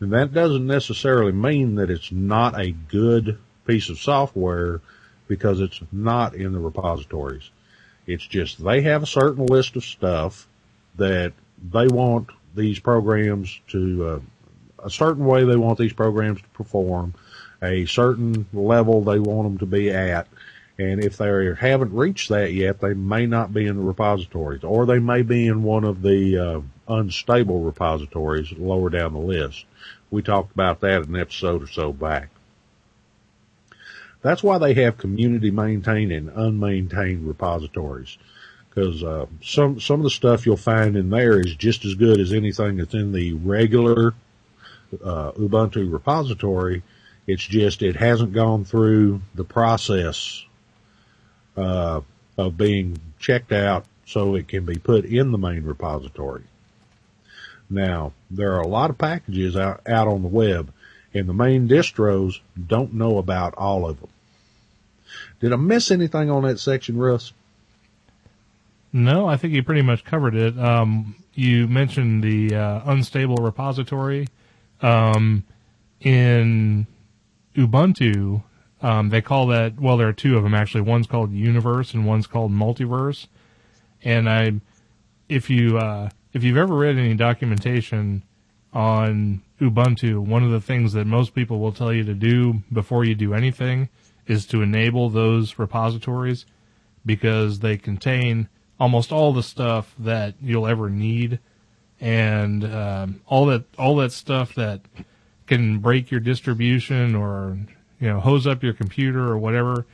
And 0.00 0.12
that 0.12 0.32
doesn't 0.32 0.66
necessarily 0.66 1.32
mean 1.32 1.76
that 1.76 1.90
it's 1.90 2.10
not 2.10 2.58
a 2.58 2.72
good 2.72 3.38
piece 3.66 3.88
of 3.88 3.98
software 3.98 4.80
because 5.28 5.60
it's 5.60 5.80
not 5.92 6.34
in 6.34 6.52
the 6.52 6.58
repositories. 6.58 7.50
It's 8.12 8.26
just 8.26 8.62
they 8.62 8.82
have 8.82 9.02
a 9.02 9.06
certain 9.06 9.46
list 9.46 9.76
of 9.76 9.84
stuff 9.84 10.48
that 10.96 11.32
they 11.70 11.86
want 11.86 12.28
these 12.54 12.78
programs 12.78 13.60
to, 13.68 14.04
uh, 14.06 14.20
a 14.84 14.90
certain 14.90 15.24
way 15.24 15.44
they 15.44 15.56
want 15.56 15.78
these 15.78 15.92
programs 15.92 16.40
to 16.40 16.48
perform, 16.48 17.14
a 17.62 17.86
certain 17.86 18.46
level 18.52 19.02
they 19.02 19.18
want 19.18 19.48
them 19.48 19.58
to 19.58 19.66
be 19.66 19.90
at. 19.90 20.26
And 20.78 21.04
if 21.04 21.18
they 21.18 21.54
haven't 21.54 21.92
reached 21.92 22.30
that 22.30 22.54
yet, 22.54 22.80
they 22.80 22.94
may 22.94 23.26
not 23.26 23.52
be 23.52 23.66
in 23.66 23.76
the 23.76 23.82
repositories 23.82 24.64
or 24.64 24.86
they 24.86 24.98
may 24.98 25.20
be 25.20 25.46
in 25.46 25.62
one 25.62 25.84
of 25.84 26.00
the 26.00 26.38
uh, 26.38 26.60
unstable 26.88 27.60
repositories 27.60 28.50
lower 28.52 28.88
down 28.88 29.12
the 29.12 29.18
list. 29.18 29.66
We 30.10 30.22
talked 30.22 30.52
about 30.52 30.80
that 30.80 31.02
in 31.02 31.14
an 31.14 31.20
episode 31.20 31.62
or 31.62 31.66
so 31.66 31.92
back. 31.92 32.30
That's 34.22 34.42
why 34.42 34.58
they 34.58 34.74
have 34.74 34.98
community 34.98 35.50
maintained 35.50 36.12
and 36.12 36.30
unmaintained 36.30 37.26
repositories. 37.26 38.18
Because 38.68 39.02
uh, 39.02 39.26
some 39.42 39.80
some 39.80 40.00
of 40.00 40.04
the 40.04 40.10
stuff 40.10 40.46
you'll 40.46 40.56
find 40.56 40.96
in 40.96 41.10
there 41.10 41.40
is 41.40 41.54
just 41.56 41.84
as 41.84 41.94
good 41.94 42.20
as 42.20 42.32
anything 42.32 42.76
that's 42.76 42.94
in 42.94 43.12
the 43.12 43.32
regular 43.32 44.14
uh, 45.04 45.32
Ubuntu 45.32 45.90
repository. 45.90 46.82
It's 47.26 47.44
just 47.44 47.82
it 47.82 47.96
hasn't 47.96 48.32
gone 48.32 48.64
through 48.64 49.22
the 49.34 49.44
process 49.44 50.44
uh, 51.56 52.00
of 52.38 52.56
being 52.56 52.98
checked 53.18 53.52
out 53.52 53.86
so 54.06 54.34
it 54.34 54.48
can 54.48 54.64
be 54.64 54.76
put 54.76 55.04
in 55.04 55.30
the 55.32 55.38
main 55.38 55.64
repository. 55.64 56.42
Now, 57.68 58.12
there 58.30 58.54
are 58.54 58.60
a 58.60 58.68
lot 58.68 58.90
of 58.90 58.98
packages 58.98 59.56
out, 59.56 59.80
out 59.86 60.08
on 60.08 60.22
the 60.22 60.28
web 60.28 60.72
and 61.14 61.28
the 61.28 61.34
main 61.34 61.68
distros 61.68 62.40
don't 62.66 62.94
know 62.94 63.18
about 63.18 63.54
all 63.54 63.88
of 63.88 64.00
them. 64.00 64.10
Did 65.40 65.52
I 65.52 65.56
miss 65.56 65.90
anything 65.90 66.30
on 66.30 66.42
that 66.44 66.60
section, 66.60 66.98
Russ? 66.98 67.32
No, 68.92 69.26
I 69.26 69.36
think 69.36 69.54
you 69.54 69.62
pretty 69.62 69.82
much 69.82 70.04
covered 70.04 70.34
it. 70.34 70.58
Um, 70.58 71.14
you 71.34 71.68
mentioned 71.68 72.22
the 72.22 72.54
uh, 72.54 72.80
unstable 72.84 73.36
repository. 73.36 74.28
Um, 74.82 75.44
in 76.00 76.86
Ubuntu, 77.54 78.42
um, 78.82 79.10
they 79.10 79.20
call 79.20 79.48
that, 79.48 79.78
well, 79.78 79.96
there 79.96 80.08
are 80.08 80.12
two 80.12 80.36
of 80.36 80.42
them 80.42 80.54
actually. 80.54 80.80
One's 80.82 81.06
called 81.06 81.32
Universe 81.32 81.94
and 81.94 82.06
one's 82.06 82.26
called 82.26 82.50
Multiverse. 82.50 83.26
And 84.02 84.28
I, 84.28 84.54
if 85.28 85.50
you, 85.50 85.78
uh, 85.78 86.10
if 86.32 86.42
you've 86.42 86.56
ever 86.56 86.74
read 86.74 86.96
any 86.96 87.14
documentation 87.14 88.22
on 88.72 89.42
Ubuntu, 89.60 90.18
one 90.18 90.44
of 90.44 90.50
the 90.50 90.60
things 90.60 90.92
that 90.92 91.06
most 91.06 91.34
people 91.34 91.58
will 91.58 91.72
tell 91.72 91.92
you 91.92 92.04
to 92.04 92.14
do 92.14 92.62
before 92.72 93.04
you 93.04 93.14
do 93.14 93.34
anything 93.34 93.88
is 94.26 94.46
to 94.46 94.62
enable 94.62 95.10
those 95.10 95.58
repositories 95.58 96.46
because 97.04 97.58
they 97.60 97.76
contain 97.76 98.48
almost 98.78 99.12
all 99.12 99.32
the 99.32 99.42
stuff 99.42 99.94
that 99.98 100.34
you'll 100.40 100.66
ever 100.66 100.88
need. 100.88 101.40
And 102.00 102.64
um, 102.64 103.20
all 103.26 103.46
that 103.46 103.64
all 103.78 103.96
that 103.96 104.12
stuff 104.12 104.54
that 104.54 104.80
can 105.46 105.80
break 105.80 106.10
your 106.10 106.20
distribution 106.20 107.14
or 107.14 107.58
you 107.98 108.08
know 108.08 108.20
hose 108.20 108.46
up 108.46 108.62
your 108.62 108.72
computer 108.72 109.28
or 109.28 109.36
whatever 109.36 109.84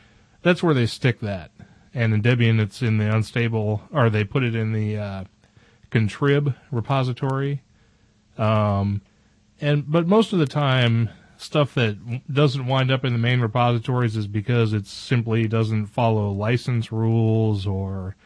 that's 0.43 0.63
where 0.63 0.75
they 0.75 0.87
stick 0.87 1.19
that. 1.21 1.51
And 1.93 2.15
in 2.15 2.23
debian 2.23 2.61
it's 2.61 2.81
in 2.81 2.99
the 2.99 3.13
unstable 3.13 3.83
or 3.91 4.09
they 4.09 4.23
put 4.23 4.45
it 4.45 4.55
in 4.55 4.73
the 4.73 4.97
uh, 4.97 5.25
contrib 5.91 6.55
repository 6.71 7.63
um, 8.39 9.03
and 9.61 9.91
but 9.91 10.07
most 10.07 10.33
of 10.33 10.39
the 10.39 10.47
time, 10.47 11.11
stuff 11.37 11.75
that 11.75 12.33
doesn't 12.33 12.67
wind 12.67 12.91
up 12.91 13.05
in 13.05 13.13
the 13.13 13.19
main 13.19 13.41
repositories 13.41 14.17
is 14.17 14.27
because 14.27 14.73
it 14.73 14.87
simply 14.87 15.47
doesn't 15.47 15.87
follow 15.87 16.31
license 16.31 16.91
rules 16.91 17.67
or 17.67 18.17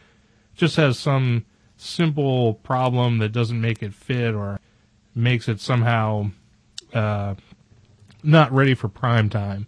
just 0.55 0.75
has 0.75 0.97
some 0.97 1.45
simple 1.77 2.53
problem 2.55 3.17
that 3.17 3.31
doesn't 3.31 3.59
make 3.59 3.81
it 3.81 3.93
fit 3.93 4.33
or 4.33 4.59
makes 5.15 5.47
it 5.47 5.59
somehow 5.59 6.29
uh, 6.93 7.35
not 8.23 8.51
ready 8.51 8.73
for 8.73 8.87
prime 8.87 9.29
time. 9.29 9.67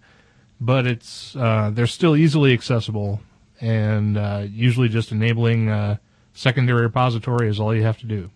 But 0.62 0.86
it's 0.86 1.36
uh, 1.36 1.72
they're 1.74 1.88
still 1.88 2.16
easily 2.16 2.54
accessible, 2.54 3.20
and 3.60 4.18
uh, 4.18 4.46
usually 4.50 4.88
just 4.88 5.12
enabling 5.12 5.70
a 5.70 6.00
secondary 6.34 6.84
repository 6.84 7.50
is 7.50 7.60
all 7.60 7.76
you 7.76 7.84
have 7.84 7.98
to 7.98 8.06
do. 8.06 8.30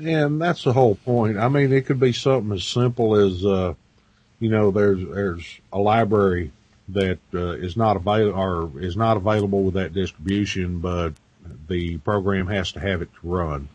And 0.00 0.40
that's 0.40 0.64
the 0.64 0.72
whole 0.72 0.94
point. 0.94 1.38
I 1.38 1.48
mean, 1.48 1.72
it 1.72 1.86
could 1.86 2.00
be 2.00 2.12
something 2.12 2.52
as 2.52 2.64
simple 2.64 3.14
as, 3.14 3.44
uh, 3.44 3.74
you 4.40 4.48
know, 4.48 4.70
there's, 4.70 5.06
there's 5.06 5.60
a 5.72 5.78
library 5.78 6.50
that 6.88 7.18
uh, 7.34 7.52
is 7.52 7.76
not 7.76 7.96
available 7.96 8.38
or 8.38 8.70
is 8.80 8.96
not 8.96 9.16
available 9.16 9.62
with 9.62 9.74
that 9.74 9.92
distribution, 9.92 10.80
but 10.80 11.12
the 11.68 11.98
program 11.98 12.46
has 12.46 12.72
to 12.72 12.80
have 12.80 13.02
it 13.02 13.10
to 13.12 13.20
run. 13.22 13.68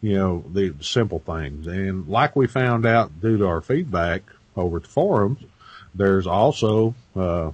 You 0.00 0.14
know, 0.14 0.44
the 0.52 0.74
simple 0.80 1.18
things. 1.18 1.66
And 1.66 2.08
like 2.08 2.34
we 2.34 2.46
found 2.46 2.86
out 2.86 3.20
due 3.20 3.36
to 3.38 3.46
our 3.46 3.60
feedback 3.60 4.22
over 4.56 4.78
at 4.78 4.84
the 4.84 4.88
forums, 4.88 5.40
there's 5.94 6.26
also, 6.26 6.94
uh, 7.14 7.50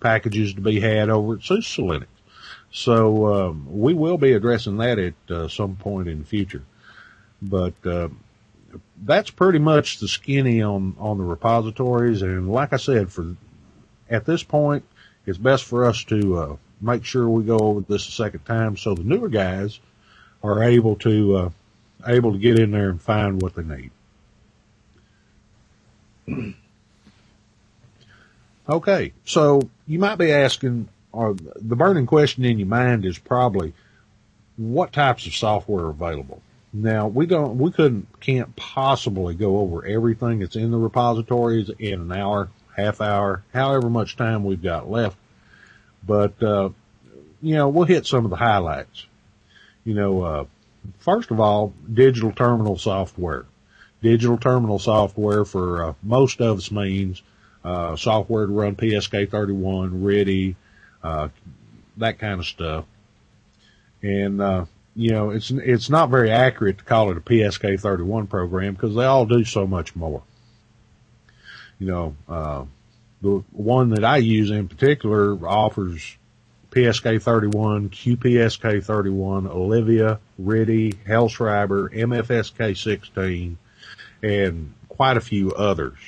packages 0.00 0.54
to 0.54 0.60
be 0.60 0.80
had 0.80 1.08
over 1.08 1.34
at 1.34 1.42
SUSE 1.42 1.76
Linux. 1.76 2.06
So, 2.70 3.32
um, 3.32 3.66
we 3.70 3.94
will 3.94 4.18
be 4.18 4.32
addressing 4.32 4.76
that 4.78 4.98
at 4.98 5.14
uh, 5.30 5.48
some 5.48 5.76
point 5.76 6.08
in 6.08 6.18
the 6.18 6.24
future. 6.26 6.62
But 7.44 7.74
uh, 7.84 8.08
that's 9.04 9.30
pretty 9.30 9.58
much 9.58 9.98
the 9.98 10.08
skinny 10.08 10.62
on 10.62 10.96
on 10.98 11.18
the 11.18 11.24
repositories. 11.24 12.22
And 12.22 12.50
like 12.50 12.72
I 12.72 12.76
said, 12.76 13.12
for 13.12 13.36
at 14.10 14.24
this 14.24 14.42
point, 14.42 14.84
it's 15.26 15.38
best 15.38 15.64
for 15.64 15.84
us 15.84 16.04
to 16.04 16.36
uh, 16.36 16.56
make 16.80 17.04
sure 17.04 17.28
we 17.28 17.44
go 17.44 17.58
over 17.58 17.80
this 17.80 18.08
a 18.08 18.12
second 18.12 18.44
time 18.44 18.76
so 18.76 18.94
the 18.94 19.04
newer 19.04 19.28
guys 19.28 19.78
are 20.42 20.62
able 20.62 20.96
to 20.96 21.36
uh, 21.36 21.50
able 22.06 22.32
to 22.32 22.38
get 22.38 22.58
in 22.58 22.70
there 22.70 22.90
and 22.90 23.00
find 23.00 23.40
what 23.40 23.54
they 23.54 23.62
need. 23.62 23.90
okay, 28.68 29.12
so 29.24 29.60
you 29.86 29.98
might 29.98 30.16
be 30.16 30.32
asking, 30.32 30.88
or 31.12 31.34
the 31.34 31.76
burning 31.76 32.06
question 32.06 32.44
in 32.44 32.58
your 32.58 32.68
mind 32.68 33.04
is 33.04 33.18
probably, 33.18 33.72
what 34.56 34.92
types 34.92 35.26
of 35.26 35.34
software 35.34 35.86
are 35.86 35.90
available? 35.90 36.40
Now 36.76 37.06
we 37.06 37.26
don't, 37.26 37.56
we 37.56 37.70
couldn't, 37.70 38.08
can't 38.20 38.54
possibly 38.56 39.34
go 39.34 39.58
over 39.58 39.86
everything 39.86 40.40
that's 40.40 40.56
in 40.56 40.72
the 40.72 40.76
repositories 40.76 41.70
in 41.78 42.00
an 42.00 42.12
hour, 42.12 42.50
half 42.76 43.00
hour, 43.00 43.44
however 43.52 43.88
much 43.88 44.16
time 44.16 44.42
we've 44.42 44.60
got 44.60 44.90
left. 44.90 45.16
But, 46.04 46.42
uh, 46.42 46.70
you 47.40 47.54
know, 47.54 47.68
we'll 47.68 47.86
hit 47.86 48.06
some 48.06 48.24
of 48.24 48.30
the 48.30 48.36
highlights. 48.36 49.06
You 49.84 49.94
know, 49.94 50.22
uh, 50.22 50.44
first 50.98 51.30
of 51.30 51.38
all, 51.38 51.72
digital 51.92 52.32
terminal 52.32 52.76
software. 52.76 53.46
Digital 54.02 54.36
terminal 54.36 54.80
software 54.80 55.44
for 55.44 55.84
uh, 55.84 55.94
most 56.02 56.40
of 56.40 56.58
us 56.58 56.72
means 56.72 57.22
uh, 57.62 57.94
software 57.94 58.46
to 58.46 58.52
run 58.52 58.74
PSK31, 58.74 60.02
RTTY, 60.02 60.56
uh, 61.04 61.28
that 61.98 62.18
kind 62.18 62.40
of 62.40 62.46
stuff. 62.46 62.84
And 64.02 64.42
uh, 64.42 64.64
you 64.96 65.10
know, 65.10 65.30
it's 65.30 65.50
it's 65.50 65.90
not 65.90 66.10
very 66.10 66.30
accurate 66.30 66.78
to 66.78 66.84
call 66.84 67.10
it 67.10 67.16
a 67.16 67.20
PSK31 67.20 68.28
program 68.28 68.74
because 68.74 68.94
they 68.94 69.04
all 69.04 69.26
do 69.26 69.44
so 69.44 69.66
much 69.66 69.96
more. 69.96 70.22
You 71.78 71.86
know, 71.86 72.16
uh, 72.28 72.64
the 73.20 73.42
one 73.50 73.90
that 73.90 74.04
I 74.04 74.18
use 74.18 74.50
in 74.50 74.68
particular 74.68 75.34
offers 75.46 76.16
PSK31, 76.70 77.90
QPSK31, 77.90 79.48
Olivia, 79.48 80.20
RTTY, 80.40 80.94
Hellschreiber, 81.06 81.92
MFSK16, 81.92 83.56
and 84.22 84.74
quite 84.88 85.16
a 85.16 85.20
few 85.20 85.52
others. 85.52 85.98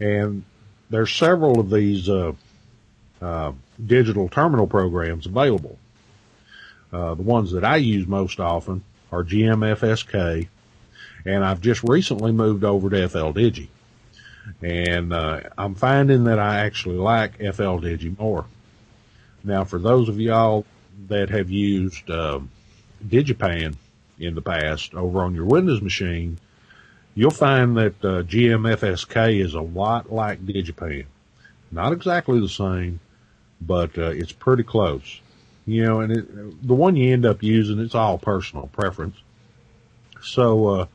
And 0.00 0.44
there's 0.90 1.12
several 1.12 1.60
of 1.60 1.70
these 1.70 2.08
uh, 2.08 2.32
uh, 3.20 3.52
digital 3.84 4.28
terminal 4.28 4.66
programs 4.66 5.26
available. 5.26 5.78
Uh, 6.92 7.14
the 7.14 7.22
ones 7.22 7.52
that 7.52 7.64
I 7.64 7.76
use 7.76 8.06
most 8.06 8.38
often 8.38 8.84
are 9.10 9.24
GMFSK, 9.24 10.48
and 11.24 11.44
I've 11.44 11.60
just 11.60 11.82
recently 11.84 12.32
moved 12.32 12.64
over 12.64 12.90
to 12.90 12.96
FLDigi. 12.96 13.68
And 14.60 15.12
uh, 15.12 15.40
I'm 15.56 15.74
finding 15.74 16.24
that 16.24 16.38
I 16.38 16.60
actually 16.60 16.96
like 16.96 17.38
FLDigi 17.38 18.18
more. 18.18 18.44
Now, 19.44 19.64
for 19.64 19.78
those 19.78 20.08
of 20.08 20.20
y'all 20.20 20.64
that 21.08 21.30
have 21.30 21.50
used 21.50 22.10
uh, 22.10 22.40
DigiPan 23.06 23.76
in 24.18 24.34
the 24.34 24.42
past 24.42 24.94
over 24.94 25.22
on 25.22 25.34
your 25.34 25.46
Windows 25.46 25.80
machine, 25.80 26.38
you'll 27.14 27.30
find 27.30 27.76
that 27.76 28.04
uh, 28.04 28.22
GMFSK 28.22 29.42
is 29.44 29.54
a 29.54 29.60
lot 29.60 30.12
like 30.12 30.44
DigiPan. 30.44 31.06
Not 31.70 31.92
exactly 31.92 32.38
the 32.40 32.48
same, 32.48 33.00
but 33.60 33.96
uh, 33.96 34.10
it's 34.10 34.32
pretty 34.32 34.62
close. 34.62 35.21
You 35.64 35.84
know, 35.84 36.00
and 36.00 36.12
it, 36.12 36.66
the 36.66 36.74
one 36.74 36.96
you 36.96 37.12
end 37.12 37.24
up 37.24 37.42
using, 37.42 37.78
it's 37.78 37.94
all 37.94 38.18
personal 38.18 38.66
preference. 38.68 39.16
So, 40.22 40.66
uh, 40.68 40.86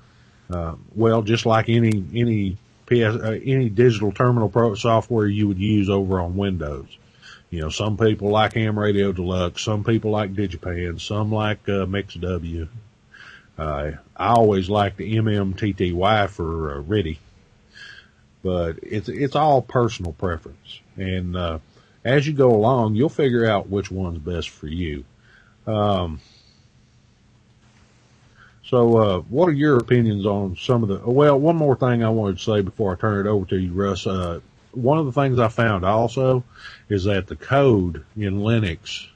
uh, 0.50 0.76
well, 0.96 1.22
just 1.22 1.46
like 1.46 1.70
any 1.70 2.04
any 2.14 2.58
PS, 2.86 3.16
uh, 3.16 3.40
any 3.44 3.70
digital 3.70 4.12
terminal 4.12 4.50
pro 4.50 4.76
software 4.76 5.28
you 5.28 5.48
would 5.48 5.60
use 5.60 5.90
over 5.90 6.20
on 6.20 6.36
Windows. 6.36 6.88
You 7.50 7.62
know, 7.62 7.70
some 7.70 7.98
people 7.98 8.30
like 8.30 8.54
Ham 8.54 8.78
Radio 8.78 9.14
Deluxe, 9.14 9.62
some 9.64 9.84
people 9.84 10.12
like 10.12 10.34
Digipan, 10.34 11.00
some 11.00 11.32
like 11.32 11.60
uh, 11.70 11.86
MixW. 11.86 12.68
I 13.58 13.98
always 14.18 14.70
like 14.70 14.98
the 14.98 15.16
MMTTY 15.16 16.30
for 16.30 16.78
uh, 16.78 16.84
RTTY, 16.84 17.18
but 18.44 18.80
it's 18.84 19.10
it's 19.10 19.36
all 19.36 19.62
personal 19.62 20.14
preference, 20.14 20.80
and 20.96 21.36
uh, 21.36 21.60
as 22.08 22.26
you 22.26 22.34
go 22.34 22.56
along, 22.56 22.96
you'll 22.96 23.10
figure 23.10 23.46
out 23.46 23.70
which 23.70 23.92
one's 23.92 24.20
best 24.20 24.50
for 24.50 24.68
you. 24.68 25.04
Um, 25.68 26.22
so, 28.64 28.98
uh, 28.98 29.20
what 29.22 29.50
are 29.50 29.54
your 29.54 29.78
opinions 29.78 30.26
on 30.26 30.56
some 30.56 30.84
of 30.84 30.90
the? 30.90 31.00
Well, 31.10 31.38
one 31.38 31.58
more 31.58 31.76
thing 31.76 32.04
I 32.04 32.10
wanted 32.10 32.38
to 32.38 32.44
say 32.44 32.62
before 32.62 32.94
I 32.94 33.00
turn 33.00 33.26
it 33.26 33.30
over 33.30 33.46
to 33.48 33.58
you, 33.58 33.74
Russ. 33.74 34.08
Uh, 34.08 34.40
one 34.72 34.98
of 34.98 35.06
the 35.06 35.12
things 35.12 35.38
I 35.38 35.50
found 35.50 35.84
also 35.84 36.44
is 36.88 37.06
that 37.06 37.28
the 37.28 37.36
code 37.36 38.06
in 38.16 38.40
Linux, 38.40 39.08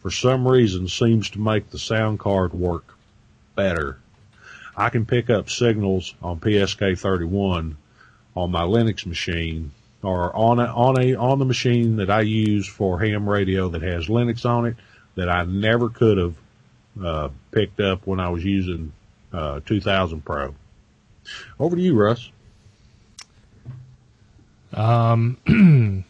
for 0.00 0.10
some 0.10 0.48
reason, 0.48 0.88
seems 0.88 1.28
to 1.30 1.40
make 1.40 1.70
the 1.70 1.78
sound 1.78 2.18
card 2.20 2.54
work 2.54 2.96
better. 3.54 3.98
I 4.76 4.88
can 4.88 5.04
pick 5.04 5.28
up 5.28 5.50
signals 5.50 6.14
on 6.22 6.40
PSK31 6.40 7.74
on 8.34 8.50
my 8.50 8.62
Linux 8.62 9.04
machine 9.04 9.72
or 10.02 10.34
on 10.34 10.58
a, 10.58 10.64
on 10.64 11.00
a, 11.00 11.14
on 11.14 11.38
the 11.38 11.44
machine 11.44 11.96
that 11.96 12.10
I 12.10 12.22
use 12.22 12.66
for 12.66 12.98
ham 12.98 13.28
radio 13.28 13.68
that 13.70 13.82
has 13.82 14.06
Linux 14.06 14.44
on 14.44 14.66
it 14.66 14.76
that 15.14 15.28
I 15.28 15.44
never 15.44 15.88
could 15.88 16.18
have, 16.18 16.34
uh, 17.02 17.28
picked 17.50 17.80
up 17.80 18.06
when 18.06 18.20
I 18.20 18.28
was 18.28 18.44
using, 18.44 18.92
uh, 19.32 19.60
2000 19.64 20.24
Pro. 20.24 20.54
Over 21.58 21.76
to 21.76 21.82
you, 21.82 21.94
Russ. 21.94 22.30
Um, 24.74 25.36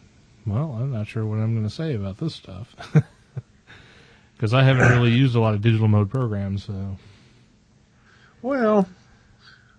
well, 0.47 0.79
I'm 0.81 0.93
not 0.93 1.09
sure 1.09 1.27
what 1.27 1.39
I'm 1.39 1.55
going 1.55 1.69
to 1.69 1.75
say 1.75 1.95
about 1.95 2.19
this 2.19 2.35
stuff 2.35 2.75
because 4.37 4.55
I 4.55 4.63
haven't 4.63 4.89
really 4.91 5.11
used 5.11 5.35
a 5.35 5.41
lot 5.41 5.55
of 5.55 5.63
digital 5.63 5.89
mode 5.89 6.11
programs. 6.11 6.65
So, 6.65 6.97
well, 8.41 8.89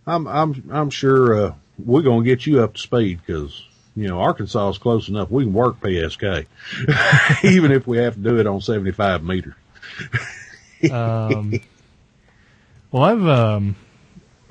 I'm 0.05 0.27
I'm 0.27 0.69
I'm 0.71 0.89
sure 0.89 1.47
uh, 1.47 1.53
we're 1.79 2.01
going 2.01 2.23
to 2.23 2.29
get 2.29 2.45
you 2.45 2.61
up 2.61 2.73
to 2.73 2.81
speed 2.81 3.21
because 3.25 3.63
you 3.95 4.07
know 4.07 4.19
Arkansas 4.19 4.69
is 4.69 4.77
close 4.77 5.09
enough. 5.09 5.29
We 5.29 5.43
can 5.43 5.53
work 5.53 5.79
PSK, 5.79 6.45
even 7.43 7.71
if 7.71 7.87
we 7.87 7.97
have 7.97 8.15
to 8.15 8.19
do 8.19 8.39
it 8.39 8.47
on 8.47 8.61
75 8.61 9.23
meters. 9.23 9.53
um, 10.91 11.59
well, 12.91 13.03
I've 13.03 13.27
um, 13.27 13.75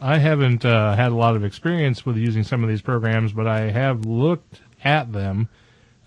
I 0.02 0.18
haven't 0.18 0.64
uh, 0.64 0.96
had 0.96 1.12
a 1.12 1.14
lot 1.14 1.36
of 1.36 1.44
experience 1.44 2.04
with 2.04 2.16
using 2.16 2.42
some 2.42 2.64
of 2.64 2.68
these 2.68 2.82
programs, 2.82 3.32
but 3.32 3.46
I 3.46 3.70
have 3.70 4.04
looked 4.04 4.60
at 4.82 5.12
them. 5.12 5.48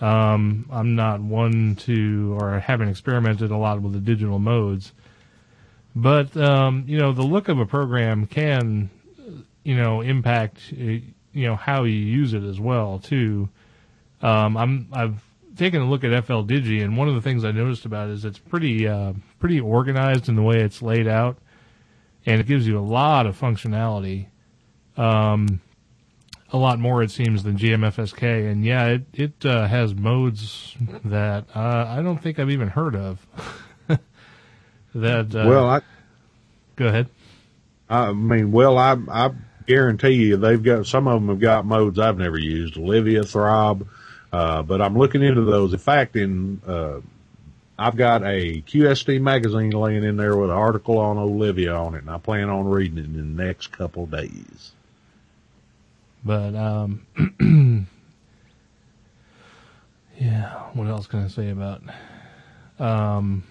Um, 0.01 0.65
I'm 0.69 0.95
not 0.95 1.21
one 1.21 1.75
to, 1.77 2.35
or 2.37 2.55
I 2.55 2.59
haven't 2.59 2.89
experimented 2.89 3.51
a 3.51 3.57
lot 3.57 3.81
with 3.81 3.93
the 3.93 3.99
digital 3.99 4.37
modes. 4.37 4.91
But, 5.95 6.35
um, 6.35 6.83
you 6.87 6.97
know, 6.97 7.13
the 7.13 7.23
look 7.23 7.47
of 7.47 7.57
a 7.57 7.65
program 7.65 8.25
can, 8.25 8.89
you 9.63 9.77
know, 9.77 10.01
impact, 10.01 10.73
uh, 10.73 10.95
you 11.35 11.45
know, 11.45 11.55
how 11.55 11.83
you 11.83 11.93
use 11.93 12.33
it 12.33 12.43
as 12.43 12.59
well, 12.59 12.97
too. 12.97 13.49
Um, 14.21 14.57
I'm, 14.57 14.87
I've 14.91 15.23
taken 15.55 15.81
a 15.81 15.85
look 15.89 16.03
at 16.03 16.25
FLDigi, 16.25 16.83
and 16.83 16.97
one 16.97 17.07
of 17.07 17.13
the 17.15 17.21
things 17.21 17.45
I 17.45 17.51
noticed 17.51 17.85
about 17.85 18.09
it 18.09 18.13
is 18.13 18.25
it's 18.25 18.39
pretty, 18.39 18.87
uh, 18.87 19.13
pretty 19.39 19.59
organized 19.59 20.29
in 20.29 20.35
the 20.35 20.41
way 20.41 20.61
it's 20.61 20.81
laid 20.81 21.07
out 21.07 21.37
and 22.25 22.41
it 22.41 22.47
gives 22.47 22.67
you 22.67 22.77
a 22.77 22.81
lot 22.81 23.25
of 23.25 23.39
functionality. 23.39 24.27
Um, 24.97 25.61
a 26.51 26.57
lot 26.57 26.79
more 26.79 27.03
it 27.03 27.11
seems 27.11 27.43
than 27.43 27.57
GMFSK, 27.57 28.49
and 28.49 28.63
yeah, 28.63 28.87
it 28.87 29.03
it 29.13 29.45
uh, 29.45 29.67
has 29.67 29.93
modes 29.93 30.75
that 31.03 31.45
uh, 31.55 31.85
I 31.87 32.01
don't 32.01 32.21
think 32.21 32.39
I've 32.39 32.51
even 32.51 32.69
heard 32.69 32.95
of. 32.95 33.25
that 34.95 35.35
uh, 35.35 35.45
well, 35.47 35.67
I 35.67 35.81
go 36.75 36.87
ahead. 36.87 37.09
I 37.89 38.13
mean, 38.13 38.51
well, 38.51 38.77
I 38.77 38.95
I 39.11 39.31
guarantee 39.65 40.13
you 40.13 40.37
they've 40.37 40.61
got 40.61 40.85
some 40.85 41.07
of 41.07 41.21
them 41.21 41.29
have 41.29 41.39
got 41.39 41.65
modes 41.65 41.99
I've 41.99 42.17
never 42.17 42.37
used. 42.37 42.77
Olivia, 42.77 43.23
Throb, 43.23 43.87
uh, 44.31 44.61
but 44.63 44.81
I'm 44.81 44.97
looking 44.97 45.23
into 45.23 45.41
those. 45.41 45.73
In 45.73 45.79
fact, 45.79 46.15
in 46.15 46.61
uh, 46.67 47.01
I've 47.77 47.97
got 47.97 48.23
a 48.23 48.61
QST 48.61 49.19
magazine 49.21 49.71
laying 49.71 50.03
in 50.03 50.17
there 50.17 50.37
with 50.37 50.49
an 50.49 50.55
article 50.55 50.97
on 50.97 51.17
Olivia 51.17 51.75
on 51.75 51.95
it, 51.95 51.99
and 51.99 52.09
I 52.09 52.17
plan 52.17 52.49
on 52.49 52.65
reading 52.65 52.97
it 52.97 53.05
in 53.05 53.35
the 53.35 53.43
next 53.43 53.71
couple 53.71 54.05
days. 54.05 54.71
But 56.23 56.55
um, 56.55 57.05
yeah, 60.17 60.53
what 60.73 60.87
else 60.87 61.07
can 61.07 61.23
I 61.23 61.27
say 61.27 61.49
about? 61.49 61.83
Um, 62.79 63.43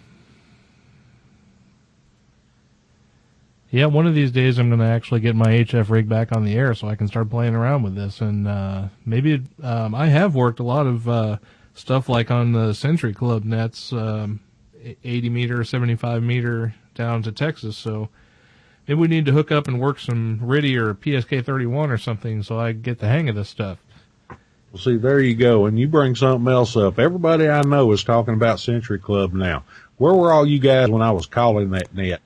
yeah, 3.75 3.87
one 3.87 4.07
of 4.07 4.15
these 4.15 4.31
days 4.31 4.59
I'm 4.59 4.69
going 4.69 4.81
to 4.81 4.87
actually 4.87 5.21
get 5.21 5.37
my 5.37 5.49
HF 5.49 5.89
rig 5.91 6.09
back 6.09 6.35
on 6.35 6.45
the 6.45 6.55
air 6.55 6.75
so 6.75 6.89
I 6.89 6.97
can 6.97 7.09
start 7.09 7.31
playing 7.31 7.55
around 7.55 7.83
with 7.83 7.95
this, 7.95 8.21
and 8.21 8.47
uh, 8.47 8.89
maybe 9.05 9.43
um, 9.63 9.95
I 9.95 10.07
have 10.07 10.35
worked 10.35 10.61
a 10.61 10.65
lot 10.65 10.87
of. 10.87 11.09
Uh, 11.09 11.39
stuff 11.75 12.09
like 12.09 12.31
on 12.31 12.53
the 12.53 12.73
Century 12.73 13.13
Club 13.13 13.45
nets, 13.45 13.93
um, 13.93 14.41
80 15.05 15.29
meter, 15.29 15.65
75 15.65 16.23
meter 16.23 16.75
down 16.95 17.23
to 17.23 17.33
Texas. 17.33 17.77
So 17.77 18.09
maybe 18.87 19.01
we 19.01 19.09
need 19.09 19.27
to 19.27 19.33
hook 19.33 19.53
up 19.53 19.69
and 19.69 19.81
work 19.81 19.99
some 19.99 20.41
RTTY 20.41 20.77
or 20.77 20.95
PSK 20.95 21.45
31 21.45 21.91
or 21.91 21.99
something 21.99 22.43
so 22.43 22.59
I 22.59 22.73
get 22.73 22.99
the 23.01 23.09
hang 23.09 23.29
of 23.29 23.35
this 23.35 23.49
stuff. 23.49 23.79
Well, 24.29 24.83
see, 24.83 24.97
there 24.97 25.21
you 25.21 25.35
go. 25.35 25.67
And 25.67 25.79
you 25.79 25.87
bring 25.87 26.17
something 26.17 26.53
else 26.53 26.77
up. 26.77 26.99
Everybody 26.99 27.49
I 27.49 27.63
know 27.63 27.93
is 27.93 28.03
talking 28.03 28.35
about 28.35 28.61
Century 28.61 28.99
Club 28.99 29.33
now. 29.33 29.65
Where 29.99 30.15
were 30.15 30.33
all 30.33 30.47
you 30.47 30.59
guys 30.59 30.91
when 30.91 31.03
I 31.03 31.13
was 31.13 31.27
calling 31.27 31.71
that 31.71 31.95
net? 31.95 32.21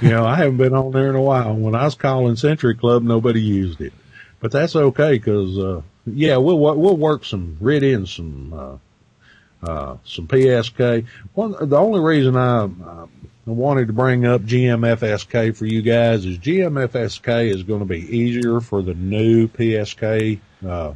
You 0.00 0.10
know, 0.10 0.24
I 0.24 0.36
haven't 0.36 0.56
been 0.56 0.74
on 0.74 0.90
there 0.92 1.08
in 1.10 1.16
a 1.16 1.20
while. 1.20 1.54
When 1.54 1.74
I 1.74 1.84
was 1.84 1.94
calling 1.94 2.36
Century 2.36 2.74
Club, 2.74 3.02
nobody 3.02 3.40
used 3.40 3.80
it, 3.80 3.92
but 4.40 4.50
that's 4.52 4.74
okay 4.74 5.12
because, 5.12 5.58
uh, 5.58 5.82
yeah, 6.06 6.36
we'll, 6.38 6.58
we'll 6.58 6.96
work 6.96 7.24
some 7.24 7.58
RTTY 7.60 7.94
and 7.94 8.08
some, 8.08 8.52
uh, 8.52 9.66
uh, 9.66 9.96
some 10.04 10.28
PSK. 10.28 11.06
One, 11.34 11.54
the 11.60 11.76
only 11.78 12.00
reason 12.00 12.36
I, 12.36 12.64
uh, 12.64 13.06
wanted 13.44 13.86
to 13.86 13.92
bring 13.92 14.26
up 14.26 14.42
GMFSK 14.42 15.56
for 15.56 15.66
you 15.66 15.82
guys 15.82 16.24
is 16.24 16.38
GMFSK 16.38 17.54
is 17.54 17.62
going 17.62 17.80
to 17.80 17.86
be 17.86 18.00
easier 18.00 18.60
for 18.60 18.82
the 18.82 18.94
new 18.94 19.46
PSK, 19.46 20.40
uh, 20.66 20.94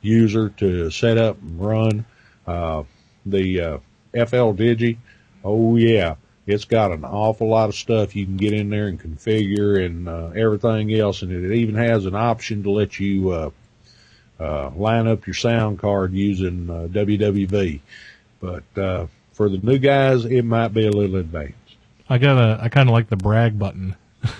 user 0.00 0.48
to 0.48 0.90
set 0.90 1.18
up 1.18 1.40
and 1.42 1.60
run, 1.60 2.06
uh, 2.46 2.84
the, 3.26 3.60
uh, 3.60 3.78
FL 4.12 4.52
Digi. 4.54 4.96
Oh 5.44 5.76
yeah 5.76 6.16
it's 6.50 6.64
got 6.64 6.92
an 6.92 7.04
awful 7.04 7.48
lot 7.48 7.68
of 7.68 7.74
stuff 7.74 8.16
you 8.16 8.24
can 8.24 8.36
get 8.36 8.52
in 8.52 8.70
there 8.70 8.88
and 8.88 9.00
configure 9.00 9.84
and 9.84 10.08
uh, 10.08 10.30
everything 10.34 10.92
else, 10.94 11.22
and 11.22 11.32
it 11.32 11.54
even 11.54 11.74
has 11.76 12.06
an 12.06 12.14
option 12.14 12.62
to 12.64 12.70
let 12.70 12.98
you 12.98 13.30
uh, 13.30 13.50
uh, 14.38 14.70
line 14.70 15.06
up 15.06 15.26
your 15.26 15.34
sound 15.34 15.78
card 15.78 16.12
using 16.12 16.68
uh, 16.68 16.88
WWV. 16.90 17.80
But 18.40 18.64
uh, 18.76 19.06
for 19.32 19.48
the 19.48 19.58
new 19.58 19.78
guys, 19.78 20.24
it 20.24 20.42
might 20.42 20.68
be 20.68 20.86
a 20.86 20.90
little 20.90 21.16
advanced. 21.16 21.56
I 22.08 22.18
got 22.18 22.38
a, 22.38 22.62
I 22.62 22.68
kind 22.68 22.88
of 22.88 22.92
like 22.92 23.08
the 23.08 23.16
brag 23.16 23.58
button. 23.58 23.96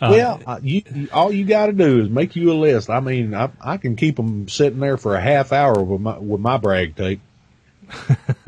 Uh, 0.00 0.10
well, 0.12 0.40
uh, 0.46 0.60
you, 0.62 0.82
you, 0.94 1.08
all 1.12 1.32
you 1.32 1.44
got 1.44 1.66
to 1.66 1.72
do 1.72 2.00
is 2.00 2.08
make 2.08 2.36
you 2.36 2.52
a 2.52 2.54
list. 2.54 2.88
I 2.88 3.00
mean, 3.00 3.34
I, 3.34 3.50
I 3.60 3.78
can 3.78 3.96
keep 3.96 4.14
them 4.14 4.48
sitting 4.48 4.78
there 4.78 4.96
for 4.96 5.16
a 5.16 5.20
half 5.20 5.52
hour 5.52 5.82
with 5.82 6.00
my 6.00 6.16
with 6.18 6.40
my 6.40 6.56
brag 6.56 6.94
tape. 6.94 7.20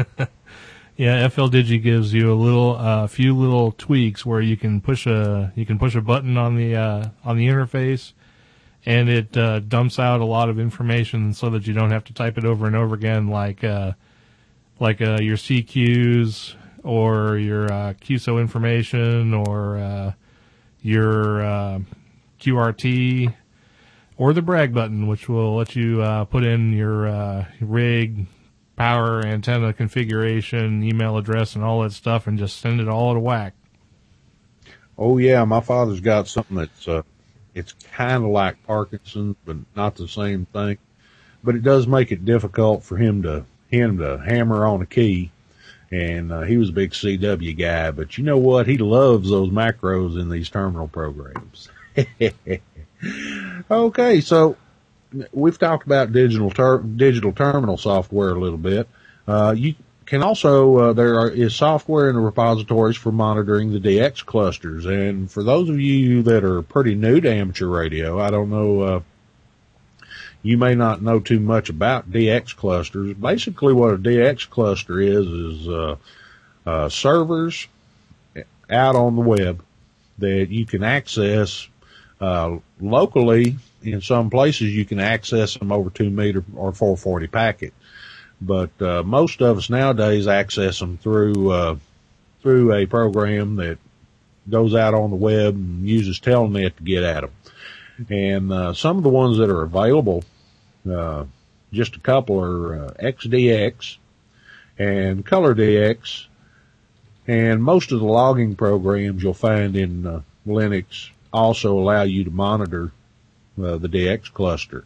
Yeah, 1.01 1.27
FL 1.29 1.47
Digi 1.47 1.83
gives 1.83 2.13
you 2.13 2.31
a 2.31 2.37
little, 2.37 2.75
a 2.75 3.05
uh, 3.05 3.07
few 3.07 3.35
little 3.35 3.73
tweaks 3.73 4.27
where 4.27 4.43
you 4.43 4.59
can 4.59 4.83
push 4.83 5.07
a, 5.07 5.51
you 5.57 5.65
can 5.65 5.79
push 5.79 5.95
a 5.95 6.03
button 6.03 6.37
on 6.37 6.57
the, 6.57 6.77
uh, 6.77 7.09
on 7.25 7.39
the 7.39 7.47
interface 7.47 8.13
and 8.85 9.09
it, 9.09 9.35
uh, 9.35 9.61
dumps 9.61 9.99
out 9.99 10.21
a 10.21 10.27
lot 10.27 10.51
of 10.51 10.59
information 10.59 11.33
so 11.33 11.49
that 11.49 11.67
you 11.67 11.73
don't 11.73 11.91
have 11.91 12.05
to 12.05 12.13
type 12.13 12.37
it 12.37 12.45
over 12.45 12.67
and 12.67 12.77
over 12.77 12.95
again 12.95 13.29
like, 13.29 13.65
uh, 13.65 13.93
like, 14.79 15.01
uh, 15.01 15.17
your 15.23 15.39
CQs 15.39 16.53
or 16.85 17.39
your, 17.39 17.65
uh, 17.73 17.95
QSO 17.95 18.39
information 18.39 19.33
or, 19.33 20.15
your, 20.83 21.81
QRT 22.39 23.35
or 24.19 24.35
the 24.35 24.43
brag 24.43 24.75
button, 24.75 25.07
which 25.07 25.31
will 25.31 25.57
let 25.57 25.75
you, 25.75 26.27
put 26.31 26.45
in 26.45 26.75
your, 26.75 27.47
rig, 27.63 28.27
power, 28.81 29.21
antenna 29.27 29.75
configuration, 29.75 30.83
email 30.83 31.19
address, 31.19 31.55
and 31.55 31.63
all 31.63 31.83
that 31.83 31.93
stuff, 31.93 32.27
and 32.27 32.39
just 32.39 32.61
send 32.61 32.81
it 32.81 32.89
all 32.89 33.13
to 33.13 33.21
whack. 33.21 33.53
Oh 34.97 35.19
yeah, 35.19 35.45
my 35.45 35.61
father's 35.61 36.01
got 36.01 36.29
something 36.29 36.57
that's 36.57 36.89
uh, 36.89 37.03
it's 37.55 37.75
kind 37.93 38.25
of 38.25 38.31
like 38.31 38.67
Parkinson's, 38.67 39.37
but 39.45 39.59
not 39.77 39.97
the 39.97 40.09
same 40.09 40.47
thing. 40.47 40.79
But 41.45 41.57
it 41.57 41.63
does 41.63 41.87
make 41.87 42.11
it 42.11 42.25
difficult 42.25 42.83
for 42.83 42.97
him 42.97 43.23
to 43.25 43.45
him 43.69 43.99
to 43.99 44.17
hammer 44.17 44.65
on 44.65 44.81
a 44.81 44.87
key. 44.87 45.31
And 45.91 46.33
uh, 46.33 46.43
he 46.43 46.57
was 46.57 46.71
a 46.71 46.73
big 46.73 46.93
CW 46.93 47.59
guy, 47.59 47.91
but 47.91 48.17
you 48.17 48.25
know 48.25 48.39
what? 48.39 48.67
He 48.67 48.79
loves 48.79 49.29
those 49.29 49.51
macros 49.51 50.19
in 50.19 50.31
these 50.31 50.49
terminal 50.49 50.89
programs. 50.89 51.69
okay, 53.71 54.21
so 54.23 54.57
we've 55.33 55.59
talked 55.59 55.87
about 55.87 56.13
digital 56.13 56.51
ter- 56.51 56.83
digital 56.83 57.33
terminal 57.33 57.77
software 57.77 58.31
a 58.31 58.39
little 58.39 58.59
bit. 58.59 58.89
Uh, 59.27 59.55
you 59.57 59.75
can 60.07 60.23
also 60.23 60.77
uh, 60.77 60.93
there 60.93 61.19
are, 61.19 61.31
is 61.31 61.55
software 61.55 62.09
in 62.09 62.17
the 62.17 62.21
repositories 62.21 62.97
for 62.97 63.13
monitoring 63.13 63.73
the 63.73 63.81
DX 63.81 64.25
clusters. 64.25 64.87
And 64.87 65.31
for 65.31 65.43
those 65.43 65.69
of 65.69 65.81
you 65.81 66.23
that 66.23 66.45
are 66.45 66.63
pretty 66.63 66.95
new 66.95 67.21
to 67.21 67.31
amateur 67.31 67.67
radio, 67.67 68.21
I 68.21 68.31
don't 68.31 68.51
know. 68.51 68.81
Uh, 68.81 69.01
you 70.43 70.57
may 70.57 70.75
not 70.75 71.03
know 71.03 71.21
too 71.21 71.39
much 71.39 71.69
about 71.69 72.11
DX 72.11 72.57
clusters. 72.57 73.15
Basically, 73.15 73.75
what 73.75 73.95
a 73.95 73.99
DX 73.99 74.49
cluster 74.49 74.99
is 74.99 75.27
is 75.27 75.69
uh, 75.69 75.97
uh, 76.67 76.89
servers 76.89 77.69
out 78.71 78.97
on 78.97 79.17
the 79.17 79.23
web 79.23 79.63
that 80.19 80.49
you 80.49 80.65
can 80.65 80.83
access 80.83 81.69
uh, 82.21 82.57
locally 82.81 83.57
in 83.83 84.01
some 84.01 84.31
places 84.31 84.75
you 84.75 84.85
can 84.85 85.01
access 85.01 85.57
them 85.57 85.73
over 85.73 85.91
two 85.91 86.11
meter 86.11 86.45
or 86.55 86.73
440 86.73 87.27
packet, 87.29 87.75
but 88.41 88.71
uh, 88.81 89.03
most 89.03 89.41
of 89.43 89.59
us 89.59 89.71
nowadays 89.71 90.27
access 90.29 90.79
them 90.79 90.99
through 90.99 91.51
uh, 91.51 91.77
through 92.43 92.73
a 92.73 92.87
program 92.87 93.57
that 93.57 93.79
goes 94.49 94.75
out 94.75 94.95
on 94.95 95.11
the 95.11 95.17
web 95.17 95.55
and 95.55 95.89
uses 95.89 96.19
Telnet 96.21 96.77
to 96.77 96.83
get 96.83 97.03
at 97.03 97.21
them. 97.21 97.31
And 98.09 98.53
uh, 98.53 98.73
some 98.73 98.97
of 98.97 99.03
the 99.03 99.11
ones 99.11 99.39
that 99.39 99.51
are 99.51 99.63
available, 99.63 100.25
uh, 100.91 101.25
just 101.73 101.97
a 101.97 102.01
couple 102.01 102.41
are 102.41 102.87
uh, 102.87 102.91
XDX 102.95 103.99
and 104.79 105.25
ColorDX, 105.25 106.27
and 107.27 107.63
most 107.63 107.93
of 107.93 108.01
the 108.01 108.07
logging 108.07 108.57
programs 108.57 109.23
you'll 109.23 109.35
find 109.35 109.77
in 109.77 110.07
uh, 110.07 110.23
Linux 110.47 111.11
also 111.33 111.79
allow 111.79 112.03
you 112.03 112.25
to 112.25 112.31
monitor 112.31 112.93
uh, 113.65 113.77
the 113.79 113.89
DX 113.89 114.33
cluster. 114.33 114.85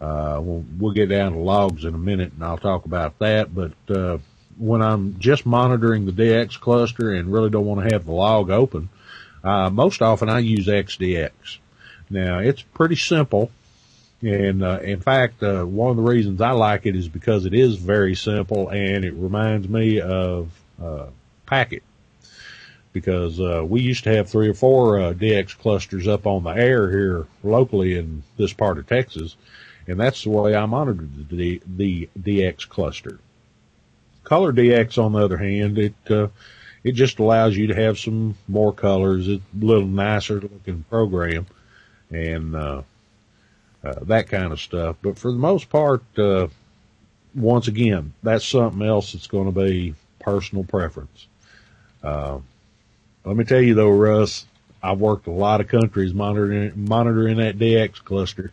Uh, 0.00 0.40
we'll, 0.42 0.64
we'll, 0.78 0.92
get 0.92 1.10
down 1.10 1.32
to 1.32 1.38
logs 1.38 1.84
in 1.84 1.94
a 1.94 1.98
minute 1.98 2.32
and 2.32 2.42
I'll 2.42 2.58
talk 2.58 2.86
about 2.86 3.18
that. 3.18 3.54
But, 3.54 3.72
uh, 3.88 4.18
when 4.56 4.82
I'm 4.82 5.18
just 5.18 5.46
monitoring 5.46 6.06
the 6.06 6.12
DX 6.12 6.58
cluster 6.58 7.12
and 7.12 7.32
really 7.32 7.50
don't 7.50 7.66
want 7.66 7.86
to 7.86 7.94
have 7.94 8.04
the 8.04 8.12
log 8.12 8.50
open, 8.50 8.88
uh, 9.44 9.70
most 9.70 10.02
often 10.02 10.28
I 10.28 10.38
use 10.40 10.66
XDX. 10.66 11.30
Now 12.08 12.38
it's 12.38 12.62
pretty 12.62 12.96
simple. 12.96 13.50
And, 14.22 14.62
uh, 14.62 14.80
in 14.82 15.00
fact, 15.00 15.40
one 15.40 15.90
of 15.90 15.96
the 15.96 16.02
reasons 16.02 16.42
I 16.42 16.50
like 16.50 16.84
it 16.84 16.94
is 16.94 17.08
because 17.08 17.46
it 17.46 17.54
is 17.54 17.76
very 17.76 18.14
simple 18.14 18.68
and 18.68 19.04
it 19.04 19.14
reminds 19.14 19.68
me 19.68 20.00
of, 20.00 20.50
Packet 21.46 21.82
because 22.92 23.40
uh, 23.40 23.64
we 23.66 23.80
used 23.80 24.04
to 24.04 24.14
have 24.14 24.28
three 24.28 24.48
or 24.48 24.54
four 24.54 25.00
uh, 25.00 25.12
DX 25.12 25.56
clusters 25.58 26.08
up 26.08 26.26
on 26.26 26.42
the 26.42 26.50
air 26.50 26.90
here 26.90 27.26
locally 27.42 27.96
in 27.96 28.22
this 28.36 28.52
part 28.52 28.78
of 28.78 28.86
Texas, 28.86 29.36
and 29.86 29.98
that's 29.98 30.24
the 30.24 30.30
way 30.30 30.54
I 30.54 30.66
monitored 30.66 31.28
the, 31.28 31.62
the 31.66 32.08
DX 32.18 32.68
cluster. 32.68 33.18
Color 34.24 34.52
DX, 34.52 34.98
on 35.02 35.12
the 35.12 35.24
other 35.24 35.38
hand, 35.38 35.78
it 35.78 35.94
uh, 36.10 36.28
it 36.82 36.92
just 36.92 37.18
allows 37.18 37.56
you 37.56 37.66
to 37.68 37.74
have 37.74 37.98
some 37.98 38.36
more 38.48 38.72
colors. 38.72 39.28
A 39.28 39.40
little 39.58 39.86
nicer 39.86 40.40
looking 40.40 40.84
program, 40.88 41.46
and 42.10 42.54
uh, 42.54 42.82
uh, 43.84 43.94
that 44.02 44.28
kind 44.28 44.52
of 44.52 44.60
stuff. 44.60 44.96
But 45.02 45.18
for 45.18 45.30
the 45.30 45.38
most 45.38 45.68
part, 45.68 46.02
uh, 46.18 46.48
once 47.34 47.68
again, 47.68 48.12
that's 48.22 48.46
something 48.46 48.86
else 48.86 49.12
that's 49.12 49.26
going 49.26 49.52
to 49.52 49.60
be 49.60 49.94
personal 50.20 50.64
preference. 50.64 51.26
Uh, 52.02 52.38
let 53.24 53.36
me 53.36 53.44
tell 53.44 53.60
you 53.60 53.74
though, 53.74 53.90
Russ, 53.90 54.46
I've 54.82 54.98
worked 54.98 55.26
a 55.26 55.32
lot 55.32 55.60
of 55.60 55.68
countries 55.68 56.14
monitoring 56.14 56.72
monitoring 56.76 57.36
that 57.38 57.58
DX 57.58 58.02
cluster. 58.04 58.52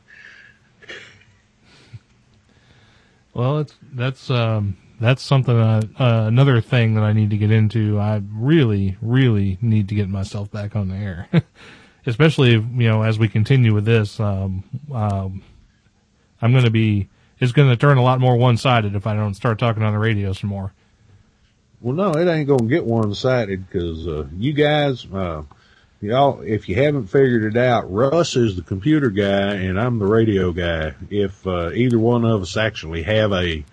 Well, 3.34 3.60
it's 3.60 3.76
that's 3.94 4.30
um, 4.30 4.78
that's 5.00 5.22
something 5.22 5.56
uh, 5.56 5.82
uh, 6.00 6.26
another 6.28 6.60
thing 6.60 6.96
that 6.96 7.04
I 7.04 7.14
need 7.14 7.30
to 7.30 7.38
get 7.38 7.52
into. 7.52 8.00
I 8.00 8.22
really, 8.34 8.98
really 9.02 9.58
need 9.62 9.90
to 9.90 9.96
get 9.96 10.10
myself 10.10 10.52
back 10.52 10.76
on 10.76 10.90
the 10.90 10.96
air, 10.96 11.30
especially 12.06 12.52
you 12.54 12.90
know 12.90 13.04
as 13.04 13.20
we 13.20 13.28
continue 13.28 13.74
with 13.74 13.86
this. 13.86 14.20
Um, 14.20 14.64
um, 14.94 15.44
I'm 16.42 16.52
going 16.52 16.66
to 16.66 16.72
be 16.72 17.08
it's 17.40 17.52
going 17.52 17.70
to 17.70 17.78
turn 17.78 17.98
a 17.98 18.04
lot 18.04 18.20
more 18.20 18.36
one 18.36 18.58
sided 18.58 18.96
if 18.96 19.06
I 19.06 19.16
don't 19.16 19.36
start 19.36 19.60
talking 19.60 19.84
on 19.84 19.94
the 19.94 20.00
radio 20.00 20.34
some 20.34 20.50
more. 20.50 20.74
Well, 21.82 21.96
no, 21.96 22.12
it 22.14 22.28
ain't 22.28 22.48
gonna 22.48 22.66
get 22.66 22.86
one 22.86 23.14
sided 23.14 23.68
because 23.68 24.08
uh, 24.08 24.28
you 24.36 24.54
guys, 24.54 25.06
uh, 25.14 25.44
y'all, 26.02 26.42
if 26.42 26.68
you 26.68 26.76
haven't 26.76 27.08
figured 27.08 27.56
it 27.56 27.58
out, 27.58 27.92
Russ 27.92 28.36
is 28.36 28.56
the 28.56 28.64
computer 28.64 29.12
guy 29.12 29.54
and 29.54 29.80
I'm 29.80 30.00
the 30.00 30.08
radio 30.08 30.52
guy. 30.52 30.96
If 31.12 31.46
uh, 31.46 31.72
either 31.74 32.00
one 32.00 32.26
of 32.26 32.42
us 32.42 32.58
actually 32.58 33.04
have 33.04 33.32
a 33.32 33.64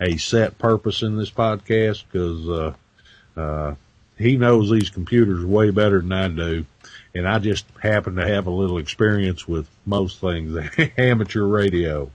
a 0.00 0.16
set 0.18 0.58
purpose 0.58 1.02
in 1.02 1.16
this 1.16 1.30
podcast, 1.30 2.04
because 2.10 2.48
uh, 2.48 3.40
uh, 3.40 3.74
he 4.18 4.36
knows 4.36 4.70
these 4.70 4.90
computers 4.90 5.44
way 5.44 5.70
better 5.70 6.00
than 6.00 6.12
I 6.12 6.28
do, 6.28 6.66
and 7.14 7.26
I 7.26 7.38
just 7.38 7.64
happen 7.80 8.16
to 8.16 8.26
have 8.26 8.46
a 8.46 8.50
little 8.50 8.78
experience 8.78 9.48
with 9.48 9.68
most 9.86 10.20
things 10.20 10.56
amateur 10.98 11.44
radio. 11.44 12.10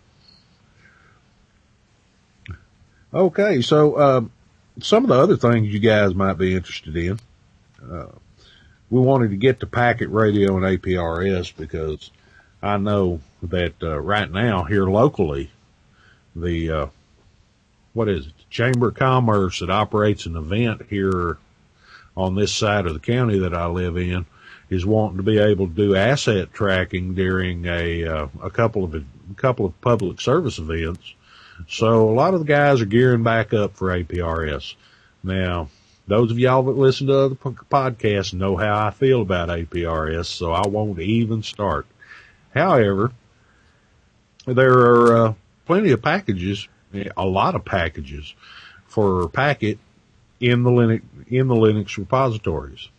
Okay, 3.11 3.61
so 3.61 3.99
um, 3.99 4.31
some 4.81 5.03
of 5.03 5.09
the 5.09 5.19
other 5.19 5.37
things 5.37 5.67
you 5.67 5.79
guys 5.79 6.13
might 6.13 6.37
be 6.37 6.55
interested 6.55 6.95
in. 6.95 7.19
Uh, 7.83 8.07
we 8.89 8.99
wanted 8.99 9.31
to 9.31 9.37
get 9.37 9.59
to 9.59 9.67
packet 9.67 10.09
radio 10.09 10.57
and 10.57 10.65
APRS 10.65 11.55
because 11.55 12.11
I 12.61 12.77
know 12.77 13.21
that 13.43 13.73
uh, 13.81 13.99
right 13.99 14.29
now 14.29 14.63
here 14.63 14.85
locally 14.85 15.51
the, 16.35 16.71
uh, 16.71 16.87
what 17.93 18.09
is 18.09 18.27
it? 18.27 18.37
The 18.37 18.43
Chamber 18.49 18.89
of 18.89 18.95
Commerce 18.95 19.59
that 19.59 19.69
operates 19.69 20.25
an 20.25 20.35
event 20.35 20.83
here 20.89 21.37
on 22.15 22.35
this 22.35 22.53
side 22.53 22.85
of 22.85 22.93
the 22.93 22.99
county 22.99 23.39
that 23.39 23.53
I 23.53 23.67
live 23.67 23.97
in 23.97 24.25
is 24.69 24.85
wanting 24.85 25.17
to 25.17 25.23
be 25.23 25.39
able 25.39 25.67
to 25.67 25.73
do 25.73 25.95
asset 25.95 26.53
tracking 26.53 27.15
during 27.15 27.65
a, 27.65 28.05
uh, 28.05 28.27
a 28.43 28.49
couple 28.49 28.83
of, 28.83 28.93
a 28.93 29.03
couple 29.35 29.65
of 29.65 29.79
public 29.81 30.21
service 30.21 30.59
events. 30.59 31.13
So 31.67 32.09
a 32.09 32.13
lot 32.13 32.33
of 32.33 32.39
the 32.39 32.45
guys 32.45 32.81
are 32.81 32.85
gearing 32.85 33.23
back 33.23 33.53
up 33.53 33.75
for 33.75 33.89
APRS. 33.89 34.75
Now, 35.23 35.69
those 36.07 36.31
of 36.31 36.39
y'all 36.39 36.63
that 36.63 36.77
listen 36.77 37.07
to 37.07 37.17
other 37.17 37.35
podcasts 37.35 38.33
know 38.33 38.57
how 38.57 38.87
I 38.87 38.91
feel 38.91 39.21
about 39.21 39.49
APRS, 39.49 40.25
so 40.25 40.51
I 40.51 40.67
won't 40.67 40.99
even 40.99 41.43
start. 41.43 41.85
However, 42.53 43.11
there 44.45 44.73
are 44.73 45.17
uh, 45.17 45.33
plenty 45.65 45.91
of 45.91 46.01
packages, 46.01 46.67
a 47.15 47.25
lot 47.25 47.55
of 47.55 47.65
packages 47.65 48.33
for 48.87 49.29
Packet 49.29 49.77
in 50.39 50.63
the 50.63 50.71
Linux 50.71 51.01
in 51.27 51.47
the 51.47 51.55
Linux 51.55 51.97
repositories. 51.97 52.89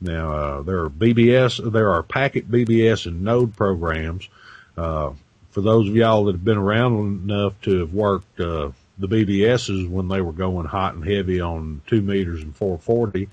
Now 0.00 0.32
uh, 0.32 0.62
there 0.62 0.84
are 0.84 0.90
BBS, 0.90 1.72
there 1.72 1.90
are 1.90 2.02
Packet 2.02 2.48
BBS 2.48 3.06
and 3.06 3.22
Node 3.22 3.56
programs. 3.56 4.28
Uh, 4.76 5.12
for 5.54 5.60
those 5.60 5.88
of 5.88 5.94
y'all 5.94 6.24
that 6.24 6.32
have 6.32 6.44
been 6.44 6.58
around 6.58 7.30
enough 7.30 7.60
to 7.60 7.78
have 7.78 7.94
worked 7.94 8.40
uh, 8.40 8.72
the 8.98 9.06
BBSs 9.06 9.88
when 9.88 10.08
they 10.08 10.20
were 10.20 10.32
going 10.32 10.66
hot 10.66 10.96
and 10.96 11.06
heavy 11.06 11.40
on 11.40 11.80
two 11.86 12.02
meters 12.02 12.42
and 12.42 12.56
440, 12.56 13.28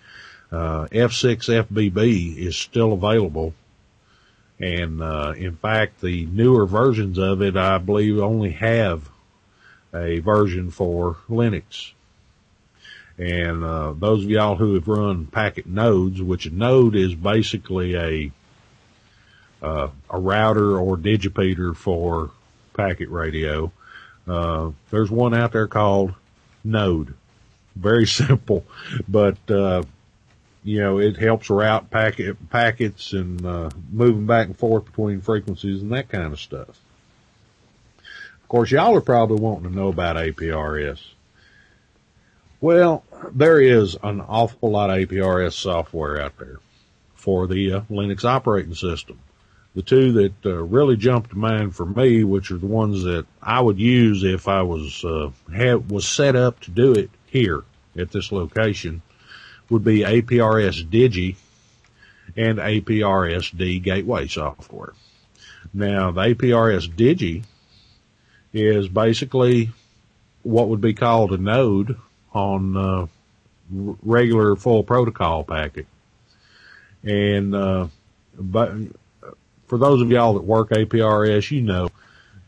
uh, 0.51 0.85
F6 0.91 1.65
FBB 1.65 2.37
is 2.37 2.55
still 2.55 2.93
available. 2.93 3.55
And, 4.59 5.01
uh, 5.01 5.33
in 5.35 5.55
fact, 5.55 6.01
the 6.01 6.27
newer 6.27 6.67
versions 6.67 7.17
of 7.17 7.41
it, 7.41 7.57
I 7.57 7.79
believe 7.79 8.19
only 8.19 8.51
have 8.51 9.09
a 9.91 10.19
version 10.19 10.69
for 10.69 11.17
Linux. 11.27 11.93
And, 13.17 13.63
uh, 13.63 13.93
those 13.97 14.23
of 14.23 14.29
y'all 14.29 14.57
who 14.57 14.75
have 14.75 14.87
run 14.87 15.25
packet 15.25 15.65
nodes, 15.65 16.21
which 16.21 16.45
a 16.45 16.51
node 16.51 16.95
is 16.95 17.15
basically 17.15 17.95
a, 17.95 18.31
uh, 19.61 19.89
a 20.09 20.19
router 20.19 20.77
or 20.77 20.97
digipeater 20.97 21.75
for 21.75 22.31
packet 22.73 23.09
radio, 23.09 23.71
uh, 24.27 24.71
there's 24.89 25.11
one 25.11 25.33
out 25.33 25.51
there 25.51 25.67
called 25.67 26.13
Node. 26.63 27.13
Very 27.75 28.07
simple, 28.07 28.65
but, 29.07 29.37
uh, 29.49 29.83
you 30.63 30.79
know, 30.79 30.99
it 30.99 31.17
helps 31.17 31.49
route 31.49 31.89
packet, 31.89 32.49
packets 32.49 33.13
and, 33.13 33.45
uh, 33.45 33.69
moving 33.91 34.25
back 34.25 34.47
and 34.47 34.57
forth 34.57 34.85
between 34.85 35.21
frequencies 35.21 35.81
and 35.81 35.91
that 35.91 36.09
kind 36.09 36.33
of 36.33 36.39
stuff. 36.39 36.69
Of 37.99 38.47
course, 38.47 38.71
y'all 38.71 38.95
are 38.95 39.01
probably 39.01 39.39
wanting 39.39 39.69
to 39.69 39.75
know 39.75 39.87
about 39.87 40.17
APRS. 40.17 40.99
Well, 42.59 43.03
there 43.31 43.59
is 43.59 43.97
an 44.03 44.21
awful 44.21 44.69
lot 44.69 44.89
of 44.89 44.97
APRS 44.97 45.53
software 45.53 46.21
out 46.21 46.37
there 46.37 46.59
for 47.15 47.47
the 47.47 47.73
uh, 47.73 47.81
Linux 47.89 48.23
operating 48.23 48.75
system 48.75 49.19
the 49.75 49.81
two 49.81 50.11
that 50.11 50.33
uh, 50.45 50.63
really 50.63 50.97
jumped 50.97 51.29
to 51.29 51.37
mind 51.37 51.75
for 51.75 51.85
me, 51.85 52.23
which 52.23 52.51
are 52.51 52.57
the 52.57 52.65
ones 52.65 53.03
that 53.03 53.25
I 53.41 53.61
would 53.61 53.79
use 53.79 54.23
if 54.23 54.47
I 54.47 54.61
was 54.63 55.03
uh, 55.05 55.31
was 55.87 56.07
set 56.07 56.35
up 56.35 56.59
to 56.61 56.71
do 56.71 56.91
it 56.93 57.09
here 57.27 57.63
at 57.97 58.11
this 58.11 58.31
location, 58.31 59.01
would 59.69 59.83
be 59.83 59.99
APRS 59.99 60.85
Digi 60.89 61.35
and 62.35 62.59
APRSD 62.59 63.81
gateway 63.81 64.27
software. 64.27 64.93
Now, 65.73 66.11
the 66.11 66.21
APRS 66.21 66.89
Digi 66.89 67.43
is 68.53 68.87
basically 68.89 69.71
what 70.43 70.67
would 70.67 70.81
be 70.81 70.93
called 70.93 71.31
a 71.31 71.37
node 71.37 71.97
on 72.33 72.75
uh, 72.75 73.07
regular 74.03 74.55
full 74.57 74.83
protocol 74.83 75.43
packet, 75.45 75.87
and 77.03 77.55
uh, 77.55 77.87
but 78.37 78.73
for 79.71 79.77
those 79.77 80.01
of 80.01 80.11
y'all 80.11 80.33
that 80.33 80.43
work 80.43 80.71
APRS, 80.71 81.49
you 81.49 81.61
know, 81.61 81.87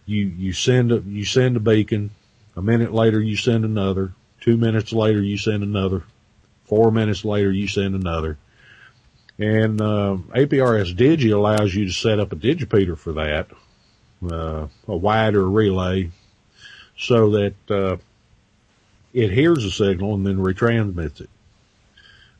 you, 0.06 0.26
you 0.26 0.52
send 0.52 0.92
a, 0.92 1.00
you 1.08 1.24
send 1.24 1.56
a 1.56 1.60
beacon, 1.62 2.10
a 2.58 2.62
minute 2.62 2.94
later 2.94 3.22
you 3.22 3.38
send 3.38 3.64
another, 3.64 4.12
two 4.42 4.58
minutes 4.58 4.92
later 4.92 5.22
you 5.22 5.38
send 5.38 5.64
another, 5.64 6.04
four 6.66 6.92
minutes 6.92 7.24
later 7.24 7.50
you 7.50 7.70
send 7.70 7.96
another. 7.96 8.38
And, 9.40 9.80
uh, 9.80 10.18
APRS 10.36 10.98
Digi 10.98 11.34
allows 11.34 11.74
you 11.74 11.86
to 11.86 11.94
set 11.94 12.20
up 12.20 12.34
a 12.34 12.36
digipeater 12.36 12.98
for 12.98 13.14
that, 13.14 13.48
uh, 14.30 14.68
a 14.90 14.98
wider 14.98 15.50
relay 15.50 16.12
so 16.98 17.30
that, 17.30 17.56
uh, 17.70 17.96
it 19.14 19.32
hears 19.32 19.64
the 19.64 19.72
signal 19.72 20.16
and 20.16 20.28
then 20.28 20.40
retransmits 20.40 21.22
it. 21.22 21.30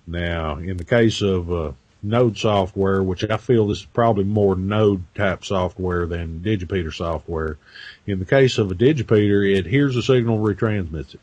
Now, 0.06 0.58
in 0.58 0.76
the 0.76 0.84
case 0.84 1.22
of, 1.22 1.50
uh, 1.54 1.72
Node 2.04 2.38
software, 2.38 3.02
which 3.02 3.24
I 3.24 3.38
feel 3.38 3.72
is 3.72 3.86
probably 3.86 4.26
more 4.26 4.56
Node 4.56 5.04
type 5.16 5.46
software 5.46 6.06
than 6.06 6.42
Digipeater 6.42 6.94
software. 6.94 7.58
In 8.06 8.20
the 8.20 8.26
case 8.26 8.58
of 8.58 8.70
a 8.70 8.76
Digipeater, 8.76 9.58
it 9.58 9.66
hears 9.66 9.96
the 9.96 10.04
signal, 10.04 10.40
retransmits 10.40 11.16
it. 11.16 11.22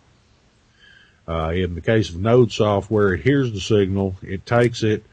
Uh, 1.28 1.50
in 1.50 1.74
the 1.74 1.80
case 1.80 2.08
of 2.08 2.16
Node 2.16 2.50
software, 2.50 3.14
it 3.14 3.20
hears 3.20 3.52
the 3.52 3.60
signal, 3.60 4.16
it 4.22 4.46
takes 4.46 4.82
it, 4.82 5.04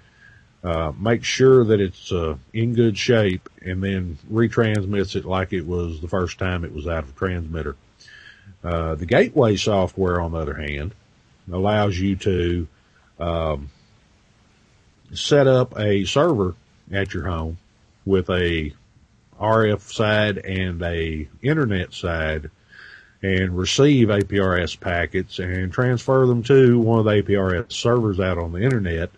uh, 0.63 0.91
makes 0.97 1.27
sure 1.27 1.63
that 1.65 1.79
it's 1.79 2.11
uh, 2.11 2.35
in 2.53 2.73
good 2.73 2.97
shape, 2.97 3.49
and 3.61 3.83
then 3.83 4.17
retransmits 4.31 5.15
it 5.15 5.25
like 5.25 5.53
it 5.53 5.67
was 5.67 6.01
the 6.01 6.07
first 6.07 6.39
time 6.39 6.63
it 6.63 6.73
was 6.73 6.87
out 6.87 7.03
of 7.03 7.09
a 7.09 7.13
transmitter. 7.13 7.75
Uh, 8.63 8.95
the 8.95 9.05
gateway 9.05 9.55
software, 9.55 10.19
on 10.19 10.31
the 10.31 10.39
other 10.39 10.55
hand, 10.55 10.93
allows 11.51 11.99
you 11.99 12.15
to 12.15 12.67
um, 13.19 13.69
set 15.13 15.47
up 15.47 15.77
a 15.77 16.05
server 16.05 16.55
at 16.91 17.13
your 17.13 17.27
home 17.27 17.57
with 18.05 18.29
a 18.29 18.73
RF 19.39 19.81
side 19.81 20.37
and 20.39 20.81
a 20.81 21.27
internet 21.41 21.93
side 21.93 22.49
and 23.21 23.57
receive 23.57 24.09
APRS 24.09 24.79
packets 24.79 25.39
and 25.39 25.71
transfer 25.71 26.25
them 26.25 26.43
to 26.43 26.79
one 26.79 26.99
of 26.99 27.05
the 27.05 27.23
APRS 27.23 27.71
servers 27.71 28.19
out 28.19 28.37
on 28.37 28.51
the 28.51 28.61
internet 28.61 29.09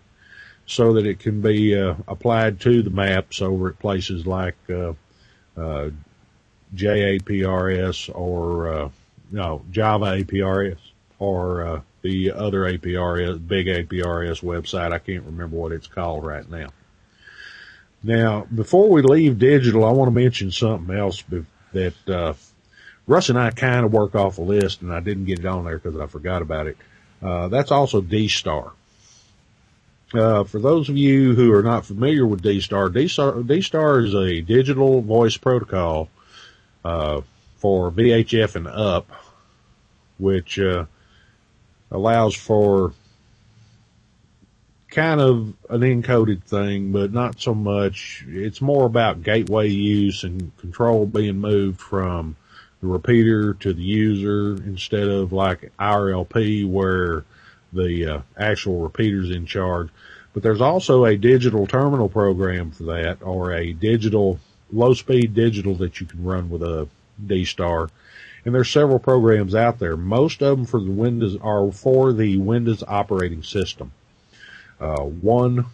so 0.66 0.94
that 0.94 1.06
it 1.06 1.18
can 1.18 1.40
be 1.40 1.78
uh, 1.78 1.94
applied 2.08 2.60
to 2.60 2.82
the 2.82 2.90
maps 2.90 3.42
over 3.42 3.68
at 3.68 3.78
places 3.78 4.26
like 4.26 4.56
uh, 4.70 4.92
uh, 5.56 5.90
JAPRS 6.74 8.14
or 8.14 8.72
uh, 8.72 8.88
no 9.30 9.62
Java 9.70 10.22
APRS 10.22 10.78
or 11.18 11.66
uh, 11.66 11.80
the 12.02 12.32
other 12.32 12.60
APRS, 12.60 13.46
big 13.46 13.66
APRS 13.66 14.42
website. 14.42 14.92
I 14.92 14.98
can't 14.98 15.24
remember 15.24 15.56
what 15.56 15.72
it's 15.72 15.86
called 15.86 16.24
right 16.24 16.48
now. 16.48 16.68
Now, 18.02 18.46
before 18.54 18.88
we 18.88 19.02
leave 19.02 19.38
digital, 19.38 19.84
I 19.84 19.90
want 19.90 20.08
to 20.08 20.18
mention 20.18 20.50
something 20.50 20.96
else 20.96 21.22
that, 21.72 22.08
uh, 22.08 22.34
Russ 23.06 23.28
and 23.28 23.38
I 23.38 23.50
kind 23.50 23.84
of 23.84 23.92
work 23.92 24.14
off 24.14 24.38
a 24.38 24.42
list 24.42 24.80
and 24.80 24.92
I 24.92 25.00
didn't 25.00 25.26
get 25.26 25.40
it 25.40 25.46
on 25.46 25.64
there 25.64 25.78
because 25.78 26.00
I 26.00 26.06
forgot 26.06 26.42
about 26.42 26.66
it. 26.66 26.78
Uh, 27.22 27.48
that's 27.48 27.70
also 27.70 28.00
D-Star. 28.00 28.72
Uh, 30.14 30.44
for 30.44 30.58
those 30.58 30.88
of 30.88 30.96
you 30.96 31.34
who 31.34 31.52
are 31.52 31.62
not 31.62 31.84
familiar 31.84 32.26
with 32.26 32.42
D-Star, 32.42 32.88
D-Star, 32.88 34.00
is 34.00 34.14
a 34.14 34.40
digital 34.40 35.02
voice 35.02 35.36
protocol, 35.36 36.08
uh, 36.84 37.20
for 37.58 37.90
VHF 37.90 38.56
and 38.56 38.66
up, 38.66 39.10
which, 40.18 40.58
uh, 40.58 40.86
allows 41.90 42.34
for 42.34 42.92
kind 44.90 45.20
of 45.20 45.54
an 45.68 45.80
encoded 45.80 46.42
thing, 46.42 46.92
but 46.92 47.12
not 47.12 47.40
so 47.40 47.54
much. 47.54 48.24
It's 48.28 48.60
more 48.60 48.86
about 48.86 49.22
gateway 49.22 49.68
use 49.68 50.24
and 50.24 50.56
control 50.58 51.06
being 51.06 51.38
moved 51.38 51.80
from 51.80 52.36
the 52.80 52.88
repeater 52.88 53.54
to 53.54 53.72
the 53.72 53.82
user 53.82 54.54
instead 54.64 55.08
of 55.08 55.32
like 55.32 55.72
RLP 55.78 56.68
where 56.68 57.24
the 57.72 58.06
uh, 58.06 58.20
actual 58.36 58.80
repeater's 58.80 59.30
in 59.30 59.46
charge. 59.46 59.90
But 60.32 60.42
there's 60.42 60.60
also 60.60 61.04
a 61.04 61.16
digital 61.16 61.66
terminal 61.66 62.08
program 62.08 62.70
for 62.70 62.84
that 62.84 63.18
or 63.22 63.52
a 63.52 63.72
digital 63.72 64.38
low 64.72 64.94
speed 64.94 65.34
digital 65.34 65.74
that 65.76 66.00
you 66.00 66.06
can 66.06 66.24
run 66.24 66.48
with 66.48 66.62
a 66.62 66.88
D-Star 67.26 67.90
and 68.44 68.54
there's 68.54 68.70
several 68.70 68.98
programs 68.98 69.54
out 69.54 69.78
there. 69.78 69.96
Most 69.96 70.42
of 70.42 70.56
them 70.56 70.66
for 70.66 70.80
the 70.80 70.90
Windows 70.90 71.36
are 71.42 71.70
for 71.72 72.12
the 72.12 72.38
Windows 72.38 72.82
operating 72.86 73.42
system. 73.42 73.92
Uh, 74.80 75.02
one, 75.02 75.66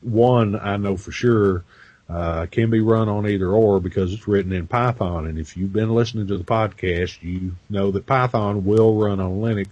one 0.00 0.56
I 0.56 0.76
know 0.76 0.96
for 0.96 1.12
sure, 1.12 1.64
uh, 2.08 2.46
can 2.46 2.70
be 2.70 2.80
run 2.80 3.08
on 3.08 3.26
either 3.26 3.48
or 3.48 3.80
because 3.80 4.12
it's 4.12 4.28
written 4.28 4.52
in 4.52 4.66
Python. 4.66 5.26
And 5.26 5.38
if 5.38 5.56
you've 5.56 5.72
been 5.72 5.94
listening 5.94 6.26
to 6.26 6.36
the 6.36 6.44
podcast, 6.44 7.22
you 7.22 7.56
know 7.70 7.90
that 7.92 8.06
Python 8.06 8.64
will 8.64 8.96
run 8.96 9.20
on 9.20 9.40
Linux. 9.40 9.68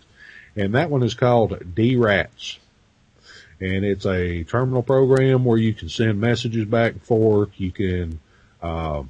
And 0.57 0.75
that 0.75 0.91
one 0.91 1.03
is 1.03 1.15
called 1.15 1.59
DRATS. 1.75 2.59
And 3.61 3.85
it's 3.85 4.07
a 4.07 4.45
terminal 4.45 4.83
program 4.83 5.45
where 5.45 5.59
you 5.59 5.73
can 5.73 5.89
send 5.89 6.21
messages 6.21 6.65
back 6.65 6.93
and 6.93 7.03
forth. 7.03 7.51
You 7.57 7.71
can, 7.71 8.21
uh, 8.63 9.03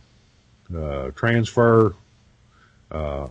uh, 0.75 1.11
transfer 1.13 1.95
uh, 2.93 3.29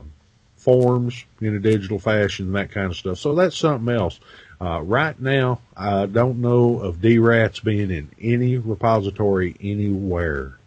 forms 0.57 1.25
in 1.39 1.55
a 1.55 1.59
digital 1.59 1.99
fashion, 1.99 2.47
and 2.47 2.55
that 2.55 2.71
kind 2.71 2.87
of 2.87 2.97
stuff. 2.97 3.17
So 3.17 3.33
that's 3.35 3.57
something 3.57 3.93
else. 3.93 4.19
Uh, 4.59 4.81
right 4.81 5.19
now, 5.19 5.59
I 5.75 6.05
don't 6.05 6.39
know 6.39 6.79
of 6.79 7.01
D-RATs 7.01 7.61
being 7.61 7.89
in 7.89 8.11
any 8.21 8.57
repository 8.57 9.55
anywhere. 9.59 10.57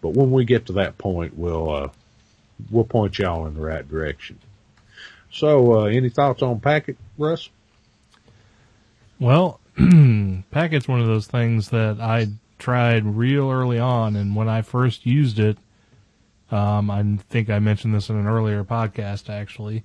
But 0.00 0.10
when 0.10 0.30
we 0.30 0.44
get 0.44 0.66
to 0.66 0.72
that 0.74 0.96
point, 0.96 1.36
we'll, 1.36 1.70
uh, 1.70 1.88
we'll 2.70 2.84
point 2.84 3.18
y'all 3.18 3.46
in 3.46 3.54
the 3.54 3.60
right 3.60 3.86
direction. 3.86 4.38
So, 5.30 5.80
uh, 5.80 5.84
any 5.84 6.08
thoughts 6.08 6.42
on 6.42 6.60
Packet, 6.60 6.96
Russ? 7.18 7.50
Well, 9.20 9.60
Packet's 10.50 10.88
one 10.88 11.00
of 11.00 11.06
those 11.06 11.26
things 11.26 11.68
that 11.68 12.00
I 12.00 12.28
tried 12.58 13.04
real 13.04 13.50
early 13.50 13.78
on, 13.78 14.16
and 14.16 14.34
when 14.34 14.48
I 14.48 14.62
first 14.62 15.04
used 15.04 15.38
it, 15.38 15.58
um, 16.50 16.90
I 16.90 17.02
think 17.28 17.50
I 17.50 17.58
mentioned 17.58 17.94
this 17.94 18.08
in 18.08 18.16
an 18.16 18.26
earlier 18.26 18.64
podcast 18.64 19.28
actually. 19.30 19.84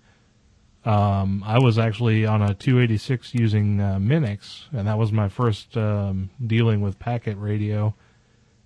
Um, 0.86 1.44
I 1.46 1.60
was 1.60 1.78
actually 1.78 2.26
on 2.26 2.42
a 2.42 2.54
286 2.54 3.34
using 3.34 3.80
uh, 3.80 4.00
Minix, 4.00 4.66
and 4.74 4.88
that 4.88 4.98
was 4.98 5.14
my 5.14 5.30
first 5.30 5.78
um, 5.78 6.30
dealing 6.46 6.82
with 6.82 7.00
packet 7.00 7.38
radio, 7.38 7.96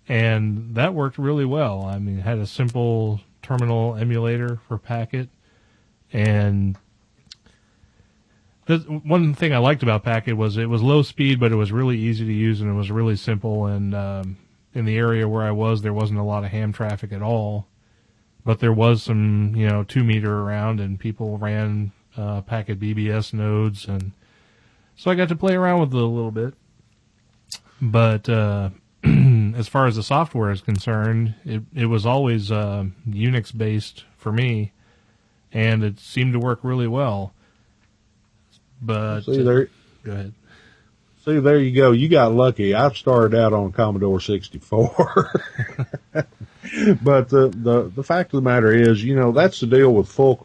and 0.07 0.73
that 0.73 0.95
worked 0.95 1.19
really 1.19 1.45
well. 1.45 1.85
I 1.85 1.99
mean, 1.99 2.17
had 2.17 2.39
a 2.39 2.47
simple 2.47 3.21
terminal 3.43 3.95
emulator 3.95 4.59
for 4.67 4.79
packet, 4.79 5.29
and 6.11 6.75
the, 8.65 8.79
one 8.79 9.35
thing 9.35 9.53
I 9.53 9.59
liked 9.59 9.83
about 9.83 10.03
packet 10.03 10.33
was 10.33 10.57
it 10.57 10.69
was 10.69 10.81
low 10.81 11.03
speed, 11.03 11.39
but 11.39 11.51
it 11.51 11.55
was 11.55 11.71
really 11.71 11.97
easy 11.97 12.25
to 12.25 12.33
use, 12.33 12.61
and 12.61 12.69
it 12.69 12.73
was 12.73 12.89
really 12.89 13.15
simple. 13.15 13.67
And 13.67 13.93
um, 13.93 14.37
in 14.73 14.85
the 14.85 14.97
area 14.97 15.27
where 15.27 15.43
I 15.43 15.51
was, 15.51 15.83
there 15.83 15.93
wasn't 15.93 16.19
a 16.19 16.23
lot 16.23 16.43
of 16.43 16.49
ham 16.49 16.73
traffic 16.73 17.11
at 17.11 17.21
all, 17.21 17.67
but 18.47 18.59
there 18.61 18.71
was 18.71 19.03
some, 19.03 19.53
you 19.57 19.67
know, 19.67 19.83
two 19.83 20.05
meter 20.05 20.39
around, 20.39 20.79
and 20.79 20.97
people 20.97 21.37
ran 21.37 21.91
uh, 22.15 22.39
packet 22.39 22.79
BBS 22.79 23.33
nodes, 23.33 23.89
and 23.89 24.13
so 24.95 25.11
I 25.11 25.15
got 25.15 25.27
to 25.27 25.35
play 25.35 25.53
around 25.53 25.81
with 25.81 25.93
it 25.93 26.01
a 26.01 26.05
little 26.05 26.31
bit. 26.31 26.53
But 27.81 28.29
uh, 28.29 28.69
as 29.03 29.67
far 29.67 29.85
as 29.85 29.97
the 29.97 30.01
software 30.01 30.49
is 30.49 30.61
concerned, 30.61 31.35
it 31.43 31.61
it 31.75 31.87
was 31.87 32.05
always 32.05 32.49
uh, 32.49 32.85
Unix 33.05 33.55
based 33.55 34.05
for 34.15 34.31
me, 34.31 34.71
and 35.51 35.83
it 35.83 35.99
seemed 35.99 36.31
to 36.31 36.39
work 36.39 36.59
really 36.63 36.87
well. 36.87 37.33
But 38.81 39.23
See 39.23 39.43
there, 39.43 39.67
go 40.05 40.13
ahead. 40.13 40.33
see 41.25 41.39
there 41.39 41.59
you 41.59 41.75
go. 41.75 41.91
You 41.91 42.07
got 42.07 42.31
lucky. 42.31 42.73
I 42.73 42.89
started 42.93 43.37
out 43.37 43.51
on 43.51 43.73
Commodore 43.73 44.21
64. 44.21 45.33
but 47.03 47.30
the, 47.30 47.49
the, 47.49 47.91
the 47.95 48.03
fact 48.03 48.34
of 48.34 48.43
the 48.43 48.49
matter 48.49 48.72
is, 48.72 49.03
you 49.03 49.15
know, 49.15 49.32
that's 49.32 49.59
the 49.59 49.68
deal 49.68 49.93
with 49.93 50.07
full, 50.07 50.36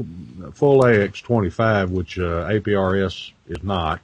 full 0.55 0.83
AX25, 0.83 1.91
which, 1.91 2.19
uh, 2.19 2.49
APRS 2.49 3.33
is 3.49 3.63
not. 3.63 4.01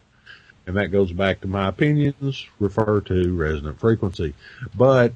And 0.67 0.77
that 0.77 0.89
goes 0.89 1.13
back 1.13 1.41
to 1.41 1.49
my 1.49 1.69
opinions, 1.69 2.47
refer 2.59 3.01
to 3.03 3.35
resonant 3.35 3.81
frequency. 3.81 4.35
But, 4.75 5.13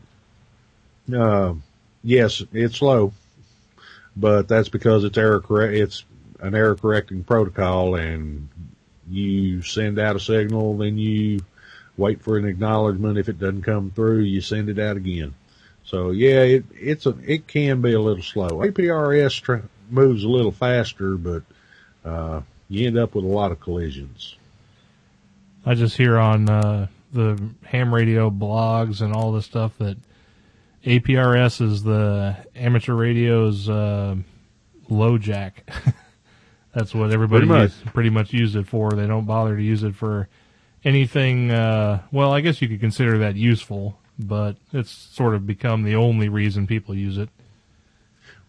uh, 1.14 1.54
yes, 2.02 2.42
it's 2.52 2.76
slow, 2.76 3.12
but 4.16 4.48
that's 4.48 4.68
because 4.68 5.04
it's 5.04 5.18
error 5.18 5.40
correct, 5.40 5.74
it's 5.74 6.04
an 6.40 6.54
error 6.54 6.74
correcting 6.74 7.24
protocol 7.24 7.94
and 7.94 8.48
you 9.08 9.62
send 9.62 9.98
out 9.98 10.16
a 10.16 10.20
signal, 10.20 10.76
then 10.78 10.96
you 10.96 11.40
wait 11.96 12.22
for 12.22 12.36
an 12.36 12.46
acknowledgement. 12.46 13.18
If 13.18 13.28
it 13.28 13.38
doesn't 13.38 13.62
come 13.62 13.90
through, 13.90 14.20
you 14.20 14.40
send 14.40 14.68
it 14.68 14.78
out 14.78 14.96
again. 14.96 15.34
So 15.84 16.10
yeah, 16.10 16.40
it, 16.42 16.64
it's 16.74 17.06
a, 17.06 17.14
it 17.26 17.46
can 17.46 17.80
be 17.80 17.92
a 17.92 18.00
little 18.00 18.22
slow. 18.22 18.48
APRS 18.48 19.40
tra- 19.40 19.62
moves 19.90 20.24
a 20.24 20.28
little 20.28 20.52
faster, 20.52 21.16
but, 21.16 21.42
uh, 22.04 22.40
you 22.68 22.86
end 22.86 22.96
up 22.98 23.14
with 23.14 23.24
a 23.24 23.28
lot 23.28 23.52
of 23.52 23.60
collisions. 23.60 24.36
I 25.66 25.74
just 25.74 25.96
hear 25.96 26.18
on 26.18 26.48
uh, 26.48 26.86
the 27.12 27.40
ham 27.64 27.92
radio 27.94 28.30
blogs 28.30 29.00
and 29.02 29.12
all 29.12 29.32
this 29.32 29.44
stuff 29.44 29.76
that 29.78 29.96
APRS 30.84 31.60
is 31.60 31.82
the 31.82 32.36
amateur 32.56 32.94
radio's 32.94 33.68
uh, 33.68 34.16
LoJack. 34.90 35.52
That's 36.74 36.94
what 36.94 37.12
everybody 37.12 37.46
Pretty 37.46 37.62
much. 37.64 37.70
use- 37.70 37.92
pretty 37.92 38.10
much 38.10 38.32
use 38.32 38.56
it 38.56 38.66
for. 38.66 38.90
They 38.92 39.06
don't 39.06 39.26
bother 39.26 39.56
to 39.56 39.62
use 39.62 39.82
it 39.82 39.94
for 39.94 40.28
anything. 40.84 41.50
Uh, 41.50 42.00
well, 42.10 42.32
I 42.32 42.40
guess 42.40 42.62
you 42.62 42.68
could 42.68 42.80
consider 42.80 43.18
that 43.18 43.36
useful, 43.36 43.98
but 44.18 44.56
it's 44.72 44.90
sort 44.90 45.34
of 45.34 45.46
become 45.46 45.82
the 45.82 45.96
only 45.96 46.28
reason 46.28 46.66
people 46.66 46.94
use 46.94 47.18
it. 47.18 47.28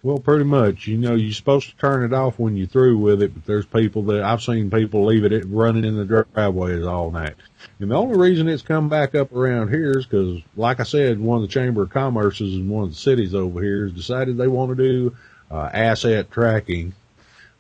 Well, 0.04 0.18
pretty 0.18 0.44
much. 0.44 0.86
You 0.86 0.98
know, 0.98 1.16
you're 1.16 1.32
supposed 1.32 1.70
to 1.70 1.78
turn 1.78 2.04
it 2.04 2.14
off 2.14 2.38
when 2.38 2.58
you're 2.58 2.68
through 2.68 2.98
with 2.98 3.22
it, 3.22 3.34
but 3.34 3.46
there's 3.46 3.66
people 3.66 4.04
that 4.04 4.22
I've 4.22 4.44
seen 4.44 4.70
people 4.70 5.06
leave 5.06 5.24
it 5.24 5.46
running 5.48 5.86
in 5.86 5.96
the 5.96 6.26
driveways 6.34 6.86
all 6.86 7.10
night. 7.10 7.36
And 7.80 7.90
the 7.90 7.96
only 7.96 8.18
reason 8.18 8.50
it's 8.50 8.62
come 8.62 8.90
back 8.90 9.16
up 9.16 9.34
around 9.34 9.70
here 9.70 9.98
is 9.98 10.06
because, 10.06 10.42
like 10.58 10.82
I 10.82 10.84
said, 10.84 11.22
one 11.22 11.38
of 11.38 11.42
the 11.44 11.48
Chamber 11.48 11.84
of 11.84 11.90
Commerce's 11.90 12.56
in 12.56 12.68
one 12.68 12.84
of 12.84 12.90
the 12.90 12.98
cities 12.98 13.34
over 13.34 13.62
here 13.62 13.86
has 13.86 13.94
decided 13.94 14.36
they 14.36 14.50
want 14.50 14.76
to 14.76 14.84
do 14.84 15.16
uh, 15.50 15.70
asset 15.72 16.30
tracking 16.30 16.94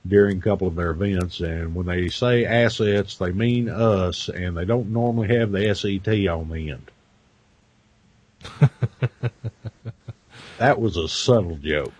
during 0.05 0.37
a 0.39 0.41
couple 0.41 0.67
of 0.67 0.75
their 0.75 0.91
events. 0.91 1.39
And 1.39 1.73
when 1.73 1.85
they 1.85 2.09
say 2.09 2.43
assets, 2.43 3.17
they 3.17 3.31
mean 3.31 3.69
us, 3.69 4.27
and 4.27 4.57
they 4.57 4.65
don't 4.65 4.89
normally 4.89 5.29
have 5.29 5.53
the 5.53 5.73
SET 5.73 6.27
on 6.27 6.49
the 6.49 6.71
end. 6.71 6.91
that 10.57 10.79
was 10.79 10.97
a 10.97 11.07
subtle 11.07 11.57
joke. 11.57 11.93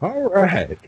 All 0.00 0.30
right. 0.30 0.78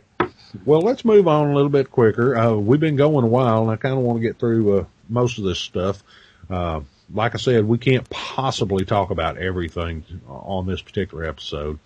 Well, 0.65 0.83
let's 0.83 1.05
move 1.05 1.29
on 1.29 1.51
a 1.51 1.55
little 1.55 1.71
bit 1.71 1.91
quicker. 1.91 2.37
Uh, 2.37 2.55
we've 2.55 2.81
been 2.81 2.97
going 2.97 3.25
a 3.25 3.29
while, 3.29 3.63
and 3.63 3.71
I 3.71 3.77
kind 3.77 3.95
of 3.95 4.01
want 4.01 4.19
to 4.19 4.23
get 4.23 4.39
through 4.39 4.81
uh, 4.81 4.85
most 5.09 5.39
of 5.39 5.45
this 5.45 5.59
stuff. 5.59 6.03
Uh, 6.51 6.81
like 7.13 7.35
I 7.35 7.39
said, 7.39 7.67
we 7.67 7.79
can't 7.79 8.09
possibly 8.11 8.85
talk 8.85 9.11
about 9.11 9.39
everything 9.39 10.05
on 10.29 10.67
this 10.67 10.83
particular 10.83 11.25
episode, 11.25 11.79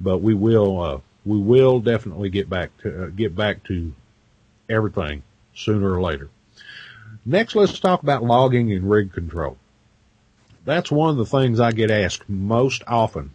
but 0.00 0.18
we 0.18 0.34
will. 0.34 0.80
Uh, 0.80 1.00
we 1.24 1.38
will 1.38 1.80
definitely 1.80 2.28
get 2.28 2.50
back 2.50 2.76
to 2.78 3.04
uh, 3.04 3.06
get 3.08 3.34
back 3.34 3.64
to 3.64 3.94
everything 4.68 5.22
sooner 5.54 5.92
or 5.92 6.02
later. 6.02 6.28
Next, 7.24 7.54
let's 7.54 7.80
talk 7.80 8.02
about 8.02 8.22
logging 8.22 8.72
and 8.72 8.88
rig 8.88 9.12
control. 9.12 9.56
That's 10.64 10.90
one 10.90 11.10
of 11.10 11.16
the 11.16 11.26
things 11.26 11.60
I 11.60 11.72
get 11.72 11.90
asked 11.90 12.28
most 12.28 12.82
often 12.86 13.30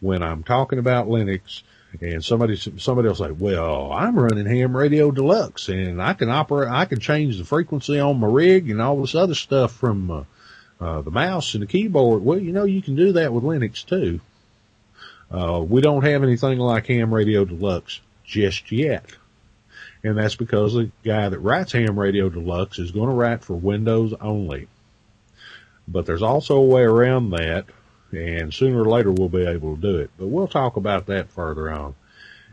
when 0.00 0.22
I'm 0.22 0.42
talking 0.42 0.78
about 0.78 1.08
Linux 1.08 1.62
and 2.00 2.22
somebody, 2.22 2.56
somebody 2.56 3.08
will 3.08 3.14
say, 3.14 3.30
well, 3.30 3.92
I'm 3.92 4.18
running 4.18 4.46
ham 4.46 4.76
radio 4.76 5.10
deluxe 5.10 5.68
and 5.68 6.02
I 6.02 6.12
can 6.12 6.28
operate, 6.28 6.68
I 6.70 6.84
can 6.84 7.00
change 7.00 7.38
the 7.38 7.44
frequency 7.44 7.98
on 7.98 8.20
my 8.20 8.26
rig 8.26 8.68
and 8.68 8.82
all 8.82 9.00
this 9.00 9.14
other 9.14 9.34
stuff 9.34 9.72
from, 9.72 10.10
uh, 10.10 10.24
uh, 10.80 11.00
the 11.00 11.10
mouse 11.10 11.54
and 11.54 11.62
the 11.62 11.66
keyboard. 11.66 12.22
Well, 12.24 12.38
you 12.38 12.52
know, 12.52 12.64
you 12.64 12.82
can 12.82 12.96
do 12.96 13.12
that 13.12 13.32
with 13.32 13.44
Linux 13.44 13.86
too. 13.86 14.20
Uh, 15.30 15.64
we 15.66 15.80
don't 15.80 16.04
have 16.04 16.22
anything 16.22 16.58
like 16.58 16.86
ham 16.86 17.14
radio 17.14 17.44
deluxe 17.44 18.00
just 18.24 18.70
yet. 18.70 19.06
And 20.02 20.18
that's 20.18 20.36
because 20.36 20.74
the 20.74 20.90
guy 21.02 21.28
that 21.30 21.38
writes 21.38 21.72
ham 21.72 21.98
radio 21.98 22.28
deluxe 22.28 22.78
is 22.78 22.90
going 22.90 23.08
to 23.08 23.14
write 23.14 23.42
for 23.42 23.54
Windows 23.54 24.12
only. 24.20 24.68
But 25.86 26.06
there's 26.06 26.22
also 26.22 26.56
a 26.56 26.64
way 26.64 26.82
around 26.82 27.30
that 27.30 27.66
and 28.16 28.52
sooner 28.52 28.82
or 28.82 28.86
later 28.86 29.10
we'll 29.10 29.28
be 29.28 29.46
able 29.46 29.76
to 29.76 29.80
do 29.80 29.98
it. 29.98 30.10
But 30.18 30.28
we'll 30.28 30.48
talk 30.48 30.76
about 30.76 31.06
that 31.06 31.30
further 31.30 31.70
on. 31.70 31.94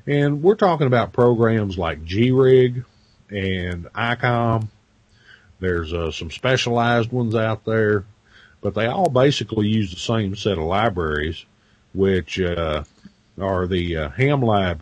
And 0.08 0.42
we're 0.42 0.56
talking 0.56 0.88
about 0.88 1.14
programs 1.14 1.78
like 1.78 2.04
G-Rig 2.04 2.84
and 3.30 3.86
ICOM. 3.94 4.68
There's 5.60 5.94
uh, 5.94 6.12
some 6.12 6.32
specialized 6.32 7.12
ones 7.12 7.36
out 7.36 7.66
there, 7.66 8.06
but 8.62 8.74
they 8.74 8.88
all 8.88 9.10
basically 9.10 9.68
use 9.68 9.92
the 9.92 10.00
same 10.00 10.36
set 10.36 10.58
of 10.58 10.64
libraries, 10.64 11.46
which 11.94 12.40
uh, 12.40 12.84
are 13.40 13.68
the 13.68 13.98
uh, 13.98 14.10
HamLab, 14.10 14.80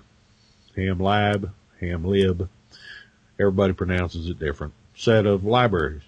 HamLab, 0.78 1.52
HamLib. 1.82 2.48
Everybody 3.38 3.74
pronounces 3.74 4.30
it 4.30 4.40
different. 4.40 4.74
Set 4.96 5.26
of 5.26 5.44
libraries, 5.44 6.02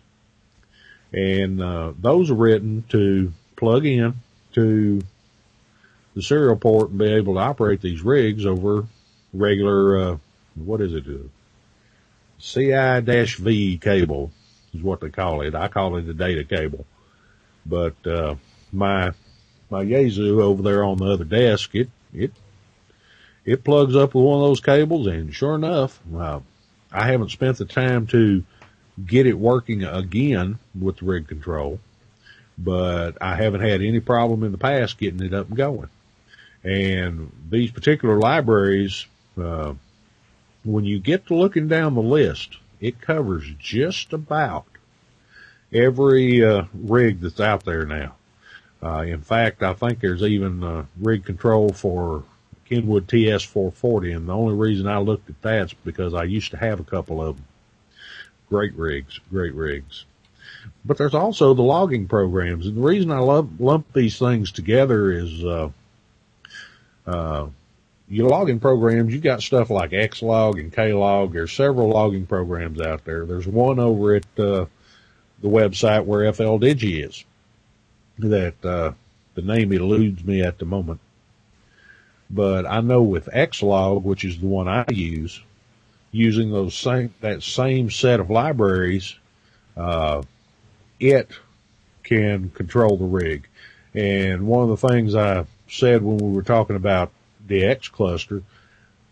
and 1.13 1.61
uh, 1.61 1.93
those 1.99 2.31
are 2.31 2.35
written 2.35 2.83
to 2.89 3.33
plug 3.55 3.85
in 3.85 4.15
to 4.53 5.01
the 6.15 6.21
serial 6.21 6.55
port 6.55 6.89
and 6.89 6.99
be 6.99 7.13
able 7.13 7.35
to 7.35 7.39
operate 7.39 7.81
these 7.81 8.01
rigs 8.01 8.45
over 8.45 8.85
regular, 9.33 9.97
uh, 9.97 10.17
what 10.55 10.81
is 10.81 10.93
it? 10.93 11.05
Uh, 11.07 11.27
CI-V 12.39 13.77
cable 13.77 14.31
is 14.73 14.81
what 14.81 14.99
they 14.99 15.09
call 15.09 15.41
it. 15.41 15.55
I 15.55 15.67
call 15.67 15.97
it 15.97 16.07
a 16.09 16.13
data 16.13 16.43
cable. 16.43 16.85
But, 17.65 17.95
uh, 18.05 18.35
my, 18.73 19.11
my 19.69 19.85
Yaesu 19.85 20.41
over 20.41 20.63
there 20.63 20.83
on 20.83 20.97
the 20.97 21.05
other 21.05 21.23
desk, 21.23 21.75
it, 21.75 21.89
it, 22.13 22.31
it 23.45 23.63
plugs 23.63 23.95
up 23.95 24.15
with 24.15 24.25
one 24.25 24.41
of 24.41 24.47
those 24.47 24.59
cables 24.59 25.07
and 25.07 25.33
sure 25.33 25.55
enough, 25.55 25.99
uh, 26.17 26.39
I 26.91 27.07
haven't 27.07 27.29
spent 27.29 27.57
the 27.57 27.65
time 27.65 28.07
to 28.07 28.43
get 29.05 29.25
it 29.25 29.37
working 29.37 29.83
again 29.83 30.59
with 30.79 30.97
the 30.97 31.05
rig 31.05 31.27
control 31.27 31.79
but 32.63 33.17
I 33.21 33.35
haven't 33.35 33.61
had 33.61 33.81
any 33.81 33.99
problem 33.99 34.43
in 34.43 34.51
the 34.51 34.57
past 34.57 34.97
getting 34.97 35.21
it 35.21 35.33
up 35.33 35.47
and 35.47 35.57
going. 35.57 35.89
And 36.63 37.31
these 37.49 37.71
particular 37.71 38.17
libraries, 38.17 39.05
uh, 39.41 39.73
when 40.63 40.85
you 40.85 40.99
get 40.99 41.27
to 41.27 41.35
looking 41.35 41.67
down 41.67 41.95
the 41.95 42.01
list, 42.01 42.57
it 42.79 43.01
covers 43.01 43.45
just 43.57 44.13
about 44.13 44.65
every 45.73 46.43
uh, 46.43 46.65
rig 46.73 47.21
that's 47.21 47.39
out 47.39 47.65
there 47.65 47.85
now. 47.85 48.15
Uh, 48.83 49.01
in 49.01 49.21
fact, 49.21 49.63
I 49.63 49.73
think 49.73 49.99
there's 49.99 50.23
even 50.23 50.63
uh, 50.63 50.85
rig 50.99 51.25
control 51.25 51.69
for 51.69 52.23
Kenwood 52.65 53.07
TS440, 53.07 54.15
and 54.15 54.27
the 54.27 54.35
only 54.35 54.55
reason 54.55 54.87
I 54.87 54.97
looked 54.99 55.29
at 55.29 55.41
that's 55.41 55.73
because 55.73 56.13
I 56.13 56.23
used 56.23 56.51
to 56.51 56.57
have 56.57 56.79
a 56.79 56.83
couple 56.83 57.21
of 57.21 57.35
them. 57.35 57.45
Great 58.51 58.75
rigs, 58.75 59.17
great 59.31 59.53
rigs. 59.53 60.03
But 60.83 60.97
there's 60.97 61.13
also 61.13 61.53
the 61.53 61.61
logging 61.61 62.09
programs, 62.09 62.67
and 62.67 62.75
the 62.75 62.81
reason 62.81 63.09
I 63.09 63.19
love, 63.19 63.61
lump 63.61 63.93
these 63.93 64.19
things 64.19 64.51
together 64.51 65.09
is, 65.09 65.45
uh, 65.45 65.69
uh, 67.07 67.47
your 68.09 68.27
logging 68.27 68.59
programs, 68.59 69.13
you 69.13 69.21
got 69.21 69.41
stuff 69.41 69.69
like 69.69 69.91
Xlog 69.91 70.59
and 70.59 70.73
Klog. 70.73 71.31
There's 71.31 71.53
several 71.53 71.91
logging 71.91 72.25
programs 72.25 72.81
out 72.81 73.05
there. 73.05 73.25
There's 73.25 73.47
one 73.47 73.79
over 73.79 74.15
at, 74.15 74.25
uh, 74.37 74.65
the 75.41 75.47
website 75.47 76.03
where 76.03 76.29
FLDigi 76.29 77.07
is 77.07 77.23
that, 78.17 78.65
uh, 78.65 78.91
the 79.33 79.43
name 79.43 79.71
eludes 79.71 80.25
me 80.25 80.41
at 80.41 80.57
the 80.57 80.65
moment. 80.65 80.99
But 82.29 82.65
I 82.65 82.81
know 82.81 83.01
with 83.01 83.27
Xlog, 83.27 84.03
which 84.03 84.25
is 84.25 84.39
the 84.39 84.47
one 84.47 84.67
I 84.67 84.83
use, 84.89 85.41
using 86.11 86.51
those 86.51 86.75
same, 86.75 87.13
that 87.21 87.43
same 87.43 87.89
set 87.89 88.19
of 88.19 88.29
libraries, 88.29 89.15
uh, 89.77 90.21
it 90.99 91.31
can 92.03 92.49
control 92.49 92.97
the 92.97 93.05
rig. 93.05 93.47
And 93.93 94.47
one 94.47 94.69
of 94.69 94.81
the 94.81 94.87
things 94.87 95.15
I 95.15 95.45
said 95.67 96.03
when 96.03 96.17
we 96.17 96.31
were 96.35 96.43
talking 96.43 96.75
about 96.75 97.11
the 97.47 97.63
X 97.63 97.87
cluster, 97.87 98.43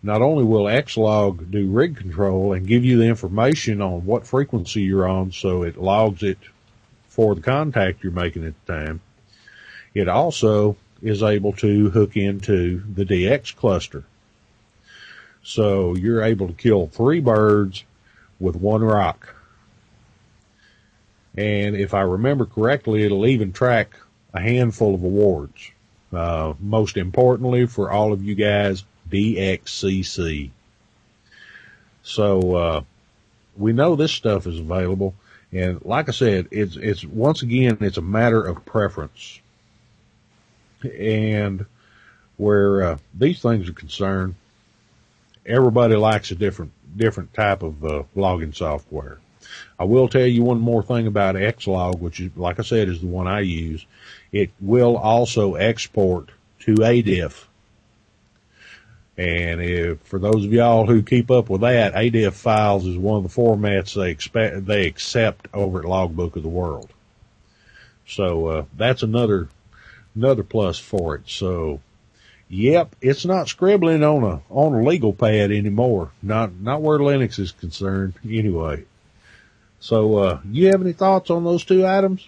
not 0.02 0.22
only 0.22 0.44
will 0.44 0.66
Xlog 0.66 1.52
do 1.52 1.70
rig 1.70 1.98
control 1.98 2.54
and 2.54 2.68
give 2.68 2.86
you 2.86 2.98
the 2.98 3.06
information 3.06 3.82
on 3.82 4.06
what 4.06 4.28
frequency 4.28 4.82
you're 4.82 5.08
on 5.08 5.32
so 5.32 5.64
it 5.64 5.78
logs 5.78 6.24
it 6.24 6.38
for 7.08 7.36
the 7.36 7.42
contact 7.42 8.04
you're 8.04 8.14
making 8.14 8.46
at 8.46 8.54
the 8.66 8.74
time, 8.74 9.02
it 9.94 10.08
also 10.08 10.78
is 11.02 11.24
able 11.24 11.54
to 11.54 11.90
hook 11.90 12.16
into 12.16 12.84
the 12.94 13.06
DX 13.06 13.56
cluster. 13.56 14.04
So 15.44 15.96
you're 15.96 16.24
able 16.24 16.48
to 16.48 16.54
kill 16.54 16.88
three 16.88 17.20
birds 17.20 17.84
with 18.40 18.56
one 18.56 18.84
rock. 18.84 19.36
And 21.38 21.76
if 21.76 21.94
I 21.94 22.02
remember 22.02 22.46
correctly, 22.46 23.04
it'll 23.04 23.26
even 23.26 23.54
track 23.54 23.96
a 24.34 24.42
handful 24.42 24.94
of 24.94 25.04
awards. 25.04 25.72
Uh, 26.12 26.54
most 26.60 26.98
importantly 26.98 27.68
for 27.68 27.92
all 27.92 28.12
of 28.12 28.24
you 28.24 28.34
guys, 28.36 28.84
DXCC. 29.10 30.50
So, 32.02 32.56
uh, 32.56 32.82
we 33.58 33.74
know 33.74 33.96
this 33.96 34.12
stuff 34.12 34.48
is 34.48 34.60
available. 34.60 35.14
And 35.52 35.84
like 35.86 36.10
I 36.10 36.12
said, 36.12 36.48
it's, 36.52 36.76
it's 36.76 37.06
once 37.06 37.44
again, 37.44 37.78
it's 37.82 37.98
a 37.98 38.02
matter 38.02 38.44
of 38.44 38.66
preference. 38.66 39.40
And 40.84 41.66
where, 42.38 42.84
uh, 42.84 42.98
these 43.14 43.42
things 43.42 43.70
are 43.70 43.74
concerned, 43.74 44.36
everybody 45.50 45.96
likes 45.96 46.32
a 46.32 46.36
different, 46.36 46.72
different 46.96 47.34
type 47.34 47.64
of, 47.64 47.84
uh, 47.84 48.04
logging 48.16 48.54
software. 48.54 49.18
I 49.80 49.86
will 49.86 50.08
tell 50.08 50.26
you 50.26 50.44
one 50.44 50.60
more 50.60 50.84
thing 50.84 51.08
about 51.08 51.36
Xlog, 51.36 52.00
which 52.00 52.20
is, 52.20 52.32
like 52.36 52.60
I 52.60 52.64
said, 52.64 52.90
is 52.90 53.02
the 53.02 53.08
one 53.08 53.28
I 53.28 53.42
use. 53.42 53.86
It 54.32 54.52
will 54.60 54.98
also 54.98 55.56
export 55.56 56.30
to 56.60 56.76
ADIF. 56.76 57.46
And 59.18 59.62
if, 59.62 60.00
for 60.02 60.20
those 60.20 60.46
of 60.46 60.54
y'all 60.54 60.86
who 60.86 61.02
keep 61.02 61.30
up 61.30 61.50
with 61.50 61.62
that, 61.62 61.94
ADIF 61.94 62.34
files 62.34 62.86
is 62.86 62.98
one 62.98 63.18
of 63.18 63.24
the 63.24 63.42
formats 63.42 63.94
they 63.94 64.12
expect, 64.12 64.66
they 64.66 64.88
accept 64.88 65.48
over 65.54 65.80
at 65.80 65.86
Logbook 65.86 66.36
of 66.36 66.44
the 66.44 66.50
World. 66.50 66.90
So, 68.08 68.48
uh, 68.48 68.66
that's 68.78 69.04
another, 69.04 69.50
another 70.16 70.44
plus 70.44 70.80
for 70.80 71.16
it. 71.16 71.24
So, 71.26 71.82
yep, 72.50 72.96
it's 73.00 73.26
not 73.26 73.48
scribbling 73.48 74.04
on 74.04 74.24
a, 74.24 74.42
on 74.50 74.74
a 74.74 74.84
legal 74.84 75.14
pad 75.14 75.52
anymore. 75.52 76.12
Not, 76.22 76.54
not 76.56 76.82
where 76.82 77.00
Linux 77.00 77.40
is 77.40 77.52
concerned 77.54 78.16
anyway. 78.26 78.84
So, 79.80 80.18
uh, 80.18 80.42
you 80.52 80.68
have 80.68 80.82
any 80.82 80.92
thoughts 80.92 81.30
on 81.30 81.46
those 81.46 81.64
two 81.64 81.88
items? 81.88 82.28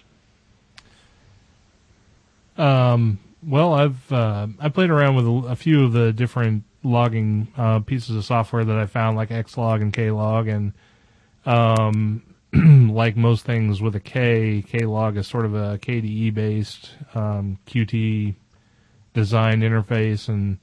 Um, 2.56 3.18
well, 3.46 3.74
I've 3.74 4.12
uh, 4.12 4.46
I 4.60 4.68
played 4.68 4.90
around 4.90 5.16
with 5.16 5.50
a, 5.50 5.56
few 5.56 5.84
of 5.84 5.92
the 5.92 6.12
different 6.12 6.64
logging 6.82 7.48
uh, 7.56 7.80
pieces 7.80 8.16
of 8.16 8.24
software 8.24 8.64
that 8.64 8.76
I 8.76 8.86
found, 8.86 9.16
like 9.16 9.30
Xlog 9.30 9.82
and 9.82 9.92
Klog, 9.92 10.48
and 10.48 10.72
um, 11.44 12.22
like 12.94 13.16
most 13.16 13.44
things 13.44 13.80
with 13.80 13.96
a 13.96 14.00
K, 14.00 14.64
Klog 14.66 15.16
is 15.16 15.26
sort 15.26 15.44
of 15.44 15.54
a 15.54 15.78
KDE 15.78 16.32
based 16.34 16.90
um, 17.14 17.58
Qt 17.66 18.34
designed 19.14 19.62
interface 19.62 20.28
and 20.28 20.58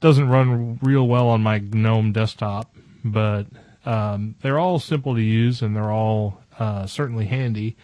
doesn't 0.00 0.28
run 0.28 0.78
real 0.82 1.06
well 1.06 1.28
on 1.28 1.42
my 1.42 1.58
GNOME 1.58 2.12
desktop, 2.12 2.74
but 3.04 3.46
um, 3.86 4.34
they're 4.42 4.58
all 4.58 4.78
simple 4.78 5.14
to 5.14 5.22
use 5.22 5.62
and 5.62 5.74
they're 5.74 5.90
all 5.90 6.40
uh, 6.58 6.86
certainly 6.86 7.26
handy. 7.26 7.76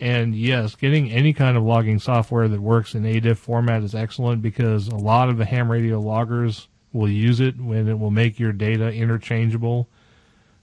And 0.00 0.34
yes, 0.34 0.76
getting 0.76 1.10
any 1.10 1.32
kind 1.32 1.56
of 1.56 1.64
logging 1.64 1.98
software 1.98 2.48
that 2.48 2.60
works 2.60 2.94
in 2.94 3.02
ADIF 3.02 3.36
format 3.36 3.82
is 3.82 3.94
excellent 3.94 4.42
because 4.42 4.88
a 4.88 4.96
lot 4.96 5.28
of 5.28 5.38
the 5.38 5.44
ham 5.44 5.70
radio 5.70 6.00
loggers 6.00 6.68
will 6.92 7.08
use 7.08 7.40
it 7.40 7.60
when 7.60 7.88
it 7.88 7.98
will 7.98 8.10
make 8.10 8.38
your 8.38 8.52
data 8.52 8.92
interchangeable. 8.92 9.88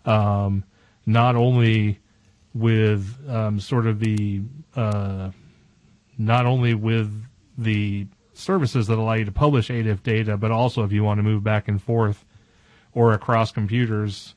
Um, 0.06 0.64
not 1.06 1.36
only 1.36 2.00
with 2.54 3.18
um, 3.30 3.60
sort 3.60 3.86
of 3.86 4.00
the 4.00 4.42
uh, 4.76 5.32
not 6.18 6.46
only 6.46 6.74
with 6.74 7.26
the 7.58 8.08
services 8.38 8.88
that 8.88 8.98
allow 8.98 9.14
you 9.14 9.26
to 9.26 9.32
publish 9.32 9.70
ADIF 9.70 10.04
data, 10.04 10.38
but 10.38 10.52
also 10.52 10.84
if 10.84 10.92
you 10.92 11.04
want 11.04 11.20
to 11.20 11.24
move 11.24 11.44
back 11.44 11.68
and 11.68 11.82
forth 11.82 12.26
or 12.94 13.14
across 13.14 13.52
computers 13.52 14.36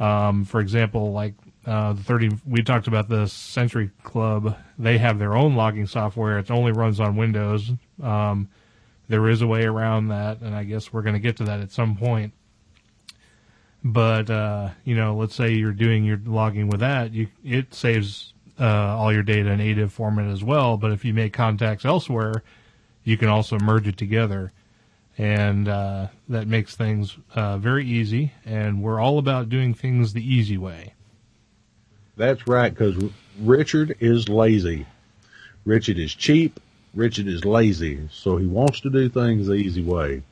um, 0.00 0.46
for 0.46 0.60
example, 0.60 1.12
like 1.12 1.34
uh, 1.66 1.92
the 1.92 2.02
30, 2.02 2.30
we 2.46 2.62
talked 2.62 2.88
about 2.88 3.08
the 3.08 3.26
Century 3.28 3.90
Club. 4.02 4.56
They 4.78 4.96
have 4.96 5.18
their 5.18 5.36
own 5.36 5.54
logging 5.54 5.86
software. 5.86 6.38
It 6.38 6.50
only 6.50 6.72
runs 6.72 6.98
on 6.98 7.16
Windows. 7.16 7.70
Um, 8.02 8.48
there 9.08 9.28
is 9.28 9.42
a 9.42 9.46
way 9.46 9.64
around 9.64 10.08
that, 10.08 10.40
and 10.40 10.54
I 10.54 10.64
guess 10.64 10.92
we're 10.92 11.02
going 11.02 11.14
to 11.14 11.20
get 11.20 11.36
to 11.36 11.44
that 11.44 11.60
at 11.60 11.70
some 11.70 11.96
point. 11.96 12.32
But 13.84 14.30
uh, 14.30 14.70
you 14.84 14.94
know, 14.94 15.16
let's 15.16 15.34
say 15.34 15.52
you're 15.52 15.72
doing 15.72 16.04
your 16.04 16.20
logging 16.24 16.68
with 16.68 16.80
that, 16.80 17.12
you 17.12 17.28
it 17.44 17.74
saves 17.74 18.34
uh, 18.58 18.64
all 18.96 19.12
your 19.12 19.22
data 19.22 19.50
in 19.50 19.58
ADIF 19.58 19.90
format 19.90 20.30
as 20.30 20.44
well. 20.44 20.76
But 20.76 20.92
if 20.92 21.04
you 21.04 21.14
make 21.14 21.32
contacts 21.32 21.84
elsewhere, 21.84 22.42
you 23.04 23.16
can 23.16 23.28
also 23.28 23.58
merge 23.58 23.86
it 23.86 23.96
together 23.96 24.52
and 25.20 25.68
uh, 25.68 26.06
that 26.30 26.46
makes 26.46 26.76
things 26.76 27.14
uh, 27.34 27.58
very 27.58 27.86
easy. 27.86 28.32
And 28.46 28.82
we're 28.82 28.98
all 28.98 29.18
about 29.18 29.50
doing 29.50 29.74
things 29.74 30.14
the 30.14 30.24
easy 30.24 30.56
way. 30.56 30.94
That's 32.16 32.46
right, 32.46 32.70
because 32.70 32.96
Richard 33.38 33.96
is 34.00 34.30
lazy. 34.30 34.86
Richard 35.66 35.98
is 35.98 36.14
cheap. 36.14 36.58
Richard 36.94 37.28
is 37.28 37.44
lazy, 37.44 38.08
so 38.10 38.38
he 38.38 38.46
wants 38.46 38.80
to 38.80 38.90
do 38.90 39.10
things 39.10 39.46
the 39.46 39.54
easy 39.54 39.82
way. 39.82 40.22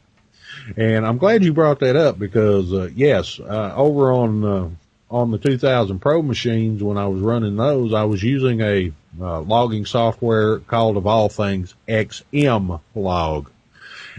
And 0.76 1.06
I'm 1.06 1.18
glad 1.18 1.44
you 1.44 1.52
brought 1.52 1.80
that 1.80 1.94
up 1.94 2.18
because 2.18 2.72
uh, 2.72 2.88
yes, 2.94 3.38
uh, 3.38 3.74
over 3.76 4.10
on 4.12 4.44
uh, 4.44 4.70
on 5.10 5.30
the 5.30 5.38
2000 5.38 5.98
Pro 5.98 6.22
machines 6.22 6.82
when 6.82 6.96
I 6.96 7.06
was 7.06 7.20
running 7.20 7.56
those, 7.56 7.92
I 7.92 8.04
was 8.04 8.22
using 8.22 8.62
a 8.62 8.90
uh, 9.20 9.40
logging 9.40 9.86
software 9.86 10.58
called, 10.60 10.96
of 10.96 11.06
all 11.06 11.28
things, 11.28 11.74
XM 11.88 12.80
Log 12.94 13.50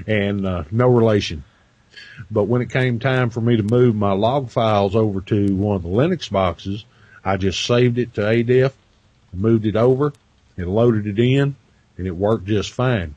and 0.07 0.45
uh, 0.45 0.63
no 0.71 0.87
relation. 0.87 1.43
But 2.29 2.43
when 2.43 2.61
it 2.61 2.69
came 2.69 2.99
time 2.99 3.29
for 3.29 3.41
me 3.41 3.57
to 3.57 3.63
move 3.63 3.95
my 3.95 4.11
log 4.11 4.49
files 4.49 4.95
over 4.95 5.21
to 5.21 5.55
one 5.55 5.75
of 5.75 5.83
the 5.83 5.89
Linux 5.89 6.29
boxes, 6.29 6.85
I 7.23 7.37
just 7.37 7.65
saved 7.65 7.97
it 7.97 8.13
to 8.15 8.21
ADIF, 8.21 8.73
moved 9.33 9.65
it 9.65 9.75
over, 9.75 10.13
and 10.57 10.67
loaded 10.67 11.07
it 11.07 11.19
in, 11.19 11.55
and 11.97 12.07
it 12.07 12.15
worked 12.15 12.45
just 12.45 12.71
fine. 12.71 13.15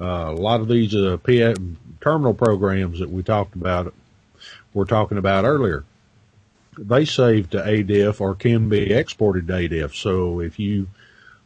Uh, 0.00 0.30
a 0.30 0.32
lot 0.32 0.60
of 0.60 0.68
these 0.68 0.94
uh, 0.94 1.16
P- 1.22 1.54
terminal 2.00 2.34
programs 2.34 2.98
that 2.98 3.10
we 3.10 3.22
talked 3.22 3.54
about, 3.54 3.94
we're 4.74 4.84
talking 4.84 5.18
about 5.18 5.44
earlier, 5.44 5.84
they 6.76 7.04
save 7.04 7.50
to 7.50 7.58
ADIF 7.58 8.20
or 8.20 8.34
can 8.34 8.68
be 8.68 8.92
exported 8.92 9.46
to 9.46 9.52
ADIF. 9.52 9.94
So 9.94 10.40
if 10.40 10.58
you 10.58 10.88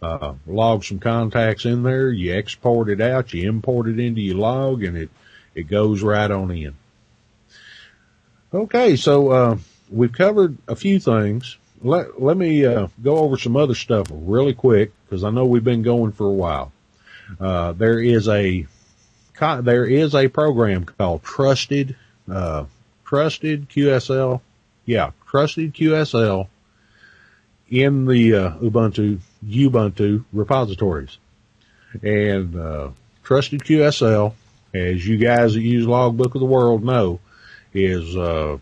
uh, 0.03 0.35
log 0.47 0.85
some 0.85 0.99
contacts 0.99 1.65
in 1.65 1.83
there, 1.83 2.11
you 2.11 2.35
export 2.35 2.89
it 2.89 3.01
out, 3.01 3.33
you 3.33 3.49
import 3.49 3.89
it 3.89 3.99
into 3.99 4.21
your 4.21 4.37
log, 4.37 4.83
and 4.83 4.97
it, 4.97 5.11
it 5.55 5.65
goes 5.65 6.03
right 6.03 6.31
on 6.31 6.51
in. 6.51 6.75
Okay, 8.53 8.97
so, 8.97 9.31
uh, 9.31 9.59
we've 9.91 10.13
covered 10.13 10.57
a 10.69 10.77
few 10.77 10.99
things. 10.99 11.57
Let, 11.83 12.21
let 12.21 12.37
me, 12.37 12.65
uh, 12.65 12.89
go 13.03 13.19
over 13.19 13.37
some 13.37 13.57
other 13.57 13.75
stuff 13.75 14.07
really 14.11 14.55
quick, 14.55 14.93
because 15.05 15.25
I 15.25 15.31
know 15.31 15.47
we've 15.47 15.65
been 15.65 15.83
going 15.83 16.13
for 16.13 16.27
a 16.27 16.33
while. 16.33 16.73
Uh, 17.41 17.73
there 17.73 17.99
is 17.99 18.29
a, 18.29 18.67
there 19.39 19.85
is 19.85 20.15
a 20.15 20.29
program 20.29 20.85
called 20.85 21.23
Trusted, 21.23 21.97
uh, 22.31 22.65
trusted 23.05 23.69
QSL. 23.69 24.41
Yeah, 24.85 25.11
trusted 25.27 25.75
QSL 25.75 26.49
in 27.71 28.07
the 28.07 28.35
uh, 28.35 28.51
Ubuntu 28.59 29.21
Ubuntu 29.45 30.25
repositories. 30.33 31.19
And 32.03 32.57
uh, 32.57 32.91
trusted 33.23 33.61
QSL, 33.61 34.35
as 34.75 35.07
you 35.07 35.17
guys 35.17 35.55
that 35.55 35.63
use 35.63 35.87
Logbook 35.87 36.35
of 36.35 36.41
the 36.41 36.47
World 36.47 36.85
know, 36.85 37.21
is 37.73 38.17
uh, 38.17 38.59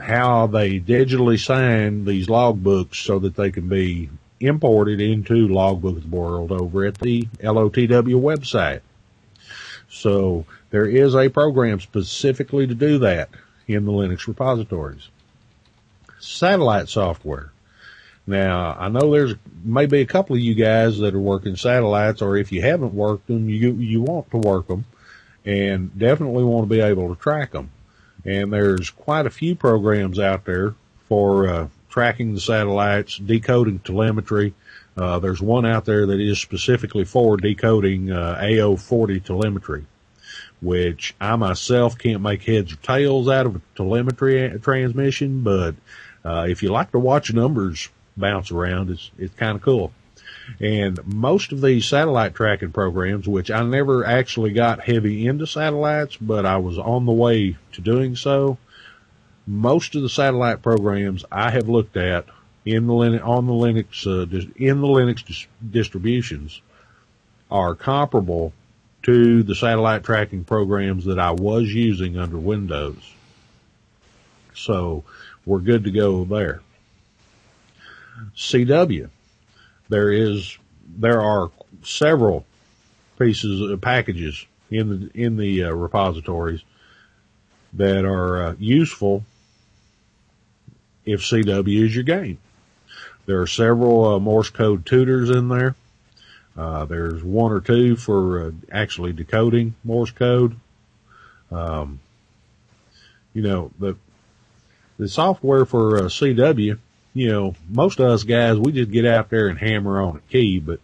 how 0.00 0.46
they 0.46 0.80
digitally 0.80 1.38
sign 1.38 2.04
these 2.04 2.26
logbooks 2.26 2.96
so 2.96 3.18
that 3.20 3.36
they 3.36 3.50
can 3.50 3.68
be 3.68 4.10
imported 4.40 5.00
into 5.00 5.48
Logbook 5.48 5.96
of 5.96 6.10
the 6.10 6.16
World 6.16 6.52
over 6.52 6.84
at 6.84 6.98
the 6.98 7.22
LOTW 7.40 8.20
website. 8.20 8.80
So 9.88 10.44
there 10.70 10.86
is 10.86 11.14
a 11.14 11.28
program 11.28 11.80
specifically 11.80 12.66
to 12.66 12.74
do 12.74 12.98
that 12.98 13.30
in 13.66 13.84
the 13.84 13.92
Linux 13.92 14.26
repositories. 14.26 15.08
Satellite 16.18 16.88
software. 16.88 17.52
Now, 18.26 18.74
I 18.78 18.88
know 18.88 19.10
there's 19.10 19.34
maybe 19.62 20.00
a 20.00 20.06
couple 20.06 20.34
of 20.34 20.40
you 20.40 20.54
guys 20.54 20.98
that 20.98 21.14
are 21.14 21.20
working 21.20 21.56
satellites, 21.56 22.22
or 22.22 22.36
if 22.36 22.52
you 22.52 22.62
haven't 22.62 22.94
worked 22.94 23.26
them, 23.26 23.48
you, 23.50 23.72
you 23.74 24.00
want 24.00 24.30
to 24.30 24.38
work 24.38 24.66
them 24.66 24.86
and 25.44 25.96
definitely 25.98 26.42
want 26.42 26.68
to 26.68 26.74
be 26.74 26.80
able 26.80 27.14
to 27.14 27.20
track 27.20 27.52
them. 27.52 27.70
And 28.24 28.50
there's 28.50 28.88
quite 28.88 29.26
a 29.26 29.30
few 29.30 29.54
programs 29.54 30.18
out 30.18 30.46
there 30.46 30.74
for, 31.06 31.48
uh, 31.48 31.68
tracking 31.90 32.34
the 32.34 32.40
satellites, 32.40 33.18
decoding 33.18 33.78
telemetry. 33.80 34.54
Uh, 34.96 35.18
there's 35.18 35.42
one 35.42 35.66
out 35.66 35.84
there 35.84 36.06
that 36.06 36.20
is 36.20 36.40
specifically 36.40 37.04
for 37.04 37.36
decoding, 37.36 38.10
uh, 38.10 38.40
AO40 38.40 39.22
telemetry, 39.22 39.84
which 40.62 41.14
I 41.20 41.36
myself 41.36 41.98
can't 41.98 42.22
make 42.22 42.42
heads 42.42 42.72
or 42.72 42.76
tails 42.76 43.28
out 43.28 43.44
of 43.44 43.56
a 43.56 43.60
telemetry 43.76 44.58
transmission, 44.60 45.42
but, 45.42 45.74
uh, 46.24 46.46
if 46.48 46.62
you 46.62 46.70
like 46.70 46.90
to 46.92 46.98
watch 46.98 47.30
numbers 47.34 47.90
bounce 48.16 48.50
around. 48.50 48.90
It's, 48.90 49.10
it's 49.18 49.34
kind 49.34 49.56
of 49.56 49.62
cool. 49.62 49.92
And 50.60 51.00
most 51.06 51.52
of 51.52 51.60
these 51.60 51.86
satellite 51.86 52.34
tracking 52.34 52.72
programs, 52.72 53.26
which 53.26 53.50
I 53.50 53.62
never 53.62 54.04
actually 54.04 54.52
got 54.52 54.80
heavy 54.80 55.26
into 55.26 55.46
satellites, 55.46 56.16
but 56.16 56.44
I 56.44 56.58
was 56.58 56.78
on 56.78 57.06
the 57.06 57.12
way 57.12 57.56
to 57.72 57.80
doing 57.80 58.16
so. 58.16 58.58
Most 59.46 59.94
of 59.94 60.02
the 60.02 60.08
satellite 60.08 60.62
programs 60.62 61.24
I 61.30 61.50
have 61.50 61.68
looked 61.68 61.96
at 61.96 62.26
in 62.64 62.86
the 62.86 63.22
on 63.22 63.46
the 63.46 63.52
Linux, 63.52 64.06
uh, 64.06 64.22
in 64.56 64.80
the 64.80 64.86
Linux 64.86 65.24
dis- 65.24 65.46
distributions 65.70 66.60
are 67.50 67.74
comparable 67.74 68.52
to 69.02 69.42
the 69.42 69.54
satellite 69.54 70.02
tracking 70.02 70.44
programs 70.44 71.04
that 71.04 71.18
I 71.18 71.32
was 71.32 71.64
using 71.72 72.18
under 72.18 72.38
Windows. 72.38 73.12
So 74.54 75.04
we're 75.44 75.58
good 75.60 75.84
to 75.84 75.90
go 75.90 76.24
there. 76.24 76.62
CW. 78.36 79.10
There 79.88 80.10
is, 80.10 80.58
there 80.96 81.20
are 81.20 81.50
several 81.82 82.44
pieces 83.18 83.60
of 83.60 83.80
packages 83.80 84.46
in 84.70 84.88
the, 84.88 85.10
in 85.14 85.36
the 85.36 85.64
uh, 85.64 85.70
repositories 85.70 86.62
that 87.74 88.04
are 88.04 88.42
uh, 88.42 88.54
useful 88.58 89.24
if 91.04 91.20
CW 91.20 91.84
is 91.84 91.94
your 91.94 92.04
game. 92.04 92.38
There 93.26 93.40
are 93.40 93.46
several 93.46 94.04
uh, 94.14 94.18
Morse 94.18 94.50
code 94.50 94.84
tutors 94.86 95.30
in 95.30 95.48
there. 95.48 95.74
Uh, 96.56 96.84
there's 96.84 97.22
one 97.22 97.52
or 97.52 97.60
two 97.60 97.96
for 97.96 98.46
uh, 98.46 98.50
actually 98.70 99.12
decoding 99.12 99.74
Morse 99.82 100.12
code. 100.12 100.56
Um, 101.50 102.00
you 103.32 103.42
know 103.42 103.70
the 103.78 103.96
the 104.98 105.08
software 105.08 105.64
for 105.66 105.98
uh, 105.98 106.02
CW 106.02 106.78
you 107.14 107.30
know, 107.30 107.54
most 107.68 108.00
of 108.00 108.06
us 108.06 108.24
guys, 108.24 108.58
we 108.58 108.72
just 108.72 108.90
get 108.90 109.06
out 109.06 109.30
there 109.30 109.48
and 109.48 109.58
hammer 109.58 110.02
on 110.02 110.16
a 110.16 110.32
key, 110.32 110.58
but, 110.58 110.80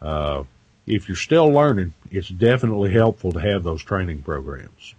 uh, 0.00 0.44
if 0.86 1.08
you're 1.08 1.16
still 1.16 1.48
learning, 1.48 1.94
it's 2.10 2.28
definitely 2.28 2.92
helpful 2.92 3.32
to 3.32 3.40
have 3.40 3.62
those 3.62 3.82
training 3.82 4.22
programs. 4.22 4.94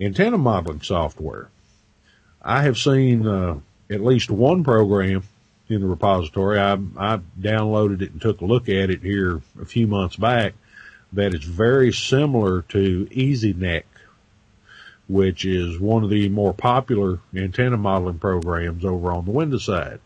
Antenna 0.00 0.38
modeling 0.38 0.82
software. 0.82 1.48
I 2.42 2.62
have 2.62 2.78
seen, 2.78 3.26
uh, 3.26 3.60
at 3.90 4.02
least 4.02 4.30
one 4.30 4.64
program 4.64 5.24
in 5.68 5.80
the 5.80 5.86
repository. 5.86 6.58
I, 6.58 6.72
I 6.96 7.20
downloaded 7.38 8.02
it 8.02 8.12
and 8.12 8.20
took 8.20 8.40
a 8.40 8.46
look 8.46 8.68
at 8.68 8.90
it 8.90 9.02
here 9.02 9.40
a 9.60 9.64
few 9.64 9.86
months 9.86 10.16
back 10.16 10.54
that 11.12 11.34
is 11.34 11.44
very 11.44 11.92
similar 11.92 12.62
to 12.62 13.06
EZNEC 13.06 13.82
which 15.10 15.44
is 15.44 15.76
one 15.80 16.04
of 16.04 16.10
the 16.10 16.28
more 16.28 16.54
popular 16.54 17.18
antenna 17.34 17.76
modeling 17.76 18.20
programs 18.20 18.84
over 18.84 19.10
on 19.10 19.24
the 19.24 19.32
Windows 19.32 19.64
side. 19.64 19.98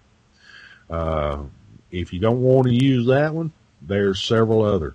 Uh, 0.89 1.43
if 1.91 2.15
you 2.15 2.19
don't 2.19 2.41
want 2.41 2.67
to 2.67 2.73
use 2.73 3.07
that 3.09 3.35
one, 3.35 3.53
there's 3.83 4.23
several 4.23 4.63
other. 4.63 4.95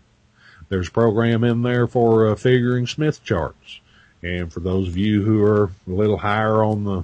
There's 0.67 0.87
a 0.87 0.91
program 0.91 1.43
in 1.43 1.61
there 1.61 1.85
for 1.85 2.29
uh, 2.29 2.35
figuring 2.35 2.87
Smith 2.87 3.23
charts. 3.23 3.81
And 4.23 4.51
for 4.51 4.61
those 4.61 4.87
of 4.87 4.97
you 4.97 5.21
who 5.21 5.43
are 5.43 5.65
a 5.65 5.91
little 5.91 6.17
higher 6.17 6.63
on 6.63 6.85
the, 6.85 7.03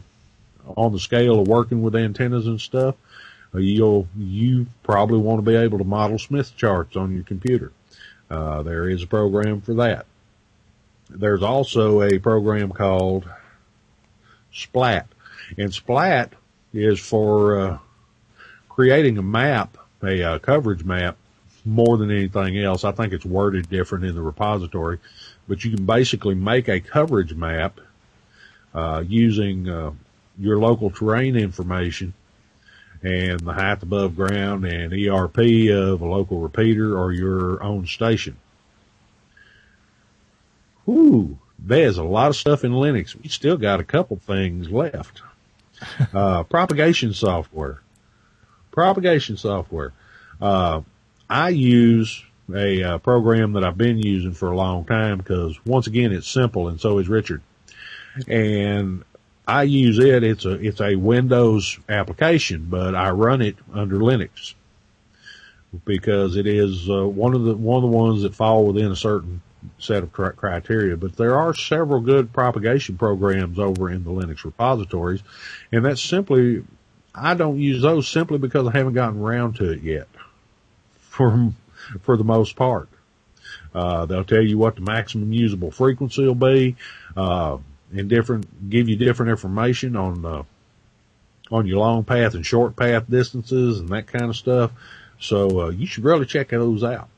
on 0.76 0.92
the 0.92 1.00
scale 1.00 1.40
of 1.40 1.48
working 1.48 1.84
with 1.84 1.96
antennas 1.96 2.48
and 2.48 2.60
stuff, 2.60 2.96
uh, 3.54 3.60
you'll, 3.60 4.08
you 4.18 4.66
probably 4.82 5.20
want 5.20 5.46
to 5.46 5.48
be 5.48 5.56
able 5.56 5.78
to 5.78 5.84
model 5.84 6.18
Smith 6.18 6.58
charts 6.58 6.96
on 6.96 7.14
your 7.14 7.24
computer. 7.24 7.72
Uh, 8.32 8.64
there 8.64 8.90
is 8.90 9.04
a 9.04 9.08
program 9.08 9.62
for 9.62 9.76
that 9.76 10.08
there's 11.10 11.44
also 11.44 12.02
a 12.02 12.20
program 12.20 12.72
called 12.72 13.30
Splat. 14.54 15.08
And 15.58 15.74
Splat 15.74 16.34
is 16.74 17.00
for 17.00 17.60
uh, 17.60 17.78
creating 18.70 19.18
a 19.18 19.22
map, 19.22 19.78
a 20.04 20.24
uh, 20.24 20.40
coverage 20.40 20.84
map, 20.84 21.18
more 21.66 21.98
than 21.98 22.12
anything 22.12 22.58
else. 22.60 22.84
I 22.84 22.92
think 22.92 23.14
it's 23.14 23.26
worded 23.26 23.70
different 23.70 24.06
in 24.06 24.16
the 24.16 24.22
repository, 24.22 25.00
but 25.48 25.64
you 25.64 25.76
can 25.76 25.86
basically 25.86 26.36
make 26.36 26.68
a 26.68 26.80
coverage 26.80 27.34
map 27.34 27.80
uh, 28.74 29.04
using 29.08 29.68
uh, 29.70 29.92
your 30.38 30.60
local 30.60 30.90
terrain 30.90 31.36
information 31.36 32.14
and 33.02 33.40
the 33.40 33.54
height 33.54 33.84
above 33.84 34.16
ground 34.16 34.66
and 34.66 34.94
ERP 34.94 35.38
of 35.70 36.02
a 36.02 36.06
local 36.06 36.40
repeater 36.40 36.98
or 36.98 37.12
your 37.12 37.62
own 37.64 37.86
station. 37.86 38.36
Whoo, 40.86 41.38
there's 41.58 41.98
a 41.98 42.04
lot 42.04 42.30
of 42.30 42.36
stuff 42.36 42.64
in 42.64 42.72
Linux. 42.72 43.16
We 43.22 43.30
still 43.30 43.58
got 43.58 43.80
a 43.80 43.84
couple 43.84 44.18
things 44.18 44.70
left. 44.70 45.22
Uh, 46.14 46.42
propagation 46.44 47.14
software. 47.14 47.82
Propagation 48.72 49.36
software. 49.36 49.92
Uh, 50.40 50.82
I 51.30 51.50
use 51.50 52.24
a 52.54 52.82
uh, 52.82 52.98
program 53.00 53.52
that 53.54 53.66
I've 53.66 53.78
been 53.78 53.98
using 53.98 54.32
for 54.32 54.50
a 54.52 54.56
long 54.56 54.86
time 54.86 55.18
because 55.18 55.60
once 55.66 55.88
again, 55.88 56.14
it's 56.14 56.30
simple 56.30 56.70
and 56.70 56.80
so 56.80 56.98
is 57.00 57.10
Richard. 57.10 57.42
And 58.28 59.04
I 59.48 59.64
use 59.64 60.00
it. 60.00 60.24
It's 60.24 60.46
a, 60.46 60.52
it's 60.54 60.80
a 60.80 60.96
Windows 60.96 61.78
application, 61.90 62.68
but 62.70 62.96
I 62.96 63.10
run 63.12 63.42
it 63.42 63.58
under 63.74 63.98
Linux 63.98 64.54
because 65.84 66.38
it 66.38 66.48
is 66.48 66.90
uh, 66.90 67.06
one 67.06 67.34
of 67.34 67.44
the 67.44 67.56
one 67.56 67.84
of 67.84 67.90
the 67.90 67.96
ones 67.96 68.22
that 68.22 68.34
fall 68.34 68.66
within 68.66 68.92
a 68.92 68.96
certain 68.96 69.42
set 69.78 70.04
of 70.04 70.12
criteria, 70.14 70.96
but 70.96 71.18
there 71.18 71.38
are 71.38 71.54
several 71.54 72.00
good 72.00 72.32
propagation 72.32 72.98
programs 72.98 73.60
over 73.60 73.90
in 73.90 74.04
the 74.04 74.10
Linux 74.10 74.44
repositories, 74.44 75.22
and 75.72 75.84
that's 75.84 76.02
simply, 76.02 76.64
I 77.14 77.34
don't 77.34 77.60
use 77.60 77.82
those 77.82 78.08
simply 78.08 78.38
because 78.38 78.68
I 78.68 78.72
haven't 78.72 78.94
gotten 78.94 79.22
around 79.22 79.58
to 79.58 79.72
it 79.72 79.82
yet, 79.82 80.08
for, 81.00 81.52
for 82.02 82.16
the 82.18 82.24
most 82.24 82.56
part. 82.56 82.90
Uh, 83.74 84.06
they'll 84.06 84.24
tell 84.24 84.42
you 84.42 84.58
what 84.58 84.76
the 84.76 84.82
maximum 84.82 85.34
usable 85.34 85.72
frequency 85.72 86.26
will 86.26 86.36
be, 86.36 86.78
uh, 87.18 87.58
and 87.92 88.10
different, 88.10 88.70
give 88.70 88.88
you 88.88 88.96
different 88.96 89.30
information 89.30 89.96
on, 89.96 90.26
uh, 90.26 90.44
on 91.52 91.68
your 91.68 91.80
long 91.80 92.04
path 92.04 92.34
and 92.34 92.46
short 92.46 92.76
path 92.76 93.04
distances 93.10 93.80
and 93.80 93.90
that 93.90 94.08
kind 94.08 94.30
of 94.30 94.36
stuff. 94.36 94.72
So, 95.20 95.62
uh, 95.62 95.70
you 95.70 95.86
should 95.86 96.04
really 96.06 96.26
check 96.26 96.50
those 96.50 96.84
out. 96.84 97.10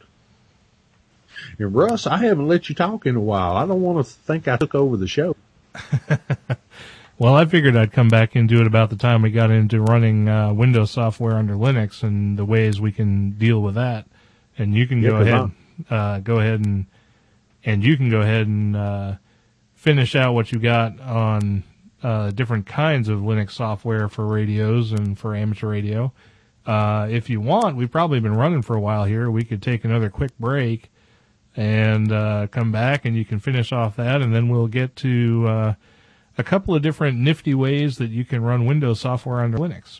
And 1.57 1.73
Russ, 1.73 2.07
I 2.07 2.17
haven't 2.17 2.47
let 2.47 2.69
you 2.69 2.75
talk 2.75 3.05
in 3.05 3.15
a 3.15 3.21
while. 3.21 3.55
I 3.55 3.65
don't 3.65 3.81
want 3.81 4.05
to 4.05 4.11
think 4.11 4.47
I 4.47 4.57
took 4.57 4.75
over 4.75 4.97
the 4.97 5.07
show. 5.07 5.35
well, 7.19 7.35
I 7.35 7.45
figured 7.45 7.75
I'd 7.75 7.91
come 7.91 8.07
back 8.07 8.35
and 8.35 8.47
do 8.47 8.61
it 8.61 8.67
about 8.67 8.89
the 8.89 8.95
time 8.95 9.21
we 9.21 9.31
got 9.31 9.51
into 9.51 9.81
running 9.81 10.27
uh, 10.27 10.53
Windows 10.53 10.91
software 10.91 11.35
under 11.35 11.53
Linux 11.53 12.03
and 12.03 12.37
the 12.37 12.45
ways 12.45 12.81
we 12.81 12.91
can 12.91 13.31
deal 13.31 13.61
with 13.61 13.75
that. 13.75 14.07
And 14.57 14.73
you 14.73 14.87
can 14.87 15.01
go 15.01 15.17
ahead, 15.17 15.51
uh, 15.89 16.19
go 16.19 16.39
ahead 16.39 16.65
and 16.65 16.87
and 17.63 17.83
you 17.83 17.97
can 17.97 18.09
go 18.09 18.21
ahead 18.21 18.47
and 18.47 18.75
uh, 18.75 19.15
finish 19.75 20.15
out 20.15 20.33
what 20.33 20.51
you 20.51 20.59
got 20.59 20.99
on 21.01 21.63
uh, 22.01 22.31
different 22.31 22.65
kinds 22.65 23.09
of 23.09 23.19
Linux 23.19 23.51
software 23.51 24.07
for 24.07 24.25
radios 24.25 24.91
and 24.91 25.17
for 25.17 25.35
amateur 25.35 25.69
radio. 25.69 26.13
Uh, 26.65 27.07
if 27.09 27.29
you 27.29 27.41
want, 27.41 27.75
we've 27.75 27.91
probably 27.91 28.19
been 28.19 28.35
running 28.35 28.61
for 28.61 28.75
a 28.75 28.79
while 28.79 29.05
here. 29.05 29.29
We 29.29 29.43
could 29.43 29.61
take 29.61 29.85
another 29.85 30.09
quick 30.09 30.31
break 30.39 30.89
and 31.57 32.11
uh, 32.11 32.45
come 32.51 32.71
back 32.71 33.03
and 33.03 33.17
you 33.17 33.25
can 33.25 33.39
finish 33.39 33.73
off 33.73 33.95
that 33.95 34.21
and 34.21 34.33
then 34.33 34.47
we'll 34.47 34.67
get 34.67 34.95
to 34.95 35.45
uh, 35.47 35.73
a 36.37 36.43
couple 36.43 36.75
of 36.75 36.83
different 36.83 37.17
nifty 37.17 37.55
ways 37.55 37.97
that 37.97 38.11
you 38.11 38.23
can 38.23 38.43
run 38.43 38.65
Windows 38.65 38.99
software 38.99 39.41
under 39.41 39.57
Linux. 39.57 39.99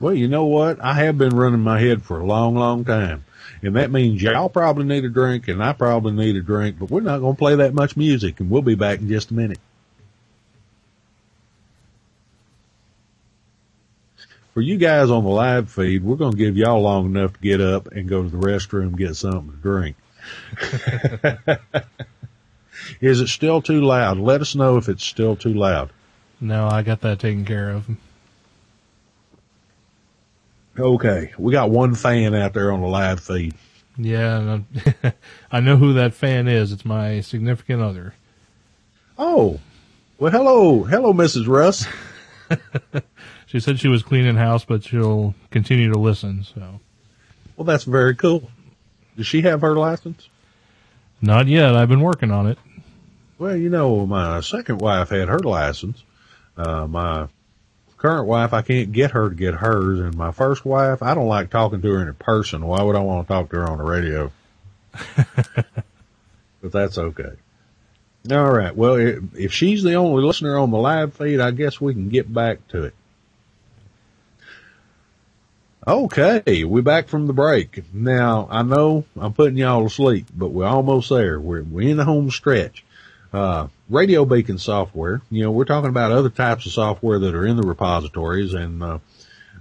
Well, 0.00 0.14
you 0.14 0.26
know 0.26 0.44
what? 0.44 0.82
I 0.82 0.94
have 0.94 1.16
been 1.16 1.36
running 1.36 1.60
my 1.60 1.78
head 1.80 2.02
for 2.02 2.18
a 2.18 2.26
long, 2.26 2.56
long 2.56 2.84
time. 2.84 3.24
And 3.62 3.76
that 3.76 3.92
means 3.92 4.20
y'all 4.20 4.48
probably 4.48 4.84
need 4.84 5.04
a 5.04 5.08
drink 5.08 5.46
and 5.46 5.62
I 5.62 5.72
probably 5.72 6.12
need 6.12 6.34
a 6.34 6.42
drink, 6.42 6.76
but 6.80 6.90
we're 6.90 7.00
not 7.00 7.20
going 7.20 7.34
to 7.34 7.38
play 7.38 7.54
that 7.56 7.72
much 7.72 7.96
music 7.96 8.40
and 8.40 8.50
we'll 8.50 8.62
be 8.62 8.74
back 8.74 8.98
in 8.98 9.08
just 9.08 9.30
a 9.30 9.34
minute. 9.34 9.60
For 14.54 14.60
you 14.60 14.76
guys 14.76 15.08
on 15.08 15.22
the 15.22 15.30
live 15.30 15.70
feed, 15.70 16.02
we're 16.04 16.16
going 16.16 16.32
to 16.32 16.36
give 16.38 16.56
y'all 16.56 16.82
long 16.82 17.06
enough 17.06 17.34
to 17.34 17.40
get 17.40 17.60
up 17.60 17.86
and 17.92 18.08
go 18.08 18.24
to 18.24 18.28
the 18.28 18.36
restroom 18.36 18.96
get 18.96 19.14
something 19.14 19.52
to 19.52 19.56
drink. 19.56 19.96
Is 23.00 23.20
it 23.20 23.28
still 23.28 23.62
too 23.62 23.80
loud? 23.80 24.18
Let 24.18 24.40
us 24.40 24.54
know 24.54 24.76
if 24.76 24.88
it's 24.88 25.04
still 25.04 25.36
too 25.36 25.54
loud. 25.54 25.90
No, 26.40 26.68
I 26.68 26.82
got 26.82 27.00
that 27.02 27.18
taken 27.20 27.44
care 27.44 27.70
of. 27.70 27.88
Okay, 30.78 31.32
we 31.38 31.52
got 31.52 31.70
one 31.70 31.94
fan 31.94 32.34
out 32.34 32.54
there 32.54 32.72
on 32.72 32.80
the 32.80 32.86
live 32.86 33.20
feed. 33.20 33.54
Yeah, 33.98 34.60
I 35.52 35.60
know 35.60 35.76
who 35.76 35.92
that 35.94 36.14
fan 36.14 36.48
is. 36.48 36.72
It's 36.72 36.84
my 36.84 37.20
significant 37.20 37.82
other. 37.82 38.14
Oh, 39.18 39.60
well, 40.18 40.30
hello, 40.30 40.84
hello, 40.84 41.12
Mrs. 41.12 41.46
Russ. 41.46 41.86
she 43.46 43.60
said 43.60 43.78
she 43.78 43.88
was 43.88 44.02
cleaning 44.02 44.36
house, 44.36 44.64
but 44.64 44.84
she'll 44.84 45.34
continue 45.50 45.92
to 45.92 45.98
listen. 45.98 46.44
So, 46.44 46.80
well, 47.56 47.64
that's 47.64 47.84
very 47.84 48.14
cool. 48.14 48.50
Does 49.16 49.26
she 49.26 49.42
have 49.42 49.60
her 49.60 49.74
license? 49.74 50.28
Not 51.20 51.46
yet. 51.46 51.76
I've 51.76 51.88
been 51.88 52.00
working 52.00 52.30
on 52.30 52.46
it. 52.48 52.58
Well, 53.38 53.56
you 53.56 53.70
know, 53.70 54.06
my 54.06 54.40
second 54.40 54.80
wife 54.80 55.10
had 55.10 55.28
her 55.28 55.38
license. 55.38 56.02
Uh, 56.56 56.86
my 56.86 57.28
current 57.96 58.26
wife, 58.26 58.52
I 58.52 58.62
can't 58.62 58.92
get 58.92 59.12
her 59.12 59.28
to 59.30 59.34
get 59.34 59.54
hers. 59.54 60.00
And 60.00 60.16
my 60.16 60.32
first 60.32 60.64
wife, 60.64 61.02
I 61.02 61.14
don't 61.14 61.28
like 61.28 61.50
talking 61.50 61.82
to 61.82 61.90
her 61.92 62.08
in 62.08 62.14
person. 62.14 62.66
Why 62.66 62.82
would 62.82 62.96
I 62.96 63.00
want 63.00 63.26
to 63.26 63.32
talk 63.32 63.50
to 63.50 63.56
her 63.56 63.68
on 63.68 63.78
the 63.78 63.84
radio? 63.84 64.32
but 65.16 66.72
that's 66.72 66.98
okay. 66.98 67.32
All 68.30 68.52
right. 68.52 68.74
Well, 68.74 68.96
if 69.34 69.52
she's 69.52 69.82
the 69.82 69.94
only 69.94 70.22
listener 70.22 70.58
on 70.58 70.70
the 70.70 70.78
live 70.78 71.14
feed, 71.14 71.40
I 71.40 71.50
guess 71.50 71.80
we 71.80 71.94
can 71.94 72.08
get 72.08 72.32
back 72.32 72.66
to 72.68 72.84
it. 72.84 72.94
Okay, 75.84 76.62
we're 76.62 76.80
back 76.80 77.08
from 77.08 77.26
the 77.26 77.32
break. 77.32 77.82
Now, 77.92 78.46
I 78.48 78.62
know 78.62 79.04
I'm 79.16 79.32
putting 79.32 79.56
y'all 79.56 79.82
to 79.82 79.90
sleep, 79.92 80.26
but 80.32 80.50
we're 80.50 80.64
almost 80.64 81.10
there. 81.10 81.40
We're, 81.40 81.64
we're 81.64 81.90
in 81.90 81.96
the 81.96 82.04
home 82.04 82.30
stretch. 82.30 82.84
Uh, 83.32 83.66
radio 83.90 84.24
beacon 84.24 84.58
software, 84.58 85.22
you 85.28 85.42
know, 85.42 85.50
we're 85.50 85.64
talking 85.64 85.90
about 85.90 86.12
other 86.12 86.30
types 86.30 86.66
of 86.66 86.72
software 86.72 87.18
that 87.18 87.34
are 87.34 87.44
in 87.44 87.56
the 87.56 87.66
repositories 87.66 88.54
and, 88.54 88.80
uh, 88.80 88.98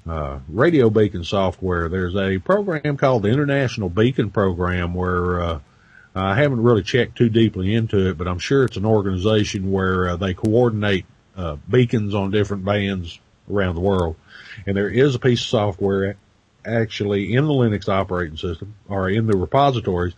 uh, 0.07 0.39
radio 0.47 0.91
beacon 0.91 1.23
software. 1.23 1.89
There's 1.89 2.15
a 2.15 2.37
program 2.37 2.97
called 2.97 3.23
the 3.23 3.29
International 3.29 3.89
Beacon 3.89 4.29
Program 4.29 4.93
where, 4.93 5.41
uh, 5.41 5.59
I 6.13 6.35
haven't 6.35 6.61
really 6.61 6.83
checked 6.83 7.17
too 7.17 7.29
deeply 7.29 7.73
into 7.73 8.09
it, 8.09 8.19
but 8.19 8.27
I'm 8.27 8.37
sure 8.37 8.65
it's 8.65 8.77
an 8.77 8.85
organization 8.85 9.71
where 9.71 10.09
uh, 10.09 10.15
they 10.17 10.35
coordinate, 10.35 11.05
uh, 11.35 11.55
beacons 11.67 12.13
on 12.13 12.29
different 12.29 12.63
bands 12.63 13.19
around 13.49 13.73
the 13.73 13.81
world. 13.81 14.17
And 14.65 14.75
there 14.75 14.89
is 14.89 15.15
a 15.15 15.19
piece 15.19 15.41
of 15.41 15.47
software 15.47 16.15
actually 16.65 17.33
in 17.33 17.45
the 17.47 17.53
Linux 17.53 17.89
operating 17.89 18.37
system 18.37 18.75
or 18.87 19.09
in 19.09 19.27
the 19.27 19.37
repositories 19.37 20.13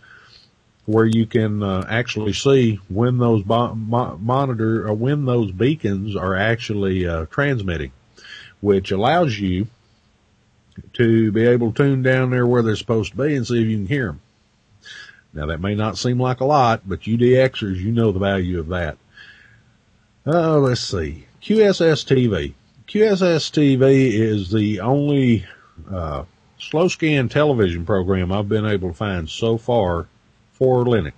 where 0.86 1.06
you 1.06 1.26
can 1.26 1.62
uh, 1.62 1.86
actually 1.88 2.34
see 2.34 2.78
when 2.88 3.18
those 3.18 3.42
bo- 3.42 3.74
mo- 3.74 4.18
monitor 4.20 4.86
or 4.86 4.92
when 4.92 5.24
those 5.24 5.50
beacons 5.50 6.14
are 6.14 6.36
actually 6.36 7.06
uh, 7.06 7.24
transmitting, 7.26 7.92
which 8.60 8.90
allows 8.90 9.38
you 9.38 9.66
to 10.92 11.32
be 11.32 11.46
able 11.46 11.72
to 11.72 11.82
tune 11.82 12.02
down 12.02 12.30
there 12.30 12.46
where 12.46 12.62
they're 12.62 12.76
supposed 12.76 13.12
to 13.12 13.16
be 13.16 13.34
and 13.34 13.46
see 13.46 13.62
if 13.62 13.68
you 13.68 13.78
can 13.78 13.86
hear 13.86 14.06
them. 14.06 14.20
Now 15.32 15.46
that 15.46 15.60
may 15.60 15.74
not 15.74 15.98
seem 15.98 16.20
like 16.20 16.40
a 16.40 16.44
lot, 16.44 16.82
but 16.86 17.06
you 17.06 17.16
DXers, 17.16 17.76
you 17.76 17.90
know 17.90 18.12
the 18.12 18.18
value 18.18 18.60
of 18.60 18.68
that. 18.68 18.98
Uh, 20.26 20.58
let's 20.58 20.80
see. 20.80 21.26
QSS 21.42 22.04
TV. 22.06 22.54
QSS 22.94 23.50
TV 23.50 24.12
is 24.12 24.52
the 24.52 24.78
only, 24.78 25.44
uh, 25.90 26.22
slow 26.60 26.86
scan 26.86 27.28
television 27.28 27.84
program 27.84 28.30
I've 28.30 28.48
been 28.48 28.64
able 28.64 28.90
to 28.90 28.94
find 28.94 29.28
so 29.28 29.58
far 29.58 30.06
for 30.52 30.84
Linux. 30.84 31.14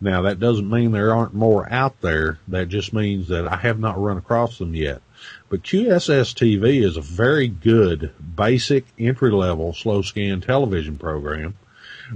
Now 0.00 0.22
that 0.22 0.40
doesn't 0.40 0.70
mean 0.70 0.92
there 0.92 1.12
aren't 1.14 1.34
more 1.34 1.70
out 1.70 2.00
there. 2.00 2.38
That 2.48 2.70
just 2.70 2.94
means 2.94 3.28
that 3.28 3.46
I 3.46 3.56
have 3.56 3.78
not 3.78 4.00
run 4.00 4.16
across 4.16 4.56
them 4.56 4.74
yet. 4.74 5.02
But 5.50 5.62
QSS 5.62 6.32
TV 6.32 6.82
is 6.82 6.96
a 6.96 7.02
very 7.02 7.48
good 7.48 8.10
basic 8.34 8.86
entry 8.98 9.30
level 9.30 9.74
slow 9.74 10.00
scan 10.00 10.40
television 10.40 10.96
program, 10.96 11.54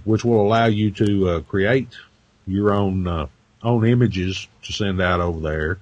which 0.05 0.25
will 0.25 0.41
allow 0.41 0.65
you 0.65 0.91
to 0.93 1.29
uh, 1.29 1.41
create 1.41 1.91
your 2.47 2.73
own 2.73 3.07
uh, 3.07 3.27
own 3.63 3.87
images 3.87 4.49
to 4.63 4.73
send 4.73 5.03
out 5.03 5.21
over 5.21 5.41
there 5.41 5.79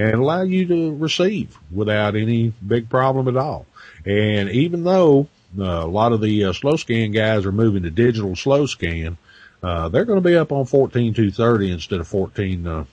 and 0.00 0.14
allow 0.14 0.40
you 0.40 0.66
to 0.66 0.96
receive 0.96 1.58
without 1.70 2.16
any 2.16 2.54
big 2.66 2.88
problem 2.88 3.28
at 3.28 3.36
all. 3.36 3.66
And 4.06 4.48
even 4.48 4.82
though 4.82 5.28
uh, 5.58 5.62
a 5.62 5.86
lot 5.86 6.12
of 6.12 6.22
the 6.22 6.44
uh, 6.44 6.52
slow 6.54 6.76
scan 6.76 7.10
guys 7.10 7.44
are 7.44 7.52
moving 7.52 7.82
to 7.82 7.90
digital 7.90 8.34
slow 8.34 8.64
scan, 8.64 9.18
uh, 9.62 9.88
they're 9.90 10.06
going 10.06 10.22
to 10.22 10.26
be 10.26 10.36
up 10.36 10.52
on 10.52 10.64
14230 10.64 11.70
instead 11.70 12.00
of 12.00 12.08
14, 12.08 12.66
uh, 12.66 12.84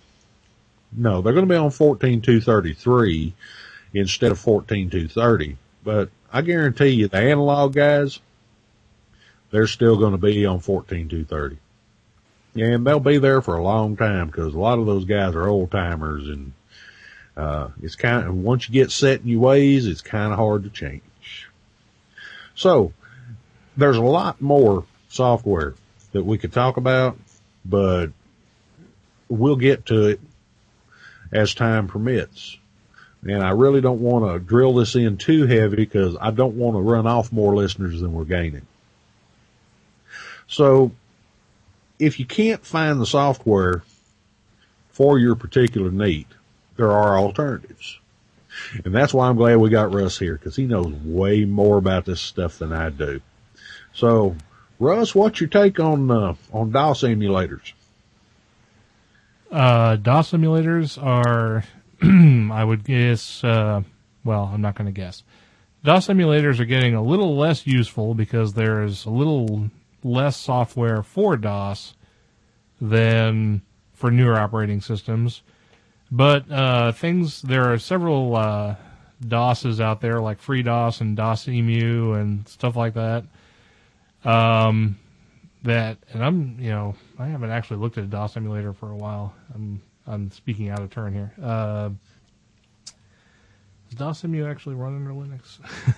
no, 0.97 1.21
they're 1.21 1.33
going 1.33 1.47
to 1.47 1.53
be 1.53 1.57
on 1.57 1.71
14233 1.71 3.33
instead 3.93 4.31
of 4.31 4.39
14230. 4.39 5.57
But 5.85 6.09
I 6.33 6.41
guarantee 6.41 6.89
you 6.89 7.07
the 7.07 7.17
analog 7.19 7.73
guys, 7.73 8.19
they're 9.51 9.67
still 9.67 9.95
going 9.95 10.11
to 10.11 10.17
be 10.17 10.45
on 10.45 10.59
14230. 10.59 11.57
And 12.55 12.85
they'll 12.85 12.99
be 12.99 13.17
there 13.17 13.41
for 13.41 13.55
a 13.55 13.63
long 13.63 13.95
time 13.95 14.27
because 14.27 14.53
a 14.53 14.59
lot 14.59 14.79
of 14.79 14.85
those 14.85 15.05
guys 15.05 15.35
are 15.35 15.47
old 15.47 15.71
timers 15.71 16.27
and, 16.27 16.51
uh, 17.37 17.69
it's 17.83 17.95
kind 17.95 18.27
of, 18.27 18.35
once 18.35 18.67
you 18.67 18.73
get 18.73 18.91
set 18.91 19.21
in 19.21 19.27
your 19.27 19.39
ways, 19.39 19.85
it's 19.85 20.01
kind 20.01 20.33
of 20.33 20.39
hard 20.39 20.63
to 20.63 20.69
change. 20.69 21.47
So 22.55 22.93
there's 23.77 23.97
a 23.97 24.01
lot 24.01 24.41
more 24.41 24.85
software 25.09 25.75
that 26.13 26.23
we 26.23 26.39
could 26.39 26.51
talk 26.51 26.77
about, 26.77 27.17
but 27.63 28.07
we'll 29.29 29.55
get 29.55 29.85
to 29.87 30.07
it 30.07 30.19
as 31.31 31.53
time 31.53 31.87
permits. 31.87 32.57
And 33.21 33.43
I 33.43 33.49
really 33.51 33.81
don't 33.81 34.01
want 34.01 34.25
to 34.25 34.39
drill 34.39 34.73
this 34.73 34.95
in 34.95 35.17
too 35.17 35.45
heavy 35.45 35.75
because 35.75 36.15
I 36.19 36.31
don't 36.31 36.55
want 36.55 36.75
to 36.75 36.81
run 36.81 37.05
off 37.05 37.31
more 37.31 37.55
listeners 37.55 38.01
than 38.01 38.13
we're 38.13 38.25
gaining. 38.25 38.65
So 40.47 40.91
if 41.99 42.19
you 42.19 42.25
can't 42.25 42.65
find 42.65 42.99
the 42.99 43.05
software 43.05 43.83
for 44.91 45.19
your 45.19 45.35
particular 45.35 45.91
need, 45.91 46.27
there 46.77 46.91
are 46.91 47.17
alternatives. 47.17 47.99
And 48.85 48.93
that's 48.93 49.13
why 49.13 49.27
I'm 49.27 49.35
glad 49.35 49.57
we 49.57 49.69
got 49.69 49.93
Russ 49.93 50.17
here 50.17 50.33
because 50.33 50.55
he 50.55 50.65
knows 50.65 50.93
way 51.03 51.45
more 51.45 51.77
about 51.77 52.05
this 52.05 52.21
stuff 52.21 52.57
than 52.59 52.73
I 52.73 52.89
do. 52.89 53.21
So 53.93 54.35
Russ, 54.79 55.15
what's 55.15 55.41
your 55.41 55.49
take 55.49 55.79
on 55.79 56.09
uh, 56.11 56.35
on 56.53 56.71
DOS 56.71 57.01
emulators? 57.01 57.73
Uh, 59.51 59.95
DOS 59.95 60.31
emulators 60.31 61.01
are, 61.01 61.63
I 62.53 62.63
would 62.63 62.83
guess, 62.83 63.43
uh, 63.43 63.81
well, 64.23 64.51
I'm 64.53 64.61
not 64.61 64.75
going 64.75 64.85
to 64.85 64.91
guess. 64.91 65.23
DOS 65.83 66.07
emulators 66.07 66.59
are 66.59 66.65
getting 66.65 66.95
a 66.95 67.01
little 67.01 67.37
less 67.37 67.65
useful 67.65 68.13
because 68.13 68.53
there's 68.53 69.05
a 69.05 69.09
little 69.09 69.69
less 70.03 70.37
software 70.37 71.01
for 71.01 71.37
DOS 71.37 71.95
than 72.79 73.61
for 73.93 74.11
newer 74.11 74.35
operating 74.35 74.81
systems. 74.81 75.41
But 76.11 76.49
uh, 76.49 76.91
things, 76.93 77.41
there 77.41 77.71
are 77.71 77.77
several 77.77 78.35
uh, 78.35 78.75
DOSs 79.27 79.81
out 79.81 80.01
there 80.01 80.21
like 80.21 80.41
FreeDOS 80.41 81.01
and 81.01 81.17
DOSEMU 81.17 82.19
and 82.19 82.47
stuff 82.47 82.75
like 82.75 82.93
that 82.93 83.25
um, 84.27 84.97
that, 85.63 85.97
and 86.13 86.23
I'm, 86.23 86.57
you 86.59 86.69
know, 86.69 86.95
I 87.17 87.27
haven't 87.27 87.51
actually 87.51 87.77
looked 87.77 87.97
at 87.97 88.03
a 88.03 88.07
DOS 88.07 88.37
emulator 88.37 88.73
for 88.73 88.91
a 88.91 88.95
while. 88.95 89.33
I'm, 89.53 89.81
I'm 90.05 90.31
speaking 90.31 90.69
out 90.69 90.81
of 90.81 90.89
turn 90.89 91.13
here. 91.13 91.31
Uh, 91.41 91.89
does 93.89 93.97
DOSEMU 93.97 94.49
actually 94.49 94.75
run 94.75 94.95
under 94.95 95.11
Linux? 95.11 95.59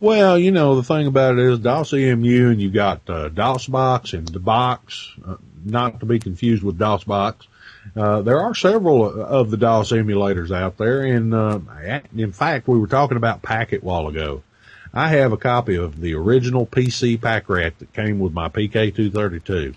well, 0.00 0.38
you 0.38 0.50
know, 0.50 0.76
the 0.76 0.82
thing 0.82 1.06
about 1.06 1.38
it 1.38 1.44
is 1.44 1.58
DOSEMU 1.58 2.52
and 2.52 2.60
you've 2.60 2.72
got 2.72 3.02
uh, 3.08 3.28
DOSBox 3.28 4.14
and 4.14 4.26
the 4.28 4.40
Bochs, 4.40 5.10
uh, 5.28 5.36
not 5.64 6.00
to 6.00 6.06
be 6.06 6.18
confused 6.18 6.62
with 6.62 6.78
DOSBox. 6.78 7.46
Uh, 7.96 8.22
there 8.22 8.40
are 8.40 8.54
several 8.54 9.04
of 9.22 9.50
the 9.50 9.56
DOS 9.56 9.92
emulators 9.92 10.50
out 10.50 10.76
there, 10.76 11.02
and 11.02 11.34
uh, 11.34 11.60
in 12.16 12.32
fact, 12.32 12.68
we 12.68 12.78
were 12.78 12.86
talking 12.86 13.16
about 13.16 13.42
Packet 13.42 13.82
while 13.82 14.08
ago. 14.08 14.42
I 14.92 15.08
have 15.08 15.32
a 15.32 15.36
copy 15.36 15.76
of 15.76 16.00
the 16.00 16.14
original 16.14 16.66
PC 16.66 17.20
Pakratt 17.20 17.78
that 17.78 17.92
came 17.92 18.18
with 18.18 18.32
my 18.32 18.48
PK232. 18.48 19.74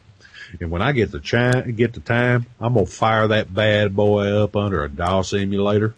And 0.60 0.72
when 0.72 0.82
I 0.82 0.92
get 0.92 1.12
the 1.12 1.20
chi- 1.20 1.72
get 1.72 1.94
the 1.94 2.00
time, 2.00 2.46
I'm 2.60 2.74
gonna 2.74 2.86
fire 2.86 3.28
that 3.28 3.54
bad 3.54 3.96
boy 3.96 4.28
up 4.32 4.56
under 4.56 4.84
a 4.84 4.90
DOS 4.90 5.34
emulator 5.34 5.96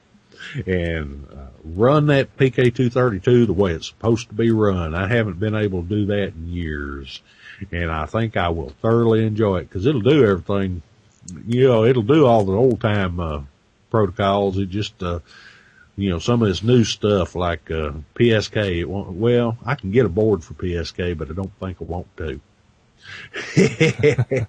and 0.68 1.28
uh, 1.32 1.48
run 1.64 2.08
that 2.08 2.36
PK232 2.38 3.48
the 3.48 3.54
way 3.54 3.72
it's 3.72 3.88
supposed 3.88 4.30
to 4.30 4.36
be 4.36 4.52
run. 4.52 4.94
I 4.94 5.08
haven't 5.08 5.40
been 5.40 5.56
able 5.56 5.82
to 5.84 5.90
do 5.90 6.06
that 6.08 6.34
in 6.36 6.48
years, 6.48 7.22
and 7.72 7.92
I 7.92 8.06
think 8.06 8.38
I 8.38 8.50
will 8.50 8.70
thoroughly 8.82 9.26
enjoy 9.26 9.60
it 9.60 9.70
because 9.70 9.86
it'll 9.86 10.02
do 10.02 10.26
everything. 10.26 10.82
You 11.48 11.68
know, 11.68 11.86
it'll 11.86 12.04
do 12.04 12.26
all 12.26 12.44
the 12.44 12.54
old 12.54 12.82
time 12.82 13.20
uh, 13.20 13.42
protocols. 13.90 14.58
It 14.58 14.70
just 14.70 15.02
uh, 15.02 15.20
you 15.96 16.10
know, 16.10 16.20
some 16.20 16.42
of 16.42 16.48
this 16.48 16.64
new 16.64 16.84
stuff 16.84 17.36
like 17.36 17.70
uh, 17.70 17.92
PSK. 18.16 18.80
It 18.80 18.86
won't, 18.86 19.12
well, 19.12 19.58
I 19.66 19.76
can 19.76 19.92
get 19.92 20.06
a 20.06 20.10
board 20.10 20.44
for 20.44 20.54
PSK, 20.56 21.18
but 21.18 21.30
I 21.30 21.34
don't 21.34 21.54
think 21.60 21.78
I 21.82 21.84
want 21.84 22.08
to. 22.18 22.40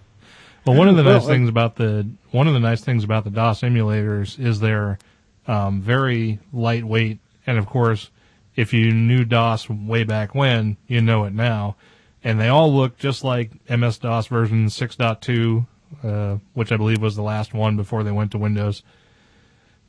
well, 0.65 0.77
one 0.77 0.89
of 0.89 0.97
the 0.97 1.05
well, 1.05 1.19
nice 1.19 1.27
things 1.27 1.49
about 1.49 1.77
the 1.77 2.09
one 2.31 2.47
of 2.47 2.55
the 2.55 2.61
nice 2.61 2.83
things 2.83 3.05
about 3.05 3.25
the 3.25 3.31
DOS 3.31 3.61
emulators 3.63 4.39
is 4.39 4.61
they're 4.61 4.99
um, 5.47 5.83
very 5.83 6.39
lightweight, 6.53 7.19
and 7.47 7.59
of 7.59 7.67
course, 7.67 8.11
if 8.57 8.73
you 8.73 8.93
knew 8.93 9.25
DOS 9.25 9.69
way 9.69 10.05
back 10.05 10.35
when, 10.35 10.77
you 10.87 11.01
know 11.01 11.25
it 11.25 11.35
now. 11.35 11.77
And 12.23 12.41
they 12.41 12.49
all 12.49 12.73
look 12.73 12.97
just 12.97 13.23
like 13.23 13.51
MS 13.69 13.99
DOS 13.99 14.29
version 14.29 14.67
6.2, 14.67 15.67
uh, 16.03 16.39
which 16.55 16.73
I 16.73 16.77
believe 16.77 17.01
was 17.01 17.17
the 17.17 17.23
last 17.23 17.55
one 17.55 17.77
before 17.77 18.03
they 18.03 18.11
went 18.11 18.33
to 18.33 18.39
Windows. 18.39 18.83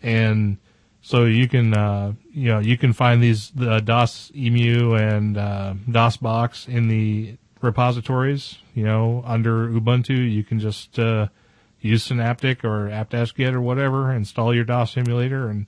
And 0.02 0.58
so 1.02 1.26
you 1.26 1.48
can, 1.48 1.74
uh, 1.74 2.14
you 2.32 2.50
know, 2.50 2.60
you 2.60 2.78
can 2.78 2.94
find 2.94 3.22
these 3.22 3.52
the 3.52 3.80
DOSEMU 3.80 5.00
and 5.00 5.38
uh, 5.38 5.74
DOSBox 5.90 6.68
in 6.68 6.88
the 6.88 7.38
repositories. 7.62 8.58
You 8.74 8.86
know, 8.86 9.24
under 9.26 9.68
Ubuntu, 9.68 10.32
you 10.32 10.44
can 10.44 10.60
just 10.60 10.98
uh, 10.98 11.28
use 11.80 12.04
Synaptic 12.04 12.64
or 12.64 12.90
apt-get 12.90 13.54
or 13.54 13.62
whatever, 13.62 14.12
install 14.12 14.54
your 14.54 14.64
DOS 14.64 14.98
emulator, 14.98 15.48
and 15.48 15.66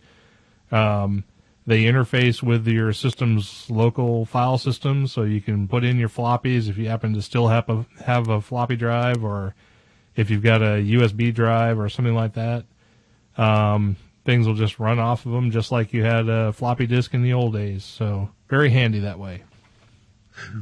um, 0.71 1.23
they 1.67 1.83
interface 1.83 2.41
with 2.41 2.67
your 2.67 2.93
system's 2.93 3.69
local 3.69 4.25
file 4.25 4.57
system, 4.57 5.05
so 5.05 5.23
you 5.23 5.41
can 5.41 5.67
put 5.67 5.83
in 5.83 5.97
your 5.97 6.09
floppies 6.09 6.69
if 6.69 6.77
you 6.77 6.87
happen 6.87 7.13
to 7.13 7.21
still 7.21 7.49
have 7.49 7.69
a 7.69 7.85
have 8.05 8.29
a 8.29 8.41
floppy 8.41 8.75
drive, 8.75 9.23
or 9.23 9.53
if 10.17 10.29
you've 10.29 10.43
got 10.43 10.61
a 10.61 10.83
USB 10.83 11.33
drive 11.33 11.79
or 11.79 11.87
something 11.87 12.15
like 12.15 12.33
that. 12.33 12.65
Um, 13.37 13.95
things 14.25 14.45
will 14.45 14.55
just 14.55 14.79
run 14.79 14.99
off 14.99 15.25
of 15.25 15.31
them 15.31 15.51
just 15.51 15.71
like 15.71 15.93
you 15.93 16.03
had 16.03 16.27
a 16.27 16.51
floppy 16.51 16.85
disk 16.87 17.13
in 17.13 17.23
the 17.23 17.33
old 17.33 17.53
days. 17.53 17.85
So 17.85 18.29
very 18.49 18.69
handy 18.69 18.99
that 18.99 19.19
way. 19.19 19.43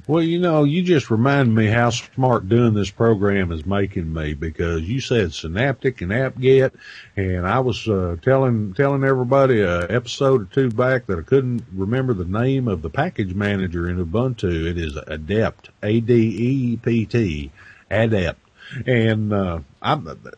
Well, 0.08 0.24
you 0.24 0.40
know, 0.40 0.64
you 0.64 0.84
just 0.84 1.12
remind 1.12 1.54
me 1.54 1.66
how 1.68 1.90
smart 1.90 2.48
doing 2.48 2.74
this 2.74 2.90
program 2.90 3.52
is 3.52 3.66
making 3.66 4.14
me 4.14 4.34
because 4.34 4.84
you 4.84 5.02
said 5.02 5.34
Synaptic 5.34 6.02
and 6.02 6.14
apt-get, 6.14 6.74
and 7.18 7.46
I 7.46 7.60
was 7.60 7.86
uh, 7.88 8.16
telling 8.22 8.74
telling 8.74 9.04
everybody 9.04 9.62
a 9.62 9.82
episode 9.90 10.44
or 10.44 10.46
two 10.46 10.70
back 10.70 11.08
that 11.08 11.20
I 11.20 11.24
couldn't 11.24 11.66
remember 11.74 12.14
the 12.14 12.24
name 12.24 12.70
of 12.70 12.84
the 12.84 12.90
package 12.90 13.34
manager 13.34 13.90
in 13.90 13.98
Ubuntu. 13.98 14.66
It 14.66 14.78
is 14.78 14.96
Adept, 15.08 15.70
A 15.84 16.00
D 16.00 16.14
E 16.14 16.78
P 16.78 17.06
T, 17.06 17.52
Adept. 17.92 18.40
And, 18.86 19.32
uh, 19.32 19.60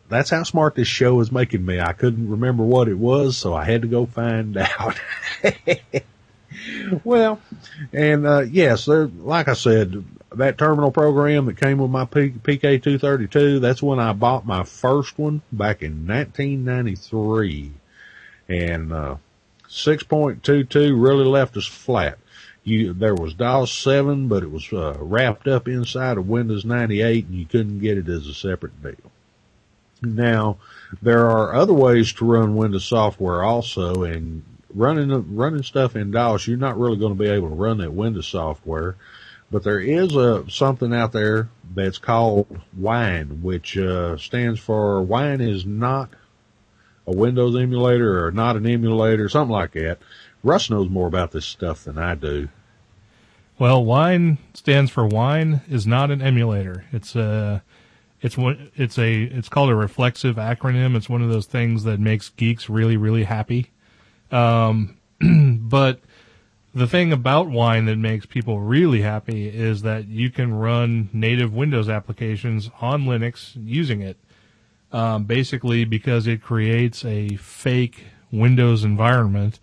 that's 0.08 0.30
how 0.30 0.42
smart 0.42 0.74
this 0.74 0.88
show 0.88 1.20
is 1.20 1.32
making 1.32 1.64
me. 1.64 1.80
I 1.80 1.92
couldn't 1.92 2.30
remember 2.30 2.62
what 2.62 2.88
it 2.88 2.98
was, 2.98 3.36
so 3.36 3.54
I 3.54 3.64
had 3.64 3.82
to 3.82 3.88
go 3.88 4.06
find 4.06 4.56
out. 4.78 5.00
well, 7.04 7.40
and, 7.92 8.26
uh, 8.26 8.40
yes, 8.40 8.86
like 8.88 9.48
I 9.48 9.54
said, 9.54 10.04
that 10.34 10.58
terminal 10.58 10.90
program 10.90 11.46
that 11.46 11.56
came 11.56 11.78
with 11.78 11.90
my 11.90 12.04
P- 12.04 12.30
PK232, 12.30 13.60
that's 13.60 13.82
when 13.82 13.98
I 13.98 14.12
bought 14.12 14.46
my 14.46 14.64
first 14.64 15.18
one 15.18 15.42
back 15.52 15.82
in 15.82 16.06
1993. 16.06 17.72
And, 18.48 18.92
uh, 18.92 19.16
6.22 19.68 20.94
really 21.02 21.24
left 21.24 21.56
us 21.56 21.66
flat 21.66 22.18
you 22.68 22.92
there 22.92 23.14
was 23.14 23.34
DOS 23.34 23.72
7, 23.72 24.28
but 24.28 24.42
it 24.42 24.50
was 24.50 24.72
uh, 24.72 24.96
wrapped 25.00 25.48
up 25.48 25.68
inside 25.68 26.18
of 26.18 26.28
Windows 26.28 26.64
98, 26.64 27.26
and 27.26 27.34
you 27.34 27.46
couldn't 27.46 27.80
get 27.80 27.98
it 27.98 28.08
as 28.08 28.26
a 28.26 28.34
separate 28.34 28.82
deal. 28.82 29.10
Now, 30.02 30.58
there 31.02 31.28
are 31.28 31.54
other 31.54 31.72
ways 31.72 32.12
to 32.14 32.24
run 32.24 32.56
Windows 32.56 32.84
software 32.84 33.42
also, 33.42 34.04
and 34.04 34.44
running 34.74 35.36
running 35.36 35.62
stuff 35.62 35.96
in 35.96 36.10
DOS, 36.10 36.46
you're 36.46 36.56
not 36.56 36.78
really 36.78 36.98
going 36.98 37.16
to 37.16 37.22
be 37.22 37.28
able 37.28 37.48
to 37.48 37.54
run 37.54 37.78
that 37.78 37.92
Windows 37.92 38.28
software. 38.28 38.96
But 39.50 39.64
there 39.64 39.80
is 39.80 40.14
a 40.14 40.48
something 40.50 40.94
out 40.94 41.12
there 41.12 41.48
that's 41.74 41.98
called 41.98 42.60
Wine, 42.76 43.42
which 43.42 43.78
uh, 43.78 44.18
stands 44.18 44.60
for 44.60 45.00
Wine 45.02 45.40
is 45.40 45.64
not 45.64 46.10
a 47.06 47.12
Windows 47.12 47.56
emulator 47.56 48.26
or 48.26 48.30
not 48.30 48.56
an 48.56 48.66
emulator, 48.66 49.28
something 49.28 49.52
like 49.52 49.72
that. 49.72 49.98
Russ 50.44 50.68
knows 50.68 50.90
more 50.90 51.08
about 51.08 51.32
this 51.32 51.46
stuff 51.46 51.84
than 51.84 51.98
I 51.98 52.14
do. 52.14 52.48
Well, 53.58 53.84
wine 53.84 54.38
stands 54.54 54.90
for 54.90 55.04
wine 55.04 55.62
is 55.68 55.86
not 55.86 56.12
an 56.12 56.22
emulator. 56.22 56.84
It's 56.92 57.16
a 57.16 57.62
it's 58.20 58.38
one 58.38 58.70
it's 58.76 58.98
a 58.98 59.22
it's 59.24 59.48
called 59.48 59.70
a 59.70 59.74
reflexive 59.74 60.36
acronym. 60.36 60.94
It's 60.94 61.08
one 61.08 61.22
of 61.22 61.30
those 61.30 61.46
things 61.46 61.82
that 61.84 61.98
makes 61.98 62.28
geeks 62.28 62.68
really 62.68 62.96
really 62.96 63.24
happy. 63.24 63.70
Um, 64.30 64.96
but 65.20 66.00
the 66.72 66.86
thing 66.86 67.12
about 67.12 67.48
wine 67.50 67.86
that 67.86 67.96
makes 67.96 68.26
people 68.26 68.60
really 68.60 69.02
happy 69.02 69.48
is 69.48 69.82
that 69.82 70.06
you 70.06 70.30
can 70.30 70.54
run 70.54 71.08
native 71.12 71.52
Windows 71.52 71.88
applications 71.88 72.70
on 72.80 73.04
Linux 73.04 73.52
using 73.64 74.02
it. 74.02 74.18
Um, 74.90 75.24
basically 75.24 75.84
because 75.84 76.26
it 76.26 76.42
creates 76.42 77.04
a 77.04 77.36
fake 77.36 78.04
Windows 78.30 78.84
environment 78.84 79.58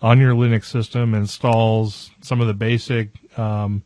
on 0.00 0.20
your 0.20 0.34
Linux 0.34 0.66
system, 0.66 1.14
installs 1.14 2.10
some 2.20 2.40
of 2.40 2.46
the 2.46 2.54
basic 2.54 3.10
um, 3.38 3.82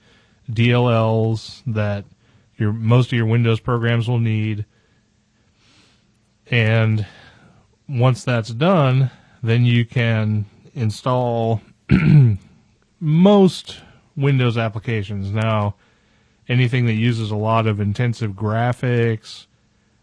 DLLs 0.51 1.63
that 1.67 2.05
your 2.57 2.73
most 2.73 3.07
of 3.07 3.13
your 3.13 3.27
Windows 3.27 3.61
programs 3.61 4.09
will 4.09 4.19
need. 4.19 4.65
And 6.51 7.07
once 7.89 8.25
that's 8.25 8.51
done, 8.51 9.11
then 9.43 9.65
you 9.65 9.85
can 9.85 10.47
install 10.75 11.61
most 13.01 13.81
Windows 14.17 14.59
applications. 14.59 15.31
Now, 15.31 15.75
anything 16.49 16.87
that 16.87 16.95
uses 16.95 17.31
a 17.31 17.37
lot 17.37 17.67
of 17.67 17.81
intensive 17.81 18.33
graphics 18.33 19.47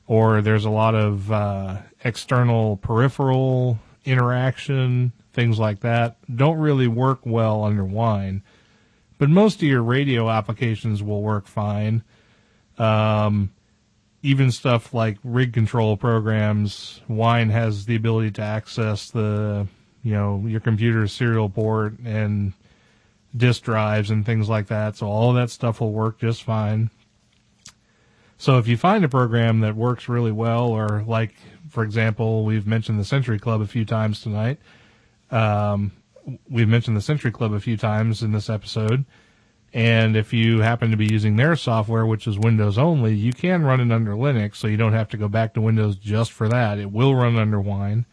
or 0.08 0.41
there's 0.41 0.66
a 0.66 0.70
lot 0.70 0.95
of 0.95 1.32
uh, 1.32 1.78
external 2.04 2.78
peripheral 2.78 3.80
interaction, 4.06 5.12
things 5.34 5.60
like 5.60 5.82
that, 5.82 6.18
don't 6.36 6.58
really 6.58 6.88
work 6.88 7.20
well 7.26 7.64
under 7.64 7.86
Wine 7.86 8.41
but 9.20 9.30
most 9.30 9.57
of 9.57 9.67
your 9.67 9.84
radio 9.84 10.30
applications 10.30 11.03
will 11.03 11.22
work 11.22 11.45
fine. 11.45 12.03
Um, 12.80 13.51
even 14.24 14.51
stuff 14.51 14.93
like 14.93 15.17
rig 15.24 15.53
control 15.53 15.97
programs, 15.97 17.01
Wine 17.07 17.49
has 17.49 17.86
the 17.86 17.95
ability 17.95 18.32
to 18.32 18.41
access 18.41 19.11
the, 19.11 19.67
you 20.03 20.13
know, 20.13 20.43
your 20.47 20.61
computer's 20.61 21.11
serial 21.11 21.49
port 21.49 21.99
and 21.99 22.53
disk 23.36 23.63
drives 23.63 24.09
and 24.09 24.26
things 24.26 24.49
like 24.49 24.67
that. 24.67 24.95
So 24.95 25.07
all 25.07 25.34
that 25.34 25.49
stuff 25.51 25.82
will 25.82 25.91
work 25.91 26.20
just 26.20 26.43
fine. 26.43 26.89
So 28.38 28.57
if 28.57 28.67
you 28.67 28.78
find 28.78 29.03
a 29.03 29.09
program 29.09 29.59
that 29.59 29.76
works 29.76 30.07
really 30.07 30.32
well, 30.32 30.67
or 30.70 31.03
like, 31.05 31.36
for 31.70 31.84
example, 31.84 32.45
we've 32.45 32.65
mentioned 32.65 32.97
the 32.99 33.05
Century 33.05 33.38
Club 33.38 33.61
a 33.61 33.67
few 33.67 33.84
times 33.84 34.22
tonight. 34.22 34.59
Um, 35.30 35.91
we've 36.49 36.67
mentioned 36.67 36.97
the 36.97 37.01
Century 37.01 37.32
Club 37.32 37.53
a 37.53 37.59
few 37.59 37.77
times 37.77 38.23
in 38.23 38.32
this 38.32 38.49
episode. 38.49 39.05
And 39.71 40.15
if 40.15 40.34
you 40.34 40.61
happen 40.61 40.89
to 40.89 40.97
be 40.97 41.11
using 41.11 41.36
their 41.36 41.55
software, 41.55 42.05
which 42.05 42.25
is 42.25 42.39
Windows 42.39 42.77
only, 42.77 43.13
you 43.13 43.34
can 43.34 43.63
run 43.63 43.80
it 43.80 43.93
under 43.93 44.13
Linux, 44.13 44.55
so 44.55 44.67
you 44.67 44.77
don't 44.77 44.93
have 44.93 45.09
to 45.09 45.17
go 45.17 45.27
back 45.27 45.53
to 45.53 45.61
Windows 45.61 45.95
just 45.95 46.32
for 46.32 46.49
that. 46.49 46.80
It 46.80 46.91
will 46.91 47.13
run 47.13 47.38
under 47.38 47.61
Wine 47.61 48.05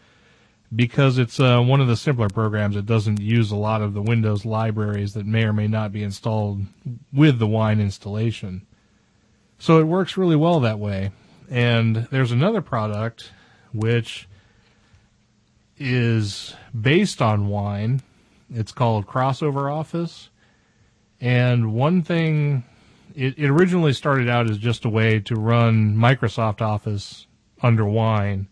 because 0.75 1.17
it's 1.17 1.41
uh, 1.41 1.61
one 1.61 1.81
of 1.81 1.89
the 1.89 1.97
simpler 1.97 2.29
programs. 2.29 2.77
It 2.77 2.87
doesn't 2.87 3.21
use 3.21 3.51
a 3.51 3.57
lot 3.57 3.81
of 3.81 3.95
the 3.95 4.03
Windows 4.03 4.45
libraries 4.45 5.15
that 5.15 5.25
may 5.25 5.45
or 5.45 5.53
may 5.53 5.67
not 5.67 5.93
be 5.93 6.03
installed 6.03 6.63
with 7.13 7.39
the 7.39 7.47
Wine 7.47 7.81
installation. 7.81 8.67
So 9.59 9.79
it 9.79 9.85
works 9.85 10.17
really 10.17 10.37
well 10.37 10.61
that 10.61 10.79
way. 10.79 11.11
And 11.49 12.09
there's 12.11 12.33
another 12.33 12.61
product 12.61 13.31
which 13.73 14.29
is 15.79 16.55
based 16.79 17.23
on 17.23 17.49
Wine. 17.49 18.03
It's 18.53 18.73
called 18.73 19.07
Crossover 19.07 19.73
Office. 19.73 20.31
And 21.21 21.73
one 21.73 22.03
thing, 22.03 22.65
it, 23.15 23.39
it 23.39 23.49
originally 23.49 23.93
started 23.93 24.29
out 24.29 24.51
as 24.51 24.59
just 24.59 24.85
a 24.85 24.89
way 24.89 25.21
to 25.21 25.35
run 25.35 25.97
Microsoft 25.97 26.61
Office 26.61 27.27
under 27.63 27.85
Wine. 27.85 28.49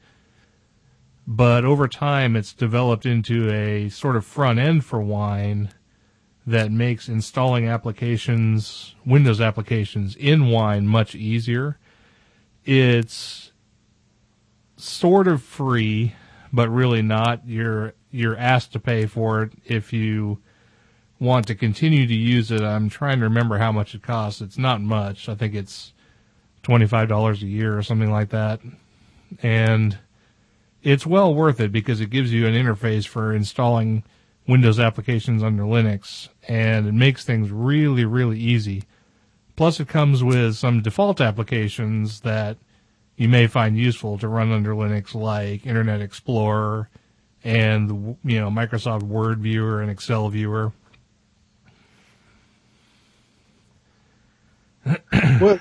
But 1.27 1.65
over 1.65 1.89
time, 1.89 2.37
it's 2.37 2.53
developed 2.53 3.07
into 3.07 3.51
a 3.51 3.89
sort 3.89 4.17
of 4.17 4.25
front 4.27 4.59
end 4.59 4.85
for 4.85 5.01
Wine 5.01 5.71
that 6.47 6.71
makes 6.71 7.09
installing 7.09 7.67
applications, 7.67 8.95
Windows 9.07 9.41
applications 9.41 10.15
in 10.17 10.49
Wine 10.49 10.87
much 10.87 11.15
easier. 11.15 11.79
it's 12.65 13.53
sort 14.77 15.29
of 15.29 15.43
free, 15.43 16.15
but 16.55 16.69
really 16.69 17.03
not. 17.03 17.47
You're 17.47 17.95
you're 18.13 18.37
asked 18.37 18.73
to 18.73 18.79
pay 18.79 19.07
for 19.07 19.43
it 19.43 19.53
if 19.65 19.93
you 19.93 20.39
want 21.19 21.49
to 21.49 21.55
continue 21.55 22.07
to 22.07 22.15
use 22.15 22.53
it. 22.53 22.63
I'm 22.63 22.89
trying 22.89 23.19
to 23.19 23.25
remember 23.25 23.59
how 23.59 23.73
much 23.73 23.95
it 23.95 24.03
costs. 24.03 24.41
It's 24.41 24.57
not 24.57 24.81
much. 24.81 25.29
I 25.29 25.35
think 25.35 25.55
it's 25.55 25.93
twenty 26.63 26.87
five 26.87 27.09
dollars 27.09 27.43
a 27.43 27.47
year 27.47 27.77
or 27.77 27.83
something 27.83 28.11
like 28.11 28.31
that, 28.31 28.61
and 29.43 29.99
it's 30.83 31.05
well 31.05 31.35
worth 31.35 31.61
it 31.61 31.73
because 31.73 32.01
it 32.01 32.11
gives 32.11 32.33
you 32.33 32.47
an 32.47 32.55
interface 32.55 33.07
for 33.07 33.35
installing 33.35 34.05
Windows 34.47 34.79
applications 34.79 35.43
under 35.43 35.65
Linux, 35.65 36.29
and 36.47 36.87
it 36.87 36.95
makes 36.95 37.25
things 37.25 37.51
really 37.51 38.05
really 38.05 38.39
easy. 38.39 38.85
Plus, 39.57 39.81
it 39.81 39.89
comes 39.89 40.23
with 40.23 40.57
some 40.57 40.83
default 40.83 41.21
applications 41.21 42.21
that 42.21 42.59
you 43.17 43.29
may 43.29 43.47
find 43.47 43.77
useful 43.77 44.19
to 44.19 44.29
run 44.29 44.53
under 44.53 44.75
Linux, 44.75 45.15
like 45.15 45.67
Internet 45.67 46.01
Explorer 46.01 46.89
and 47.45 48.17
you 48.25 48.41
know 48.41 48.49
Microsoft 48.49 49.03
Word 49.03 49.41
Viewer 49.41 49.83
and 49.83 49.91
Excel 49.91 50.29
Viewer. 50.31 50.73
well, 55.41 55.59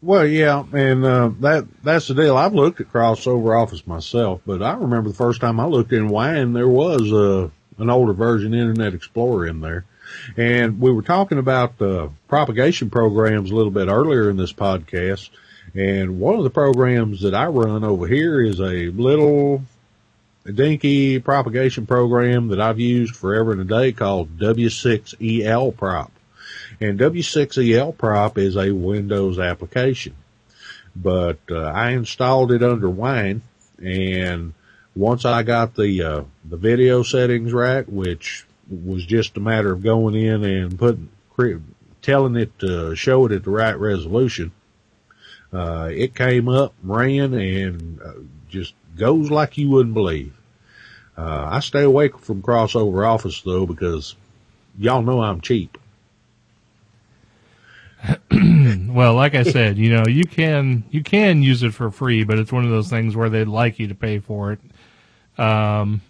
well, 0.00 0.26
yeah, 0.26 0.64
and 0.72 1.04
uh, 1.04 1.30
that 1.40 1.66
that's 1.82 2.08
the 2.08 2.14
deal. 2.14 2.36
I've 2.36 2.54
looked 2.54 2.80
at 2.80 2.92
crossover 2.92 3.60
Office 3.60 3.86
myself, 3.86 4.40
but 4.46 4.62
I 4.62 4.74
remember 4.74 5.10
the 5.10 5.16
first 5.16 5.40
time 5.40 5.58
I 5.58 5.66
looked 5.66 5.92
in 5.92 6.08
Wine, 6.08 6.52
there 6.52 6.68
was 6.68 7.12
uh, 7.12 7.48
an 7.78 7.90
older 7.90 8.12
version 8.12 8.54
Internet 8.54 8.94
Explorer 8.94 9.48
in 9.48 9.60
there, 9.60 9.84
and 10.36 10.80
we 10.80 10.92
were 10.92 11.02
talking 11.02 11.38
about 11.38 11.78
the 11.78 12.10
propagation 12.28 12.90
programs 12.90 13.50
a 13.50 13.54
little 13.54 13.72
bit 13.72 13.88
earlier 13.88 14.30
in 14.30 14.36
this 14.36 14.52
podcast. 14.52 15.30
And 15.74 16.20
one 16.20 16.36
of 16.36 16.44
the 16.44 16.50
programs 16.50 17.22
that 17.22 17.34
I 17.34 17.46
run 17.46 17.82
over 17.82 18.06
here 18.06 18.40
is 18.40 18.60
a 18.60 18.88
little 18.90 19.62
dinky 20.44 21.18
propagation 21.18 21.86
program 21.86 22.48
that 22.48 22.60
I've 22.60 22.78
used 22.78 23.16
forever 23.16 23.52
and 23.52 23.60
a 23.60 23.64
day 23.64 23.92
called 23.92 24.38
W6EL 24.38 25.76
Prop. 25.76 26.12
And 26.80 26.98
W6EL 26.98 27.96
Prop 27.96 28.38
is 28.38 28.56
a 28.56 28.70
Windows 28.70 29.38
application. 29.38 30.14
But 30.94 31.38
uh, 31.50 31.64
I 31.64 31.90
installed 31.90 32.52
it 32.52 32.62
under 32.62 32.88
Wine 32.88 33.42
and 33.82 34.54
once 34.94 35.24
I 35.24 35.42
got 35.42 35.74
the 35.74 36.02
uh, 36.02 36.22
the 36.44 36.56
video 36.56 37.02
settings 37.02 37.52
right, 37.52 37.88
which 37.88 38.46
was 38.68 39.04
just 39.04 39.36
a 39.36 39.40
matter 39.40 39.72
of 39.72 39.82
going 39.82 40.14
in 40.14 40.44
and 40.44 40.78
putting 40.78 41.10
telling 42.00 42.36
it 42.36 42.56
to 42.60 42.94
show 42.94 43.26
it 43.26 43.32
at 43.32 43.44
the 43.44 43.50
right 43.50 43.78
resolution, 43.78 44.52
uh, 45.56 45.88
it 45.92 46.14
came 46.14 46.48
up, 46.48 46.74
ran, 46.82 47.34
and 47.34 48.00
uh, 48.02 48.12
just 48.48 48.74
goes 48.96 49.30
like 49.30 49.58
you 49.58 49.70
wouldn't 49.70 49.94
believe. 49.94 50.34
Uh, 51.16 51.48
I 51.50 51.60
stay 51.60 51.82
away 51.82 52.08
from 52.08 52.42
crossover 52.42 53.06
office 53.06 53.40
though 53.42 53.66
because 53.66 54.16
y'all 54.78 55.02
know 55.02 55.22
I'm 55.22 55.40
cheap. 55.40 55.78
well, 58.30 59.14
like 59.14 59.34
I 59.34 59.44
said, 59.44 59.78
you 59.78 59.94
know, 59.94 60.04
you 60.06 60.24
can 60.24 60.84
you 60.90 61.02
can 61.02 61.42
use 61.42 61.62
it 61.62 61.72
for 61.72 61.90
free, 61.90 62.24
but 62.24 62.38
it's 62.38 62.52
one 62.52 62.64
of 62.64 62.70
those 62.70 62.90
things 62.90 63.16
where 63.16 63.30
they'd 63.30 63.48
like 63.48 63.78
you 63.78 63.88
to 63.88 63.94
pay 63.94 64.18
for 64.18 64.52
it. 64.52 64.60
Um, 65.38 66.02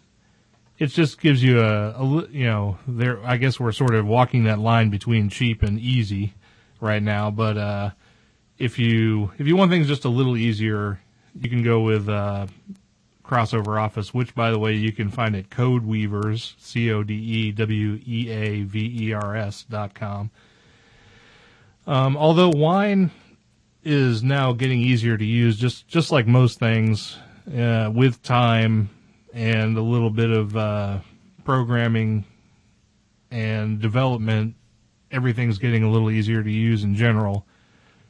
it 0.79 0.87
just 0.87 1.21
gives 1.21 1.43
you 1.43 1.61
a, 1.61 1.91
a 1.91 2.29
you 2.29 2.47
know, 2.47 2.79
there. 2.89 3.25
I 3.25 3.37
guess 3.37 3.61
we're 3.61 3.73
sort 3.73 3.95
of 3.95 4.07
walking 4.07 4.45
that 4.45 4.59
line 4.59 4.91
between 4.91 5.29
cheap 5.29 5.63
and 5.63 5.79
easy 5.79 6.35
right 6.81 7.03
now, 7.03 7.31
but 7.31 7.57
uh, 7.57 7.91
if 8.59 8.79
you 8.79 9.33
if 9.39 9.47
you 9.47 9.57
want 9.57 9.71
things 9.71 9.89
just 9.89 10.05
a 10.05 10.09
little 10.09 10.37
easier, 10.37 11.01
you 11.39 11.49
can 11.49 11.63
go 11.63 11.81
with 11.81 12.09
uh, 12.09 12.47
crossover 13.25 13.81
office, 13.81 14.13
which 14.15 14.35
by 14.35 14.51
the 14.51 14.59
way 14.59 14.75
you 14.75 14.93
can 14.93 15.11
find 15.11 15.35
at 15.35 15.51
Code 15.51 15.85
Weavers, 15.85 16.55
C 16.59 16.91
O 16.93 17.03
D 17.03 17.15
E 17.15 17.53
W 17.53 18.01
E 18.07 18.31
A 18.31 18.63
V 18.63 19.07
E 19.09 19.13
R 19.13 19.37
S 19.37 19.65
dot 19.69 19.95
com. 19.95 20.31
Um, 21.87 22.17
although 22.17 22.51
wine 22.51 23.11
is 23.83 24.23
now 24.23 24.53
getting 24.53 24.81
easier 24.81 25.17
to 25.17 25.25
use, 25.25 25.57
just 25.57 25.89
just 25.89 26.11
like 26.11 26.27
most 26.27 26.59
things, 26.59 27.19
uh, 27.57 27.91
with 27.93 28.23
time 28.23 28.91
and 29.33 29.77
a 29.77 29.83
little 29.83 30.11
bit 30.11 30.31
of 30.31 30.57
uh, 30.57 30.99
programming 31.45 32.25
and 33.31 33.81
development, 33.81 34.55
everything's 35.11 35.59
getting 35.59 35.83
a 35.83 35.91
little 35.91 36.11
easier 36.11 36.43
to 36.43 36.51
use 36.51 36.85
in 36.85 36.95
general. 36.95 37.45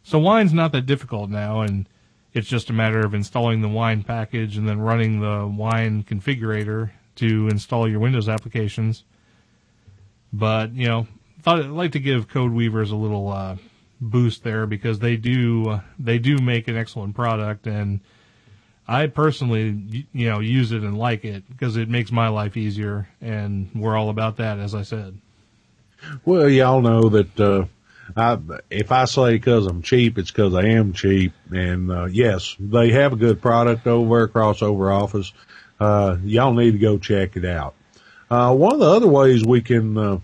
So 0.04 0.18
wine's 0.18 0.52
not 0.52 0.72
that 0.72 0.86
difficult 0.86 1.30
now, 1.30 1.62
and 1.62 1.88
it's 2.34 2.46
just 2.46 2.68
a 2.68 2.74
matter 2.74 3.00
of 3.00 3.14
installing 3.14 3.62
the 3.62 3.68
wine 3.68 4.02
package 4.02 4.56
and 4.56 4.68
then 4.68 4.78
running 4.80 5.20
the 5.20 5.46
wine 5.46 6.04
configurator 6.04 6.90
to 7.16 7.48
install 7.48 7.88
your 7.88 8.00
Windows 8.00 8.28
applications. 8.28 9.04
But 10.32 10.72
you 10.72 10.86
know, 10.86 11.06
thought 11.42 11.60
I'd 11.60 11.70
like 11.70 11.92
to 11.92 12.00
give 12.00 12.28
Code 12.28 12.52
Weavers 12.52 12.90
a 12.90 12.96
little 12.96 13.30
uh, 13.30 13.56
boost 14.00 14.44
there 14.44 14.66
because 14.66 14.98
they 14.98 15.16
do 15.16 15.70
uh, 15.70 15.80
they 15.98 16.18
do 16.18 16.36
make 16.38 16.68
an 16.68 16.76
excellent 16.76 17.14
product, 17.14 17.66
and 17.66 18.00
I 18.86 19.06
personally 19.06 20.06
you 20.12 20.30
know 20.30 20.40
use 20.40 20.72
it 20.72 20.82
and 20.82 20.98
like 20.98 21.24
it 21.24 21.48
because 21.48 21.76
it 21.76 21.88
makes 21.88 22.12
my 22.12 22.28
life 22.28 22.58
easier, 22.58 23.08
and 23.22 23.70
we're 23.74 23.96
all 23.96 24.10
about 24.10 24.36
that, 24.36 24.58
as 24.58 24.74
I 24.74 24.82
said. 24.82 25.18
Well, 26.26 26.50
y'all 26.50 26.82
know 26.82 27.08
that 27.08 27.40
uh, 27.40 27.64
I, 28.16 28.38
if 28.70 28.92
I 28.92 29.06
say 29.06 29.32
because 29.32 29.66
I'm 29.66 29.82
cheap, 29.82 30.18
it's 30.18 30.30
because 30.30 30.54
I 30.54 30.66
am 30.66 30.92
cheap. 30.92 31.32
And 31.50 31.90
uh, 31.90 32.04
yes, 32.06 32.56
they 32.58 32.90
have 32.90 33.12
a 33.12 33.16
good 33.16 33.40
product 33.40 33.86
over 33.86 34.24
at 34.24 34.32
Crossover 34.32 34.94
Office. 34.94 35.32
Uh, 35.80 36.16
y'all 36.22 36.54
need 36.54 36.72
to 36.72 36.78
go 36.78 36.98
check 36.98 37.36
it 37.36 37.44
out. 37.44 37.74
Uh, 38.30 38.54
one 38.54 38.74
of 38.74 38.80
the 38.80 38.90
other 38.90 39.08
ways 39.08 39.44
we 39.44 39.60
can 39.60 39.98
uh, 39.98 40.18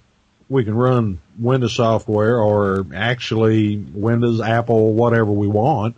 we 0.49 0.65
can 0.65 0.75
run 0.75 1.21
Windows 1.39 1.75
software, 1.75 2.39
or 2.39 2.87
actually 2.95 3.77
Windows, 3.77 4.41
Apple, 4.41 4.95
whatever 4.95 5.31
we 5.31 5.47
want, 5.47 5.97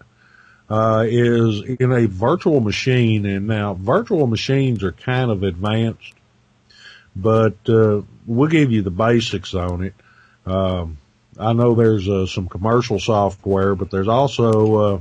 uh, 0.69 1.05
is 1.09 1.63
in 1.63 1.91
a 1.91 2.07
virtual 2.07 2.61
machine. 2.61 3.25
And 3.25 3.47
now 3.47 3.75
virtual 3.75 4.27
machines 4.27 4.83
are 4.83 4.93
kind 4.93 5.31
of 5.31 5.43
advanced, 5.43 6.13
but 7.17 7.57
uh, 7.69 8.03
we'll 8.27 8.51
give 8.51 8.71
you 8.71 8.83
the 8.83 8.91
basics 8.91 9.55
on 9.55 9.85
it. 9.85 9.95
Um, 10.45 10.99
I 11.43 11.53
know 11.53 11.75
there's 11.75 12.09
uh, 12.09 12.27
some 12.27 12.49
commercial 12.49 12.99
software, 12.99 13.75
but 13.75 13.91
there's 13.91 14.09
also, 14.09 14.77
uh, 14.77 15.01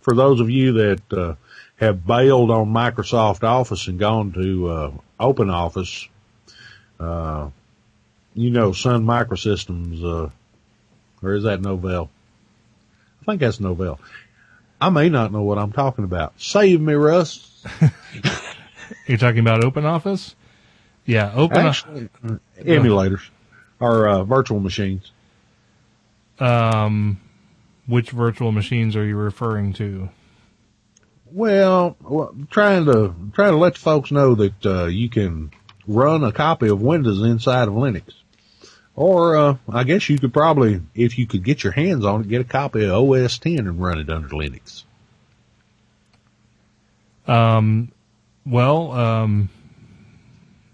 for 0.00 0.14
those 0.14 0.40
of 0.40 0.50
you 0.50 0.72
that 0.72 1.12
uh, 1.12 1.34
have 1.76 2.06
bailed 2.06 2.50
on 2.50 2.72
Microsoft 2.72 3.44
Office 3.44 3.86
and 3.86 3.98
gone 3.98 4.32
to 4.32 4.68
uh, 4.68 4.90
Open 5.20 5.48
Office, 5.48 6.08
uh, 6.98 7.50
you 8.34 8.50
know 8.50 8.72
Sun 8.72 9.04
Microsystems, 9.04 10.02
uh, 10.02 10.30
or 11.22 11.34
is 11.34 11.44
that 11.44 11.60
Novell? 11.60 12.08
I 13.22 13.24
think 13.24 13.40
that's 13.40 13.58
Novell. 13.58 13.98
I 14.80 14.90
may 14.90 15.08
not 15.08 15.30
know 15.30 15.42
what 15.42 15.58
I'm 15.58 15.72
talking 15.72 16.04
about. 16.04 16.34
Save 16.40 16.80
me, 16.80 16.94
Russ. 16.94 17.64
You're 19.06 19.18
talking 19.18 19.38
about 19.38 19.64
Open 19.64 19.84
Office? 19.84 20.34
Yeah, 21.06 21.32
Open 21.34 21.66
Actually, 21.66 22.08
emulators 22.58 23.28
or 23.82 24.06
uh, 24.06 24.24
virtual 24.24 24.60
machines. 24.60 25.10
Um, 26.38 27.20
which 27.86 28.10
virtual 28.10 28.52
machines 28.52 28.94
are 28.94 29.04
you 29.04 29.16
referring 29.16 29.72
to? 29.74 30.08
Well, 31.26 31.96
well 32.00 32.34
trying 32.50 32.84
to 32.86 33.14
trying 33.34 33.52
to 33.52 33.58
let 33.58 33.76
folks 33.76 34.12
know 34.12 34.36
that 34.36 34.66
uh, 34.66 34.84
you 34.86 35.08
can 35.10 35.50
run 35.86 36.22
a 36.22 36.30
copy 36.30 36.68
of 36.68 36.80
Windows 36.80 37.22
inside 37.22 37.66
of 37.66 37.74
Linux, 37.74 38.14
or 38.94 39.36
uh, 39.36 39.56
I 39.68 39.82
guess 39.82 40.08
you 40.08 40.18
could 40.18 40.32
probably, 40.32 40.80
if 40.94 41.18
you 41.18 41.26
could 41.26 41.42
get 41.42 41.64
your 41.64 41.72
hands 41.72 42.04
on 42.04 42.20
it, 42.20 42.28
get 42.28 42.40
a 42.40 42.44
copy 42.44 42.84
of 42.84 42.92
OS 42.92 43.38
10 43.38 43.58
and 43.58 43.82
run 43.82 43.98
it 43.98 44.08
under 44.08 44.28
Linux. 44.28 44.84
Um, 47.26 47.90
well, 48.46 48.92
um, 48.92 49.48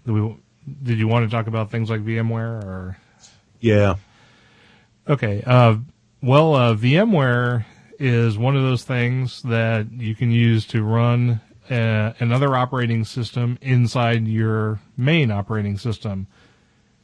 we 0.05 0.35
did 0.83 0.97
you 0.97 1.07
want 1.07 1.29
to 1.29 1.35
talk 1.35 1.47
about 1.47 1.71
things 1.71 1.89
like 1.89 2.01
VMware 2.01 2.63
or? 2.63 2.97
Yeah. 3.59 3.95
Okay. 5.07 5.43
Uh, 5.45 5.77
well, 6.21 6.55
uh, 6.55 6.75
VMware 6.75 7.65
is 7.97 8.37
one 8.37 8.55
of 8.55 8.63
those 8.63 8.83
things 8.83 9.41
that 9.43 9.91
you 9.91 10.15
can 10.15 10.31
use 10.31 10.65
to 10.67 10.83
run 10.83 11.41
uh, 11.69 12.13
another 12.19 12.55
operating 12.55 13.03
system 13.03 13.57
inside 13.61 14.27
your 14.27 14.79
main 14.97 15.31
operating 15.31 15.77
system. 15.77 16.27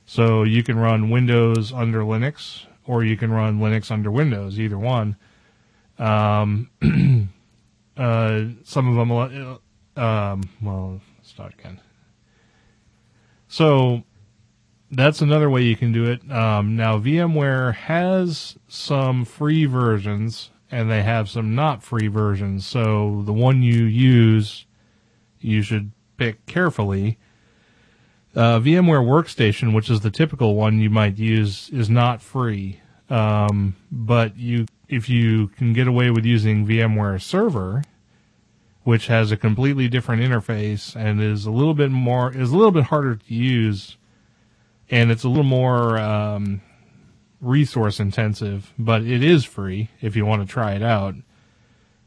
So 0.06 0.44
you 0.44 0.64
can 0.64 0.78
run 0.78 1.10
Windows 1.10 1.74
under 1.74 2.02
Linux, 2.02 2.66
or 2.86 3.04
you 3.04 3.18
can 3.18 3.32
run 3.32 3.60
Linux 3.60 3.92
under 3.92 4.12
Windows, 4.12 4.60
either 4.60 4.78
one. 4.78 5.18
Um, 5.98 6.70
uh, 7.98 8.44
some 8.64 8.88
of 8.88 8.96
them, 8.96 9.12
uh, 9.12 10.00
um, 10.00 10.50
well, 10.62 11.02
start 11.24 11.54
again. 11.58 11.80
So 13.56 14.04
that's 14.92 15.22
another 15.22 15.50
way 15.50 15.62
you 15.62 15.78
can 15.78 15.94
do 15.94 16.04
it. 16.12 16.30
Um, 16.30 16.76
now 16.76 17.00
VMware 17.00 17.74
has 17.74 18.58
some 18.68 19.24
free 19.24 19.64
versions 19.64 20.50
and 20.70 20.92
they 20.92 21.04
have 21.04 21.30
some 21.30 21.56
not 21.56 21.82
free 21.82 22.10
versions. 22.10 22.68
So 22.68 23.22
the 23.26 23.32
one 23.32 23.64
you 23.64 23.86
use, 23.86 24.66
you 25.40 25.62
should 25.62 25.94
pick 26.18 26.46
carefully. 26.48 27.18
Uh, 28.36 28.60
VMware 28.60 29.06
Workstation, 29.06 29.74
which 29.74 29.90
is 29.90 30.02
the 30.02 30.12
typical 30.12 30.56
one 30.56 30.80
you 30.80 30.90
might 30.90 31.18
use, 31.18 31.70
is 31.70 31.90
not 31.90 32.22
free. 32.22 32.82
Um, 33.10 33.78
but 33.90 34.38
you, 34.38 34.66
if 34.90 35.08
you 35.08 35.48
can 35.48 35.72
get 35.72 35.88
away 35.88 36.12
with 36.12 36.26
using 36.26 36.68
VMware 36.68 37.22
Server, 37.22 37.84
which 38.86 39.08
has 39.08 39.32
a 39.32 39.38
completely 39.38 39.88
different 39.88 40.22
interface 40.22 40.96
and 40.96 41.20
is 41.20 41.48
a 41.48 41.52
little 41.52 41.74
bit 41.74 41.90
more, 41.90 42.32
is 42.32 42.52
a 42.52 42.56
little 42.56 42.72
bit 42.72 42.84
harder 42.84 43.16
to 43.16 43.34
use, 43.34 43.98
and 44.92 45.10
it's 45.10 45.24
a 45.24 45.28
little 45.28 45.44
more 45.44 45.98
um, 45.98 46.62
resource 47.42 48.00
intensive, 48.00 48.72
but 48.78 49.02
it 49.02 49.24
is 49.24 49.44
free 49.44 49.90
if 50.02 50.16
you 50.16 50.24
want 50.24 50.48
to 50.48 50.48
try 50.48 50.74
it 50.74 50.84
out. 50.84 51.16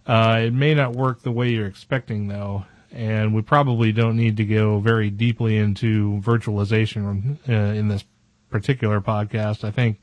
Uh, 0.07 0.43
it 0.45 0.53
may 0.53 0.73
not 0.73 0.93
work 0.93 1.23
the 1.23 1.33
way 1.33 1.51
you're 1.51 1.67
expecting 1.67 2.29
though, 2.29 2.65
and 2.93 3.35
we 3.35 3.43
probably 3.43 3.91
don't 3.91 4.17
need 4.17 4.37
to 4.37 4.45
go 4.45 4.79
very 4.79 5.11
deeply 5.11 5.57
into 5.57 6.21
virtualization 6.25 7.39
uh, 7.49 7.53
in 7.53 7.89
this 7.89 8.05
particular 8.51 9.01
podcast. 9.01 9.65
I 9.65 9.73
think 9.73 9.99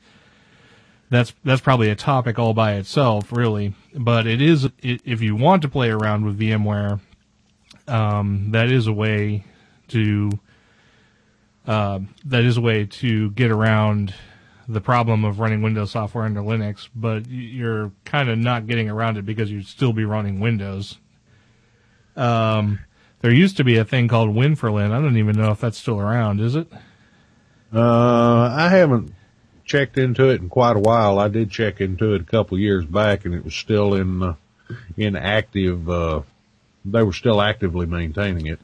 that's 1.10 1.34
that's 1.44 1.60
probably 1.60 1.90
a 1.90 1.96
topic 1.96 2.38
all 2.38 2.54
by 2.54 2.74
itself, 2.74 3.32
really. 3.32 3.74
But 3.94 4.26
it 4.26 4.42
is 4.42 4.64
it, 4.82 5.00
if 5.04 5.22
you 5.22 5.36
want 5.36 5.62
to 5.62 5.68
play 5.68 5.90
around 5.90 6.24
with 6.24 6.38
VMware, 6.38 7.00
um, 7.86 8.50
that 8.50 8.70
is 8.70 8.86
a 8.86 8.92
way 8.92 9.44
to 9.88 10.30
uh, 11.66 12.00
that 12.24 12.44
is 12.44 12.56
a 12.56 12.60
way 12.60 12.86
to 12.86 13.30
get 13.30 13.50
around 13.50 14.14
the 14.68 14.80
problem 14.80 15.24
of 15.24 15.38
running 15.38 15.62
Windows 15.62 15.92
software 15.92 16.24
under 16.24 16.40
Linux, 16.40 16.88
but 16.94 17.28
you're 17.28 17.92
kind 18.04 18.28
of 18.28 18.38
not 18.38 18.66
getting 18.66 18.90
around 18.90 19.16
it 19.16 19.24
because 19.24 19.50
you'd 19.50 19.66
still 19.66 19.92
be 19.92 20.04
running 20.04 20.40
Windows. 20.40 20.98
Um, 22.16 22.80
there 23.20 23.32
used 23.32 23.56
to 23.58 23.64
be 23.64 23.76
a 23.76 23.84
thing 23.84 24.08
called 24.08 24.30
Win4Lin. 24.30 24.90
I 24.90 25.00
don't 25.00 25.18
even 25.18 25.36
know 25.36 25.52
if 25.52 25.60
that's 25.60 25.78
still 25.78 26.00
around. 26.00 26.40
Is 26.40 26.56
it? 26.56 26.66
Uh, 27.72 28.50
I 28.52 28.68
haven't 28.70 29.14
checked 29.66 29.98
into 29.98 30.30
it 30.30 30.40
in 30.40 30.48
quite 30.48 30.76
a 30.76 30.80
while. 30.80 31.18
I 31.18 31.28
did 31.28 31.50
check 31.50 31.80
into 31.80 32.14
it 32.14 32.22
a 32.22 32.24
couple 32.24 32.58
years 32.58 32.86
back, 32.86 33.24
and 33.24 33.34
it 33.34 33.44
was 33.44 33.54
still 33.54 33.94
in 33.94 34.22
uh, 34.22 34.34
in 34.96 35.16
active. 35.16 35.90
Uh, 35.90 36.22
they 36.84 37.02
were 37.02 37.12
still 37.12 37.42
actively 37.42 37.84
maintaining 37.84 38.46
it. 38.46 38.60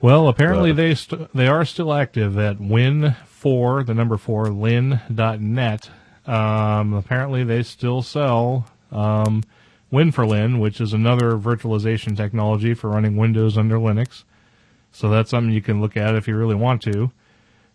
Well, 0.00 0.28
apparently 0.28 0.72
they 0.72 0.94
st- 0.94 1.32
they 1.34 1.46
are 1.46 1.64
still 1.64 1.92
active 1.92 2.38
at 2.38 2.58
Win 2.58 3.14
four, 3.26 3.84
the 3.84 3.94
number 3.94 4.16
four, 4.16 4.48
lin.net. 4.48 5.90
Um, 6.26 6.94
apparently 6.94 7.44
they 7.44 7.62
still 7.62 8.02
sell 8.02 8.66
um, 8.90 9.42
Win4Lin, 9.92 10.60
which 10.60 10.80
is 10.80 10.92
another 10.92 11.32
virtualization 11.32 12.16
technology 12.16 12.74
for 12.74 12.90
running 12.90 13.16
Windows 13.16 13.58
under 13.58 13.76
Linux. 13.76 14.24
So 14.92 15.08
that's 15.08 15.30
something 15.30 15.52
you 15.52 15.62
can 15.62 15.80
look 15.80 15.96
at 15.96 16.14
if 16.14 16.28
you 16.28 16.36
really 16.36 16.54
want 16.54 16.82
to. 16.82 17.10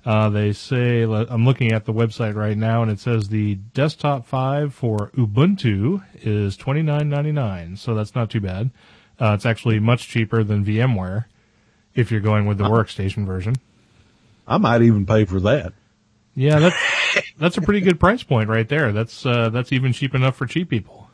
Uh, 0.05 0.29
they 0.29 0.53
say 0.53 1.01
I'm 1.01 1.45
looking 1.45 1.71
at 1.71 1.85
the 1.85 1.93
website 1.93 2.35
right 2.35 2.57
now, 2.57 2.83
and 2.83 2.91
it 2.91 2.99
says 2.99 3.29
the 3.29 3.55
desktop 3.55 4.25
five 4.27 4.73
for 4.73 5.09
Ubuntu 5.17 6.03
is 6.21 6.55
twenty 6.55 6.83
nine 6.83 7.09
ninety 7.09 7.31
nine. 7.31 7.75
So 7.75 7.95
that's 7.95 8.13
not 8.13 8.29
too 8.29 8.41
bad. 8.41 8.69
Uh, 9.19 9.33
it's 9.33 9.45
actually 9.45 9.79
much 9.79 10.07
cheaper 10.07 10.43
than 10.43 10.63
VMware 10.63 11.25
if 11.95 12.11
you're 12.11 12.21
going 12.21 12.45
with 12.45 12.57
the 12.57 12.65
workstation 12.65 13.25
version. 13.25 13.55
I 14.47 14.57
might 14.57 14.81
even 14.83 15.05
pay 15.05 15.25
for 15.25 15.39
that. 15.39 15.73
Yeah, 16.35 16.59
that's 16.59 16.77
that's 17.37 17.57
a 17.57 17.61
pretty 17.61 17.81
good 17.81 17.99
price 17.99 18.23
point 18.23 18.49
right 18.49 18.67
there. 18.67 18.91
That's 18.91 19.25
uh, 19.25 19.49
that's 19.49 19.71
even 19.71 19.93
cheap 19.93 20.13
enough 20.13 20.35
for 20.35 20.45
cheap 20.45 20.69
people. 20.69 21.09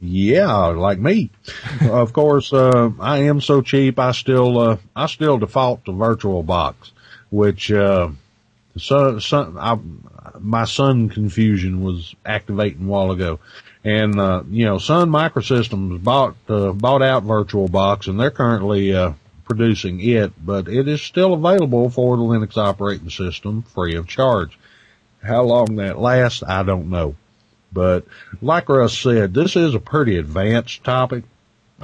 Yeah, 0.00 0.52
like 0.66 0.98
me. 0.98 1.30
of 1.80 2.12
course, 2.12 2.52
uh, 2.52 2.90
I 3.00 3.18
am 3.20 3.40
so 3.40 3.62
cheap. 3.62 3.98
I 3.98 4.12
still 4.12 4.58
uh, 4.58 4.76
I 4.94 5.06
still 5.06 5.38
default 5.38 5.84
to 5.86 5.92
VirtualBox, 5.92 6.74
which 7.34 7.72
uh, 7.72 8.08
so, 8.76 9.18
so 9.18 9.56
I, 9.58 9.76
my 10.38 10.64
Sun 10.64 11.08
confusion 11.08 11.82
was 11.82 12.14
activating 12.24 12.86
a 12.86 12.88
while 12.88 13.10
ago, 13.10 13.40
and 13.82 14.18
uh, 14.20 14.44
you 14.48 14.64
know 14.64 14.78
Sun 14.78 15.10
Microsystems 15.10 16.02
bought 16.02 16.36
uh, 16.48 16.72
bought 16.72 17.02
out 17.02 17.24
VirtualBox, 17.24 18.06
and 18.06 18.20
they're 18.20 18.30
currently 18.30 18.94
uh, 18.94 19.14
producing 19.44 20.00
it, 20.00 20.32
but 20.44 20.68
it 20.68 20.86
is 20.86 21.02
still 21.02 21.34
available 21.34 21.90
for 21.90 22.16
the 22.16 22.22
Linux 22.22 22.56
operating 22.56 23.10
system 23.10 23.62
free 23.62 23.96
of 23.96 24.06
charge. 24.06 24.56
How 25.20 25.42
long 25.42 25.76
that 25.76 25.98
lasts, 25.98 26.44
I 26.44 26.62
don't 26.62 26.88
know. 26.88 27.16
But 27.72 28.04
like 28.40 28.68
Russ 28.68 28.96
said, 28.96 29.34
this 29.34 29.56
is 29.56 29.74
a 29.74 29.80
pretty 29.80 30.18
advanced 30.18 30.84
topic. 30.84 31.24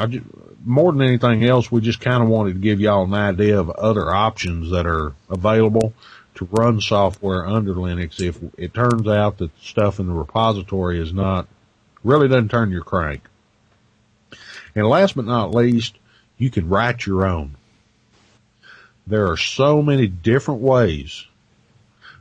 Just, 0.07 0.25
more 0.65 0.93
than 0.93 1.03
anything 1.03 1.45
else, 1.45 1.71
we 1.71 1.81
just 1.81 2.01
kind 2.01 2.23
of 2.23 2.29
wanted 2.29 2.55
to 2.55 2.59
give 2.61 2.81
y'all 2.81 3.05
an 3.05 3.15
idea 3.15 3.59
of 3.59 3.71
other 3.71 4.11
options 4.11 4.71
that 4.71 4.87
are 4.87 5.15
available 5.29 5.95
to 6.37 6.49
run 6.51 6.81
software 6.81 7.47
under 7.47 7.75
Linux 7.75 8.21
if 8.21 8.39
it 8.57 8.75
turns 8.75 9.09
out 9.09 9.39
that 9.39 9.51
stuff 9.61 9.99
in 9.99 10.07
the 10.07 10.13
repository 10.13 11.01
is 11.01 11.13
not, 11.13 11.49
really 12.05 12.29
doesn't 12.29 12.51
turn 12.51 12.71
your 12.71 12.85
crank. 12.85 13.23
And 14.75 14.87
last 14.87 15.17
but 15.17 15.25
not 15.25 15.55
least, 15.55 15.97
you 16.39 16.51
can 16.51 16.69
write 16.69 17.07
your 17.07 17.27
own. 17.27 17.57
There 19.07 19.31
are 19.31 19.37
so 19.37 19.83
many 19.83 20.07
different 20.07 20.61
ways 20.61 21.27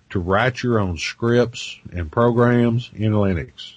to 0.10 0.20
write 0.20 0.64
your 0.64 0.80
own 0.80 0.98
scripts 0.98 1.78
and 1.92 2.12
programs 2.12 2.90
in 2.96 3.14
Linux. 3.14 3.74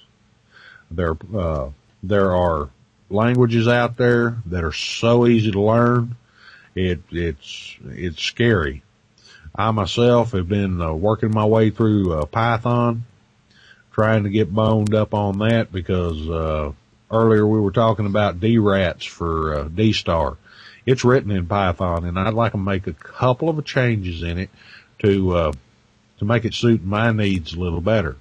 There, 0.89 1.15
uh, 1.35 1.69
there 2.01 2.35
are 2.35 2.69
languages 3.09 3.67
out 3.67 3.97
there 3.97 4.37
that 4.47 4.63
are 4.63 4.73
so 4.73 5.27
easy 5.27 5.51
to 5.51 5.61
learn. 5.61 6.15
It, 6.75 7.01
it's, 7.11 7.77
it's 7.85 8.21
scary. 8.21 8.83
I 9.55 9.69
myself 9.71 10.31
have 10.31 10.49
been 10.49 10.81
uh, 10.81 10.93
working 10.93 11.31
my 11.31 11.45
way 11.45 11.69
through 11.69 12.13
uh, 12.13 12.25
Python, 12.25 13.05
trying 13.91 14.23
to 14.23 14.29
get 14.29 14.51
boned 14.51 14.95
up 14.95 15.13
on 15.13 15.37
that 15.39 15.71
because, 15.71 16.27
uh, 16.27 16.71
earlier 17.13 17.45
we 17.45 17.59
were 17.59 17.71
talking 17.71 18.07
about 18.07 18.39
D-RATS 18.39 19.05
for 19.05 19.53
uh, 19.53 19.63
DStar. 19.65 20.37
It's 20.85 21.05
written 21.05 21.31
in 21.31 21.45
Python, 21.45 22.05
and 22.05 22.19
I'd 22.19 22.33
like 22.33 22.51
to 22.53 22.57
make 22.57 22.87
a 22.87 22.93
couple 22.93 23.47
of 23.47 23.63
changes 23.63 24.23
in 24.23 24.37
it 24.37 24.49
to 24.99 25.31
uh, 25.31 25.51
to 26.17 26.25
make 26.25 26.43
it 26.43 26.53
suit 26.53 26.83
my 26.83 27.11
needs 27.11 27.53
a 27.53 27.59
little 27.59 27.79
better. 27.79 28.17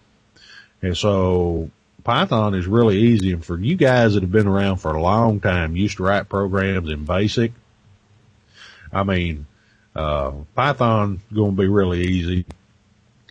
And 0.81 0.97
so 0.97 1.71
Python 2.05 2.55
is 2.55 2.67
really 2.67 2.99
easy, 2.99 3.33
and 3.33 3.45
for 3.45 3.59
you 3.59 3.77
guys 3.77 4.15
that 4.15 4.23
have 4.23 4.33
been 4.33 4.49
around 4.49 4.79
for 4.79 4.93
a 4.93 5.01
long 5.01 5.41
time, 5.41 5.77
used 5.77 5.99
to 5.99 6.03
write 6.03 6.29
programs 6.29 6.91
in 6.91 7.05
BASIC. 7.05 7.53
I 8.93 9.05
mean, 9.05 9.47
uh, 9.95 10.33
Python 10.55 11.21
going 11.33 11.57
to 11.57 11.63
be 11.63 11.69
really 11.69 12.03
easy. 12.03 12.45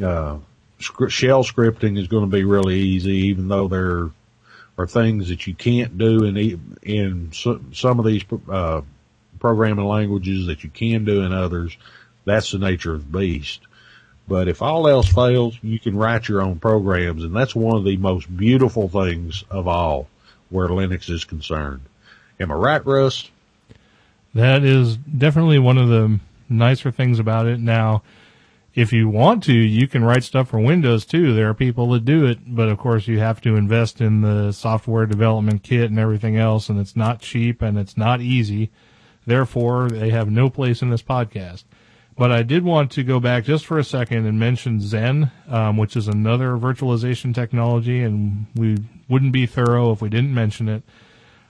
Uh, 0.04 0.38
shell 0.80 1.44
scripting 1.44 2.00
is 2.00 2.08
going 2.08 2.30
to 2.30 2.36
be 2.36 2.44
really 2.44 2.80
easy, 2.80 3.28
even 3.28 3.48
though 3.48 3.68
there 3.68 4.10
are 4.78 4.88
things 4.88 5.30
that 5.30 5.46
you 5.48 5.54
can't 5.54 5.98
do 5.98 6.24
in 6.24 6.78
in 6.82 7.32
some 7.34 8.00
of 8.00 8.06
these 8.06 8.24
uh, 8.50 8.82
programming 9.40 9.86
languages 9.86 10.48
that 10.48 10.64
you 10.64 10.70
can 10.70 11.06
do 11.06 11.22
in 11.22 11.34
others. 11.34 11.78
That's 12.26 12.52
the 12.52 12.60
nature 12.60 12.94
of 12.94 13.12
the 13.12 13.20
beast. 13.20 13.62
But 14.32 14.48
if 14.48 14.62
all 14.62 14.88
else 14.88 15.10
fails, 15.10 15.58
you 15.62 15.78
can 15.78 15.98
write 15.98 16.30
your 16.30 16.42
own 16.42 16.58
programs, 16.58 17.26
and 17.26 17.36
that's 17.36 17.54
one 17.54 17.76
of 17.76 17.84
the 17.84 17.98
most 17.98 18.34
beautiful 18.38 18.88
things 18.88 19.44
of 19.50 19.68
all 19.68 20.08
where 20.50 20.70
Linux 20.70 21.10
is 21.10 21.26
concerned. 21.26 21.82
Am 22.40 22.50
I 22.50 22.56
right, 22.56 22.86
Russ? 22.86 23.30
That 24.34 24.64
is 24.64 24.96
definitely 24.96 25.60
one 25.60 25.78
of 25.78 25.90
the 25.90 26.22
nicer 26.48 26.92
things 26.92 27.20
about 27.20 27.46
it. 27.46 27.60
Now, 27.60 28.04
if 28.74 28.94
you 28.94 29.10
want 29.10 29.44
to, 29.44 29.54
you 29.54 29.86
can 29.86 30.06
write 30.06 30.24
stuff 30.24 30.48
for 30.48 30.62
Windows 30.62 31.06
too. 31.06 31.34
There 31.34 31.50
are 31.50 31.54
people 31.54 31.90
that 31.90 32.06
do 32.06 32.26
it, 32.26 32.56
but 32.56 32.70
of 32.70 32.78
course 32.78 33.10
you 33.10 33.20
have 33.20 33.42
to 33.42 33.58
invest 33.58 34.00
in 34.00 34.22
the 34.22 34.54
software 34.54 35.06
development 35.06 35.62
kit 35.62 35.90
and 35.90 36.00
everything 36.00 36.38
else, 36.38 36.70
and 36.70 36.80
it's 36.80 36.96
not 36.96 37.20
cheap 37.20 37.62
and 37.62 37.78
it's 37.78 37.98
not 37.98 38.22
easy. 38.22 38.72
Therefore, 39.26 39.90
they 39.90 40.12
have 40.12 40.32
no 40.32 40.50
place 40.50 40.82
in 40.82 40.90
this 40.90 41.04
podcast. 41.04 41.66
But 42.22 42.32
I 42.32 42.44
did 42.44 42.64
want 42.64 42.92
to 42.92 43.04
go 43.04 43.20
back 43.20 43.46
just 43.46 43.66
for 43.66 43.80
a 43.80 43.84
second 43.84 44.28
and 44.28 44.40
mention 44.40 44.78
Xen, 44.78 45.32
um, 45.52 45.76
which 45.78 45.96
is 45.96 46.08
another 46.08 46.56
virtualization 46.56 47.34
technology, 47.34 48.04
and 48.04 48.46
we 48.54 48.78
wouldn't 49.10 49.32
be 49.32 49.48
thorough 49.48 49.92
if 49.92 50.04
we 50.04 50.10
didn't 50.10 50.32
mention 50.32 50.70
it. 50.70 50.84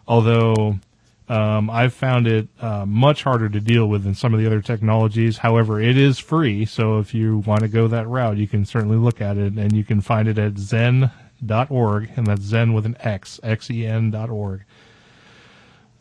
Although 0.07 0.80
um, 1.27 1.69
I've 1.69 1.93
found 1.93 2.26
it 2.26 2.48
uh, 2.61 2.85
much 2.85 3.23
harder 3.23 3.49
to 3.49 3.60
deal 3.60 3.85
with 3.85 4.06
than 4.06 4.15
some 4.15 4.34
of 4.34 4.39
the 4.39 4.45
other 4.45 4.61
technologies. 4.61 5.39
However, 5.39 5.81
it 5.81 5.98
is 5.98 6.19
free, 6.19 6.64
so 6.64 6.99
if 6.99 7.14
you 7.14 7.39
want 7.39 7.64
to 7.64 7.68
go 7.68 7.89
that 7.89 8.07
route, 8.07 8.38
you 8.38 8.48
can 8.48 8.64
certainly 8.64 8.95
look 8.95 9.19
at 9.19 9.35
it, 9.35 9.52
and 9.56 9.73
you 9.73 9.84
can 9.84 9.99
find 9.99 10.30
it 10.30 10.38
at 10.38 10.53
xen.org, 10.53 12.11
and 12.15 12.27
that's 12.27 12.49
Xen 12.49 12.73
with 12.73 12.85
an 12.85 12.95
X, 13.02 13.41
X-E-N 13.43 14.11
dot 14.11 14.30
org. 14.30 14.64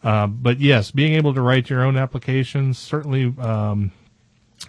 Uh, 0.05 0.29
but 0.29 0.61
yes, 0.61 0.93
being 0.93 1.15
able 1.15 1.35
to 1.35 1.43
write 1.43 1.69
your 1.69 1.83
own 1.83 1.97
applications 1.97 2.79
certainly 2.79 3.35
um, 3.41 3.91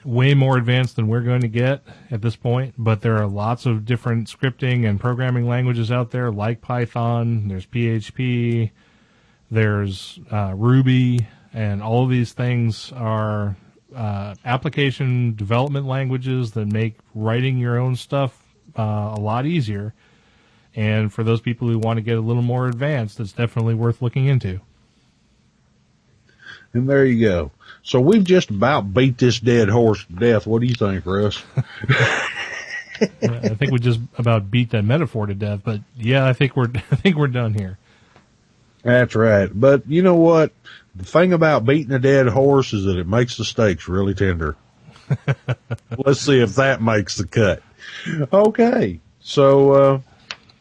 way 0.04 0.34
more 0.34 0.58
advanced 0.58 0.96
than 0.96 1.08
we're 1.08 1.22
going 1.22 1.42
to 1.42 1.48
get 1.48 1.84
at 2.10 2.22
this 2.22 2.36
point, 2.36 2.74
but 2.78 3.02
there 3.02 3.18
are 3.18 3.28
lots 3.28 3.66
of 3.66 3.86
different 3.86 4.28
scripting 4.28 4.88
and 4.88 5.00
programming 5.00 5.48
languages 5.48 5.92
out 5.92 6.12
there 6.12 6.32
like 6.32 6.62
Python, 6.62 7.48
there's 7.48 7.66
PHP, 7.66 8.72
there's 9.50 10.20
uh, 10.32 10.54
Ruby, 10.56 11.28
and 11.54 11.84
all 11.84 12.04
of 12.04 12.10
these 12.10 12.34
things 12.34 12.92
are 12.94 13.56
uh, 13.96 14.36
application 14.46 15.36
development 15.36 15.86
languages 15.86 16.52
that 16.52 16.68
make 16.68 16.96
writing 17.14 17.58
your 17.58 17.78
own 17.78 17.96
stuff 17.96 18.42
uh, 18.78 19.14
a 19.16 19.20
lot 19.20 19.46
easier. 19.46 19.94
And 20.74 21.12
for 21.12 21.24
those 21.24 21.42
people 21.42 21.68
who 21.68 21.78
want 21.78 21.98
to 21.98 22.02
get 22.02 22.18
a 22.18 22.22
little 22.22 22.42
more 22.42 22.68
advanced, 22.68 23.20
it's 23.20 23.34
definitely 23.34 23.74
worth 23.74 24.02
looking 24.02 24.28
into. 24.28 24.62
And 26.74 26.90
there 26.90 27.06
you 27.06 27.20
go. 27.20 27.52
So 27.84 28.00
we've 28.00 28.24
just 28.24 28.50
about 28.50 28.94
beat 28.94 29.18
this 29.18 29.40
dead 29.40 29.70
horse 29.70 30.04
to 30.06 30.14
death. 30.14 30.46
What 30.46 30.62
do 30.62 30.68
you 30.68 30.76
think, 30.76 31.06
Russ? 31.06 31.44
I 33.02 33.56
think 33.56 33.72
we 33.72 33.80
just 33.80 34.00
about 34.18 34.52
beat 34.52 34.70
that 34.72 34.84
metaphor 34.84 35.26
to 35.26 35.34
death, 35.34 35.62
but 35.64 35.82
yeah, 35.98 36.26
I 36.26 36.34
think 36.34 36.56
we're 36.56 36.70
I 36.92 36.96
think 36.96 37.16
we're 37.16 37.28
done 37.28 37.54
here. 37.54 37.78
That's 38.84 39.16
right. 39.16 39.50
But 39.54 39.88
you 39.88 40.04
know 40.04 40.16
what? 40.16 40.52
The 40.96 41.06
thing 41.06 41.34
about 41.34 41.66
beating 41.66 41.94
a 41.94 42.00
dead 42.00 42.28
horse 42.28 42.74
is 42.74 42.86
that 42.86 42.98
it 42.98 43.08
makes 43.08 43.38
the 43.38 43.46
steaks 43.46 43.88
really 43.88 44.14
tender. 44.14 44.56
Let's 45.98 46.22
see 46.22 46.40
if 46.40 46.56
that 46.56 46.82
makes 46.82 47.18
the 47.18 47.28
cut. 47.28 47.64
Okay. 48.32 49.00
So 49.22 49.74
uh, 49.74 50.00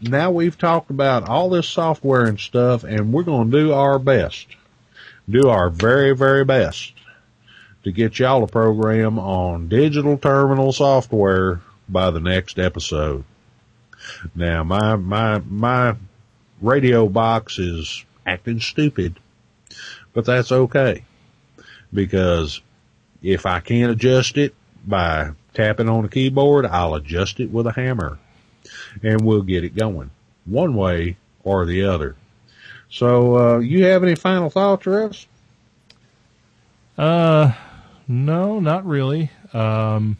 now 0.01 0.31
we've 0.31 0.57
talked 0.57 0.91
about 0.91 1.29
all 1.29 1.51
this 1.51 1.69
software 1.69 2.27
and 2.27 2.39
stuff, 2.39 2.85
and 2.85 3.13
we're 3.13 3.23
going 3.23 3.51
to 3.51 3.59
do 3.59 3.73
our 3.73 3.99
best, 3.99 4.47
do 5.29 5.49
our 5.49 5.71
very, 5.71 6.15
very 6.15 6.45
best 6.45 6.93
to 7.85 7.93
get 7.93 8.19
y'all 8.19 8.43
a 8.43 8.47
program 8.47 9.19
on 9.19 9.69
digital 9.69 10.19
terminal 10.19 10.73
software 10.73 11.61
by 11.89 12.11
the 12.11 12.20
next 12.20 12.59
episode. 12.59 13.24
Now, 14.35 14.65
my, 14.65 14.97
my, 14.97 15.40
my 15.48 15.97
radio 16.61 17.09
box 17.09 17.59
is 17.59 18.05
acting 18.27 18.61
stupid, 18.61 19.19
but 20.12 20.24
that's 20.24 20.52
okay 20.52 21.05
because 21.93 22.61
if 23.23 23.47
I 23.47 23.61
can't 23.61 23.93
adjust 23.93 24.36
it 24.36 24.55
by 24.86 25.31
tapping 25.55 25.89
on 25.89 26.02
the 26.02 26.09
keyboard, 26.09 26.66
I'll 26.66 26.94
adjust 26.94 27.40
it 27.40 27.51
with 27.51 27.66
a 27.66 27.73
hammer 27.73 28.19
and 29.02 29.20
we'll 29.20 29.43
get 29.43 29.65
it 29.65 29.74
going 29.74 30.11
one 30.44 30.74
way 30.74 31.16
or 31.44 31.66
the 31.66 31.85
other. 31.85 32.16
So, 32.90 33.36
uh, 33.36 33.59
you 33.59 33.85
have 33.85 34.02
any 34.02 34.16
final 34.16 34.51
thoughts, 34.51 34.86
Russ? 34.86 35.27
Uh, 36.98 37.52
no, 38.11 38.59
not 38.59 38.85
really. 38.85 39.31
Um, 39.53 40.16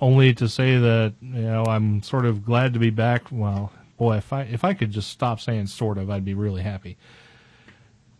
only 0.00 0.32
to 0.34 0.48
say 0.48 0.78
that 0.78 1.14
you 1.20 1.42
know 1.42 1.64
I'm 1.64 2.00
sort 2.04 2.24
of 2.24 2.44
glad 2.44 2.74
to 2.74 2.78
be 2.78 2.90
back. 2.90 3.24
Well, 3.32 3.72
boy, 3.98 4.18
if 4.18 4.32
I 4.32 4.42
if 4.42 4.62
I 4.62 4.72
could 4.72 4.92
just 4.92 5.10
stop 5.10 5.40
saying 5.40 5.66
sort 5.66 5.98
of, 5.98 6.10
I'd 6.10 6.24
be 6.24 6.34
really 6.34 6.62
happy. 6.62 6.96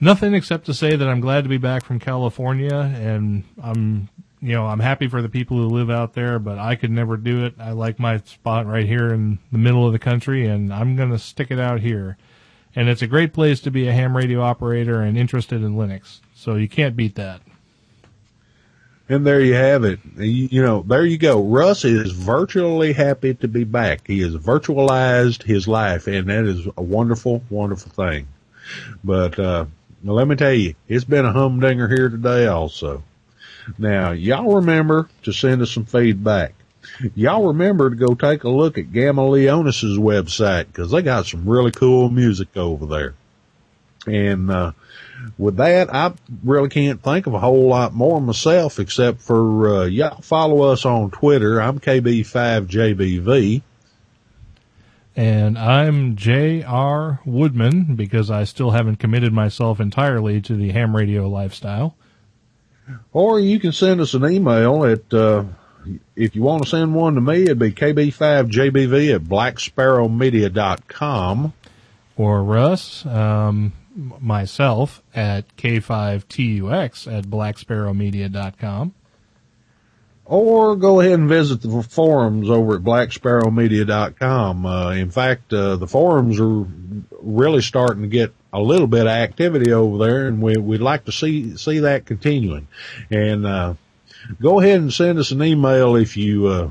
Nothing 0.01 0.35
except 0.35 0.67
to 0.67 0.75
say 0.75 0.97
that 0.97 1.09
I'm 1.09 1.21
glad 1.21 1.45
to 1.45 1.49
be 1.49 1.59
back 1.59 1.85
from 1.85 2.01
California, 2.01 2.75
and 2.75 3.45
I'm 3.63 4.09
you 4.41 4.53
know 4.53 4.67
I'm 4.67 4.81
happy 4.81 5.07
for 5.07 5.23
the 5.23 5.29
people 5.29 5.57
who 5.57 5.67
live 5.67 5.89
out 5.89 6.15
there, 6.15 6.41
but 6.41 6.59
I 6.59 6.75
could 6.75 6.91
never 6.91 7.17
do 7.17 7.45
it. 7.45 7.55
I 7.61 7.71
like 7.71 8.01
my 8.01 8.19
spot 8.19 8.67
right 8.67 8.87
here 8.87 9.15
in 9.15 9.39
the 9.53 9.59
middle 9.59 9.87
of 9.87 9.93
the 9.93 10.01
country, 10.01 10.49
and 10.49 10.75
I'm 10.75 10.97
gonna 10.97 11.21
stick 11.21 11.53
it 11.53 11.61
out 11.61 11.81
here. 11.81 12.17
And 12.75 12.89
it's 12.89 13.03
a 13.03 13.07
great 13.07 13.33
place 13.33 13.61
to 13.61 13.71
be 13.71 13.87
a 13.87 13.93
ham 13.93 14.17
radio 14.17 14.41
operator 14.41 15.03
and 15.03 15.17
interested 15.17 15.63
in 15.63 15.75
Linux, 15.77 16.19
so 16.35 16.57
you 16.57 16.69
can't 16.69 16.97
beat 16.97 17.15
that. 17.15 17.43
And 19.09 19.27
there 19.27 19.41
you 19.41 19.55
have 19.55 19.85
it. 19.85 19.99
You, 20.17 20.49
you, 20.51 20.63
know, 20.63 20.83
there 20.83 21.05
you 21.05 21.19
go. 21.19 21.43
Russ 21.43 21.85
is 21.85 22.13
virtually 22.13 22.93
happy 22.93 23.35
to 23.35 23.49
be 23.49 23.65
back. 23.65 24.07
He 24.07 24.21
has 24.21 24.35
virtualized 24.37 25.43
his 25.43 25.67
life, 25.69 26.07
and 26.07 26.29
that 26.29 26.45
is 26.45 26.67
a 26.77 26.83
wonderful, 26.83 27.43
wonderful 27.51 27.93
thing. 27.93 28.29
But 29.05 29.39
uh, 29.39 29.67
let 30.05 30.29
me 30.29 30.37
tell 30.37 30.53
you, 30.53 30.75
it's 30.89 31.05
been 31.05 31.27
a 31.27 31.33
humdinger 31.33 31.89
here 31.89 32.09
today 32.09 32.47
also. 32.47 33.03
Now, 33.79 34.13
y'all 34.13 34.57
remember 34.57 35.09
to 35.25 35.33
send 35.33 35.63
us 35.63 35.71
some 35.71 35.85
feedback. 35.85 36.55
Y'all 37.15 37.47
remember 37.49 37.91
to 37.91 37.97
go 37.97 38.15
take 38.15 38.45
a 38.45 38.49
look 38.49 38.77
at 38.77 38.93
Gamma 38.93 39.29
Leonis's 39.29 39.99
website 39.99 40.67
because 40.67 40.91
they 40.91 41.03
got 41.03 41.27
some 41.27 41.49
really 41.49 41.71
cool 41.71 42.09
music 42.11 42.57
over 42.57 42.87
there. 42.87 43.15
And 44.07 44.51
uh, 44.51 44.73
with 45.39 45.57
that, 45.57 45.95
I 45.95 46.13
really 46.45 46.69
can't 46.69 47.03
think 47.03 47.27
of 47.27 47.35
a 47.35 47.39
whole 47.39 47.69
lot 47.69 47.95
more 47.95 48.21
myself 48.21 48.79
except 48.79 49.21
for 49.21 49.77
uh, 49.77 49.85
y'all 49.85 50.21
follow 50.21 50.63
us 50.63 50.85
on 50.85 51.11
Twitter. 51.11 51.61
I'm 51.61 51.79
KB5JBV. 51.79 53.63
And 55.15 55.59
I'm 55.59 56.17
J.R. 56.17 57.21
Woodman 57.27 57.97
because 57.97 58.31
I 58.31 58.45
still 58.45 58.71
haven't 58.71 58.97
committed 58.97 59.33
myself 59.33 59.79
entirely 59.79 60.41
to 60.41 60.55
the 60.55 60.71
ham 60.71 60.97
radio 60.97 61.29
lifestyle. 61.29 61.95
Or 63.13 63.39
you 63.39 63.61
can 63.61 63.73
send 63.73 64.01
us 64.01 64.15
an 64.15 64.25
email 64.25 64.87
at, 64.87 65.13
uh, 65.13 65.45
if 66.17 66.35
you 66.35 66.41
want 66.43 66.63
to 66.63 66.69
send 66.69 66.95
one 66.95 67.15
to 67.17 67.21
me, 67.21 67.43
it'd 67.43 67.59
be 67.59 67.73
KB5JBV 67.73 69.15
at 69.15 69.21
blacksparrowmedia.com. 69.23 71.53
Or 72.17 72.43
Russ, 72.43 73.05
um, 73.07 73.73
myself 73.95 75.03
at 75.15 75.57
K5TUX 75.57 77.13
at 77.13 77.25
blacksparrowmedia.com. 77.25 78.95
Or 80.25 80.77
go 80.77 81.01
ahead 81.01 81.19
and 81.19 81.29
visit 81.29 81.63
the 81.63 81.83
forums 81.83 82.49
over 82.49 82.77
at 82.77 82.83
blacksparrowmedia.com. 82.83 84.67
Uh, 84.67 84.91
in 84.93 85.11
fact, 85.11 85.53
uh, 85.53 85.77
the 85.77 85.89
forums 85.89 86.41
are 86.41 86.65
really 87.21 87.61
starting 87.61 88.03
to 88.03 88.09
get 88.09 88.33
a 88.53 88.61
little 88.61 88.87
bit 88.87 89.03
of 89.03 89.09
activity 89.09 89.73
over 89.73 89.99
there 89.99 90.29
and 90.29 90.41
we, 90.41 90.57
would 90.57 90.81
like 90.81 91.05
to 91.07 91.13
see, 91.13 91.57
see 91.57 91.81
that 91.81 92.07
continuing. 92.07 92.69
And, 93.11 93.47
uh, 93.47 93.75
go 94.41 94.61
ahead 94.61 94.81
and 94.81 94.93
send 94.93 95.19
us 95.19 95.33
an 95.33 95.43
email 95.43 95.97
if 95.97 96.17
you, 96.17 96.47
uh, 96.47 96.71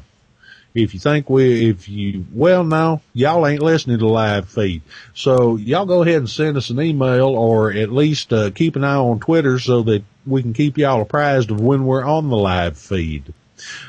if 0.73 0.93
you 0.93 0.99
think 0.99 1.29
we, 1.29 1.69
if 1.69 1.89
you, 1.89 2.25
well, 2.33 2.63
no, 2.63 3.01
y'all 3.13 3.45
ain't 3.45 3.61
listening 3.61 3.99
to 3.99 4.07
live 4.07 4.47
feed. 4.47 4.81
So 5.13 5.57
y'all 5.57 5.85
go 5.85 6.01
ahead 6.01 6.17
and 6.17 6.29
send 6.29 6.55
us 6.55 6.69
an 6.69 6.81
email 6.81 7.29
or 7.29 7.71
at 7.73 7.91
least, 7.91 8.31
uh, 8.31 8.51
keep 8.51 8.75
an 8.75 8.83
eye 8.83 8.95
on 8.95 9.19
Twitter 9.19 9.59
so 9.59 9.81
that 9.83 10.03
we 10.25 10.41
can 10.41 10.53
keep 10.53 10.77
y'all 10.77 11.01
apprised 11.01 11.51
of 11.51 11.59
when 11.59 11.85
we're 11.85 12.03
on 12.03 12.29
the 12.29 12.37
live 12.37 12.77
feed. 12.77 13.33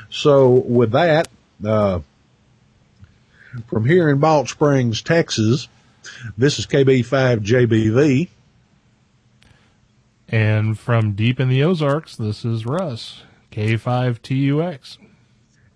So 0.09 0.49
with 0.49 0.91
that, 0.91 1.29
uh, 1.65 2.01
from 3.67 3.85
here 3.85 4.09
in 4.09 4.19
Balch 4.19 4.49
Springs, 4.49 5.01
Texas, 5.01 5.69
this 6.37 6.59
is 6.59 6.65
KB5JBV. 6.67 8.27
And 10.27 10.77
from 10.77 11.11
deep 11.11 11.39
in 11.39 11.47
the 11.47 11.63
Ozarks, 11.63 12.15
this 12.15 12.43
is 12.43 12.65
Russ, 12.65 13.21
K5TUX 13.51 14.97